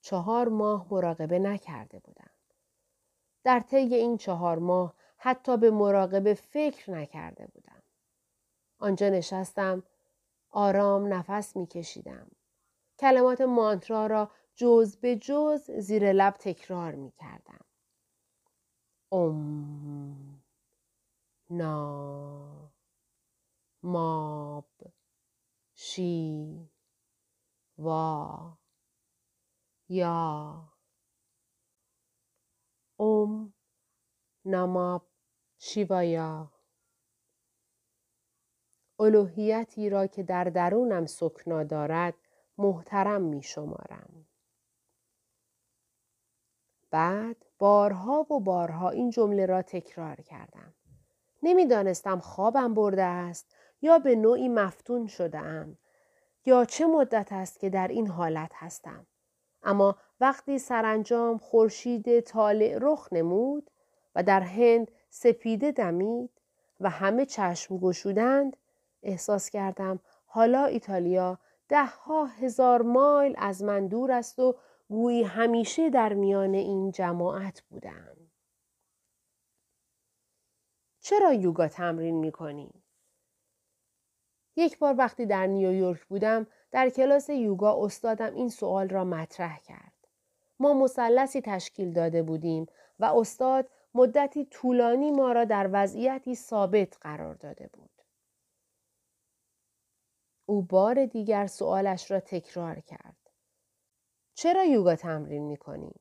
چهار 0.00 0.48
ماه 0.48 0.86
مراقبه 0.90 1.38
نکرده 1.38 1.98
بودم. 1.98 2.29
در 3.44 3.60
طی 3.60 3.76
این 3.76 4.16
چهار 4.16 4.58
ماه 4.58 4.94
حتی 5.16 5.56
به 5.56 5.70
مراقبه 5.70 6.34
فکر 6.34 6.90
نکرده 6.90 7.46
بودم. 7.46 7.82
آنجا 8.78 9.08
نشستم 9.08 9.82
آرام 10.50 11.12
نفس 11.12 11.56
می 11.56 11.66
کشیدم. 11.66 12.30
کلمات 12.98 13.40
مانترا 13.40 14.06
را 14.06 14.30
جز 14.54 14.96
به 14.96 15.16
جز 15.16 15.70
زیر 15.70 16.12
لب 16.12 16.34
تکرار 16.34 16.94
می 16.94 17.10
کردم. 17.10 17.64
ام 19.12 20.42
نا 21.50 22.70
ماب 23.82 24.70
شی 25.74 26.70
وا 27.78 28.58
یا 29.88 30.69
ام 33.00 33.54
نماب 34.44 35.06
شیوایا 35.58 36.52
الوهیتی 39.00 39.90
را 39.90 40.06
که 40.06 40.22
در 40.22 40.44
درونم 40.44 41.06
سکنا 41.06 41.64
دارد 41.64 42.14
محترم 42.58 43.22
می 43.22 43.42
شمارم. 43.42 44.26
بعد 46.90 47.36
بارها 47.58 48.26
و 48.30 48.40
بارها 48.40 48.90
این 48.90 49.10
جمله 49.10 49.46
را 49.46 49.62
تکرار 49.62 50.16
کردم. 50.16 50.74
نمی‌دانستم 51.42 52.18
خوابم 52.18 52.74
برده 52.74 53.02
است 53.02 53.56
یا 53.82 53.98
به 53.98 54.16
نوعی 54.16 54.48
مفتون 54.48 55.06
شده 55.06 55.38
یا 56.46 56.64
چه 56.64 56.86
مدت 56.86 57.32
است 57.32 57.60
که 57.60 57.70
در 57.70 57.88
این 57.88 58.06
حالت 58.06 58.50
هستم. 58.54 59.06
اما 59.62 59.96
وقتی 60.20 60.58
سرانجام 60.58 61.38
خورشید 61.38 62.20
طالع 62.20 62.78
رخ 62.80 63.08
نمود 63.12 63.70
و 64.14 64.22
در 64.22 64.40
هند 64.40 64.90
سپیده 65.10 65.72
دمید 65.72 66.30
و 66.80 66.90
همه 66.90 67.26
چشم 67.26 67.78
گشودند 67.78 68.56
احساس 69.02 69.50
کردم 69.50 70.00
حالا 70.26 70.64
ایتالیا 70.64 71.38
ده 71.68 71.84
ها 71.84 72.24
هزار 72.24 72.82
مایل 72.82 73.34
از 73.38 73.62
من 73.62 73.86
دور 73.86 74.12
است 74.12 74.38
و 74.38 74.56
گویی 74.88 75.22
همیشه 75.22 75.90
در 75.90 76.12
میان 76.12 76.54
این 76.54 76.90
جماعت 76.90 77.60
بودم. 77.60 78.16
چرا 81.00 81.32
یوگا 81.32 81.68
تمرین 81.68 82.14
می 82.14 82.32
کنیم؟ 82.32 82.82
یک 84.56 84.78
بار 84.78 84.94
وقتی 84.98 85.26
در 85.26 85.46
نیویورک 85.46 86.04
بودم 86.04 86.46
در 86.70 86.90
کلاس 86.90 87.28
یوگا 87.28 87.84
استادم 87.84 88.34
این 88.34 88.48
سوال 88.48 88.88
را 88.88 89.04
مطرح 89.04 89.58
کرد. 89.58 89.99
ما 90.60 90.74
مثلثی 90.74 91.40
تشکیل 91.40 91.92
داده 91.92 92.22
بودیم 92.22 92.66
و 92.98 93.04
استاد 93.04 93.70
مدتی 93.94 94.44
طولانی 94.44 95.10
ما 95.10 95.32
را 95.32 95.44
در 95.44 95.70
وضعیتی 95.72 96.34
ثابت 96.34 96.96
قرار 97.00 97.34
داده 97.34 97.70
بود. 97.72 97.90
او 100.46 100.62
بار 100.62 101.06
دیگر 101.06 101.46
سوالش 101.46 102.10
را 102.10 102.20
تکرار 102.20 102.80
کرد. 102.80 103.16
چرا 104.34 104.64
یوگا 104.64 104.96
تمرین 104.96 105.42
می 105.42 105.56
کنیم؟ 105.56 106.00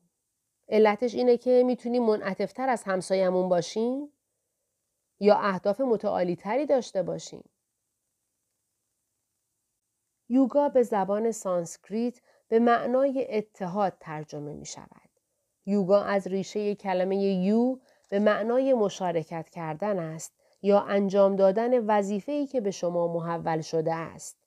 علتش 0.70 1.16
اینه 1.16 1.38
که 1.38 1.64
می‌تونیم 1.66 2.03
منعطفتر 2.03 2.70
از 2.70 2.84
همسایمون 2.84 3.49
باشیم؟ 3.49 4.14
یا 5.20 5.36
اهداف 5.38 5.82
متعالی 5.82 6.36
تری 6.36 6.66
داشته 6.66 7.03
باشیم؟ 7.03 7.49
یوگا 10.30 10.70
به 10.70 10.84
زبان 10.84 11.32
سانسکریت 11.32 12.22
به 12.50 12.60
معنای 12.60 13.28
اتحاد 13.30 13.93
ترجمه 14.00 14.54
می 14.54 14.66
شود. 14.66 15.10
یوگا 15.66 16.02
از 16.02 16.28
ریشه 16.28 16.76
کلمه 16.76 17.18
یو 17.18 17.80
به 18.10 18.20
معنای 18.20 18.74
مشارکت 18.74 19.50
کردن 19.50 20.00
است 20.00 20.34
یا 20.62 20.80
انجام 20.80 21.36
دادن 21.36 21.86
وظیفه‌ای 21.86 22.47
که 22.47 22.62
به 22.62 22.72
شما 22.72 23.14
محول 23.14 23.62
شده 23.62 23.93
است. 23.93 24.38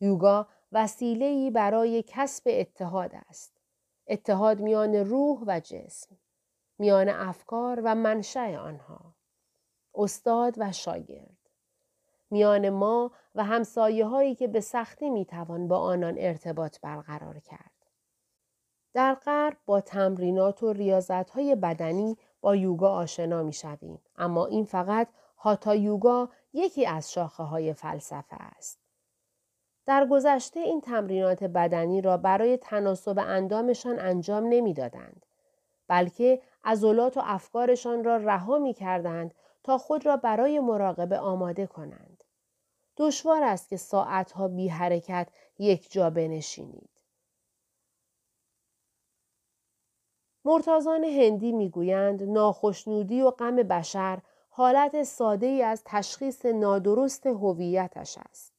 یوگا 0.00 0.48
وسیله‌ای 0.72 1.50
برای 1.50 2.04
کسب 2.06 2.42
اتحاد 2.46 3.10
است. 3.28 3.60
اتحاد 4.06 4.60
میان 4.60 4.94
روح 4.94 5.44
و 5.46 5.60
جسم، 5.60 6.18
میان 6.78 7.08
افکار 7.08 7.80
و 7.84 7.94
منشأ 7.94 8.56
آنها، 8.56 9.14
استاد 9.94 10.54
و 10.58 10.72
شاگرد، 10.72 11.41
میان 12.32 12.70
ما 12.70 13.10
و 13.34 13.44
همسایه 13.44 14.06
هایی 14.06 14.34
که 14.34 14.48
به 14.48 14.60
سختی 14.60 15.10
می‌توان 15.10 15.68
با 15.68 15.78
آنان 15.78 16.14
ارتباط 16.18 16.80
برقرار 16.80 17.38
کرد. 17.38 17.70
در 18.94 19.14
غرب 19.14 19.56
با 19.66 19.80
تمرینات 19.80 20.62
و 20.62 20.72
ریاضت 20.72 21.30
های 21.30 21.54
بدنی 21.54 22.16
با 22.40 22.56
یوگا 22.56 22.90
آشنا 22.90 23.42
می 23.42 23.52
شویم. 23.52 23.98
اما 24.16 24.46
این 24.46 24.64
فقط 24.64 25.08
هاتا 25.38 25.74
یوگا 25.74 26.28
یکی 26.52 26.86
از 26.86 27.12
شاخه 27.12 27.42
های 27.42 27.72
فلسفه 27.72 28.36
است. 28.36 28.78
در 29.86 30.06
گذشته 30.06 30.60
این 30.60 30.80
تمرینات 30.80 31.44
بدنی 31.44 32.00
را 32.00 32.16
برای 32.16 32.56
تناسب 32.56 33.18
اندامشان 33.18 33.98
انجام 33.98 34.46
نمی‌دادند 34.48 35.26
بلکه 35.88 36.42
عضلات 36.64 37.16
و 37.16 37.20
افکارشان 37.24 38.04
را 38.04 38.16
رها 38.16 38.58
می 38.58 38.74
کردند 38.74 39.34
تا 39.64 39.78
خود 39.78 40.06
را 40.06 40.16
برای 40.16 40.60
مراقبه 40.60 41.18
آماده 41.18 41.66
کنند. 41.66 42.11
دشوار 43.02 43.42
است 43.42 43.68
که 43.68 43.76
ساعتها 43.76 44.48
بی 44.48 44.68
حرکت 44.68 45.28
یک 45.58 45.92
جا 45.92 46.10
بنشینید. 46.10 46.90
مرتازان 50.44 51.04
هندی 51.04 51.52
می‌گویند 51.52 52.22
ناخشنودی 52.22 53.22
و 53.22 53.30
غم 53.30 53.56
بشر 53.56 54.18
حالت 54.48 55.02
ساده 55.02 55.46
ای 55.46 55.62
از 55.62 55.82
تشخیص 55.84 56.46
نادرست 56.46 57.26
هویتش 57.26 58.18
است. 58.18 58.52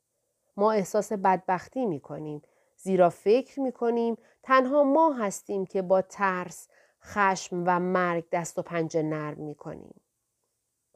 ما 0.57 0.71
احساس 0.71 1.13
بدبختی 1.13 1.85
می 1.85 1.99
کنیم 1.99 2.41
زیرا 2.77 3.09
فکر 3.09 3.59
می 3.59 3.71
کنیم 3.71 4.17
تنها 4.43 4.83
ما 4.83 5.13
هستیم 5.13 5.65
که 5.65 5.81
با 5.81 6.01
ترس، 6.01 6.67
خشم 7.01 7.63
و 7.67 7.79
مرگ 7.79 8.29
دست 8.31 8.59
و 8.59 8.61
پنجه 8.61 9.03
نرم 9.03 9.39
می 9.39 9.55
کنیم. 9.55 10.02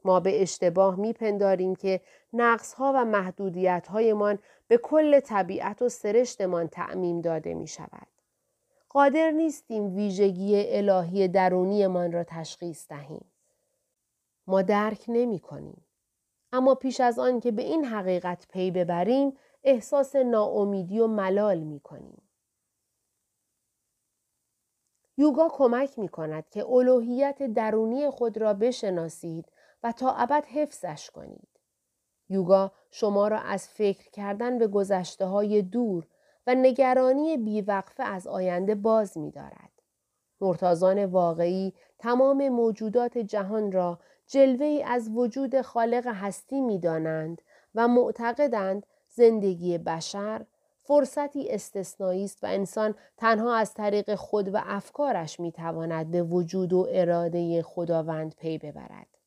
ما 0.04 0.20
به 0.20 0.42
اشتباه 0.42 0.96
میپنداریم 0.96 1.74
که 1.74 2.00
نقصها 2.32 2.92
و 2.96 3.04
محدودیتهایمان 3.04 4.38
به 4.68 4.76
کل 4.76 5.20
طبیعت 5.20 5.82
و 5.82 5.88
سرشتمان 5.88 6.68
تعمیم 6.68 7.20
داده 7.20 7.54
می 7.54 7.66
شود. 7.66 8.06
قادر 8.88 9.30
نیستیم 9.30 9.94
ویژگی 9.94 10.76
الهی 10.76 11.28
درونیمان 11.28 12.12
را 12.12 12.24
تشخیص 12.24 12.88
دهیم. 12.88 13.24
ما 14.46 14.62
درک 14.62 15.04
نمی 15.08 15.38
کنیم. 15.38 15.84
اما 16.52 16.74
پیش 16.74 17.00
از 17.00 17.18
آن 17.18 17.40
که 17.40 17.52
به 17.52 17.62
این 17.62 17.84
حقیقت 17.84 18.46
پی 18.48 18.70
ببریم 18.70 19.36
احساس 19.64 20.16
ناامیدی 20.16 20.98
و 21.00 21.06
ملال 21.06 21.58
می 21.58 21.80
کنیم. 21.80 22.22
یوگا 25.16 25.48
کمک 25.52 25.98
می 25.98 26.08
کند 26.08 26.48
که 26.48 26.66
الوهیت 26.66 27.42
درونی 27.42 28.10
خود 28.10 28.38
را 28.38 28.54
بشناسید 28.54 29.46
و 29.82 29.92
تا 29.92 30.12
ابد 30.12 30.44
حفظش 30.44 31.10
کنید. 31.10 31.48
یوگا 32.28 32.72
شما 32.90 33.28
را 33.28 33.38
از 33.38 33.68
فکر 33.68 34.10
کردن 34.10 34.58
به 34.58 34.66
گذشته 34.66 35.26
های 35.26 35.62
دور 35.62 36.06
و 36.46 36.54
نگرانی 36.54 37.36
بیوقفه 37.36 38.02
از 38.02 38.26
آینده 38.26 38.74
باز 38.74 39.18
می 39.18 39.30
دارد. 39.30 39.70
مرتازان 40.40 41.04
واقعی 41.04 41.74
تمام 41.98 42.48
موجودات 42.48 43.18
جهان 43.18 43.72
را 43.72 43.98
جلوه 44.26 44.82
از 44.86 45.10
وجود 45.14 45.60
خالق 45.60 46.06
هستی 46.06 46.60
می 46.60 46.78
دانند 46.78 47.42
و 47.74 47.88
معتقدند 47.88 48.86
زندگی 49.08 49.78
بشر 49.78 50.46
فرصتی 50.82 51.50
استثنایی 51.50 52.24
است 52.24 52.44
و 52.44 52.46
انسان 52.46 52.94
تنها 53.16 53.56
از 53.56 53.74
طریق 53.74 54.14
خود 54.14 54.54
و 54.54 54.60
افکارش 54.64 55.40
می 55.40 55.52
به 56.10 56.22
وجود 56.22 56.72
و 56.72 56.86
اراده 56.90 57.62
خداوند 57.62 58.34
پی 58.34 58.58
ببرد. 58.58 59.17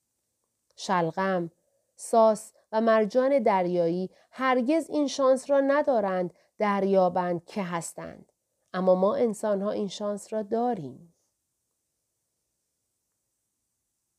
شلغم، 0.76 1.51
ساس 1.95 2.53
و 2.72 2.82
مرجان 2.82 3.39
دریایی 3.39 4.09
هرگز 4.32 4.89
این 4.89 5.07
شانس 5.07 5.49
را 5.49 5.59
ندارند 5.59 6.34
دریابند 6.57 7.45
که 7.45 7.63
هستند. 7.63 8.32
اما 8.74 8.95
ما 8.95 9.15
انسان 9.15 9.61
ها 9.61 9.72
این 9.72 9.88
شانس 9.88 10.34
را 10.34 10.41
داریم. 10.41 11.13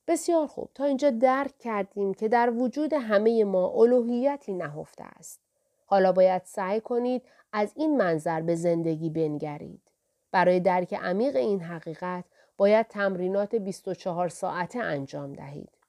بسیار 0.06 0.46
خوب 0.46 0.70
تا 0.74 0.84
اینجا 0.84 1.10
درک 1.10 1.58
کردیم 1.58 2.14
که 2.14 2.28
در 2.28 2.50
وجود 2.50 2.92
همه 2.92 3.44
ما 3.44 3.68
الوهیتی 3.68 4.52
نهفته 4.52 5.04
است. 5.04 5.40
حالا 5.86 6.12
باید 6.12 6.42
سعی 6.44 6.80
کنید 6.80 7.22
از 7.52 7.72
این 7.76 7.96
منظر 7.96 8.40
به 8.40 8.54
زندگی 8.54 9.10
بنگرید. 9.10 9.90
برای 10.30 10.60
درک 10.60 10.94
عمیق 10.94 11.36
این 11.36 11.60
حقیقت 11.60 12.24
باید 12.56 12.88
تمرینات 12.88 13.54
24 13.54 14.28
ساعته 14.28 14.78
انجام 14.78 15.32
دهید. 15.32 15.81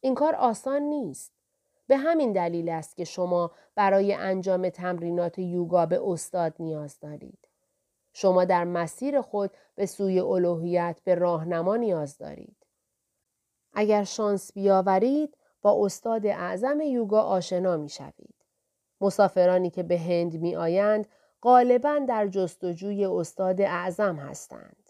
این 0.00 0.14
کار 0.14 0.34
آسان 0.34 0.82
نیست. 0.82 1.32
به 1.86 1.96
همین 1.96 2.32
دلیل 2.32 2.68
است 2.68 2.96
که 2.96 3.04
شما 3.04 3.50
برای 3.74 4.14
انجام 4.14 4.68
تمرینات 4.68 5.38
یوگا 5.38 5.86
به 5.86 6.00
استاد 6.04 6.54
نیاز 6.58 7.00
دارید. 7.00 7.48
شما 8.12 8.44
در 8.44 8.64
مسیر 8.64 9.20
خود 9.20 9.50
به 9.74 9.86
سوی 9.86 10.20
الوهیت 10.20 11.00
به 11.04 11.14
راهنما 11.14 11.76
نیاز 11.76 12.18
دارید. 12.18 12.56
اگر 13.72 14.04
شانس 14.04 14.52
بیاورید 14.52 15.36
با 15.62 15.84
استاد 15.84 16.26
اعظم 16.26 16.80
یوگا 16.80 17.22
آشنا 17.22 17.76
می 17.76 17.88
شوید. 17.88 18.34
مسافرانی 19.00 19.70
که 19.70 19.82
به 19.82 19.98
هند 19.98 20.40
می 20.40 20.56
آیند 20.56 21.08
غالبا 21.42 21.98
در 22.08 22.26
جستجوی 22.26 23.04
استاد 23.04 23.60
اعظم 23.60 24.16
هستند. 24.16 24.87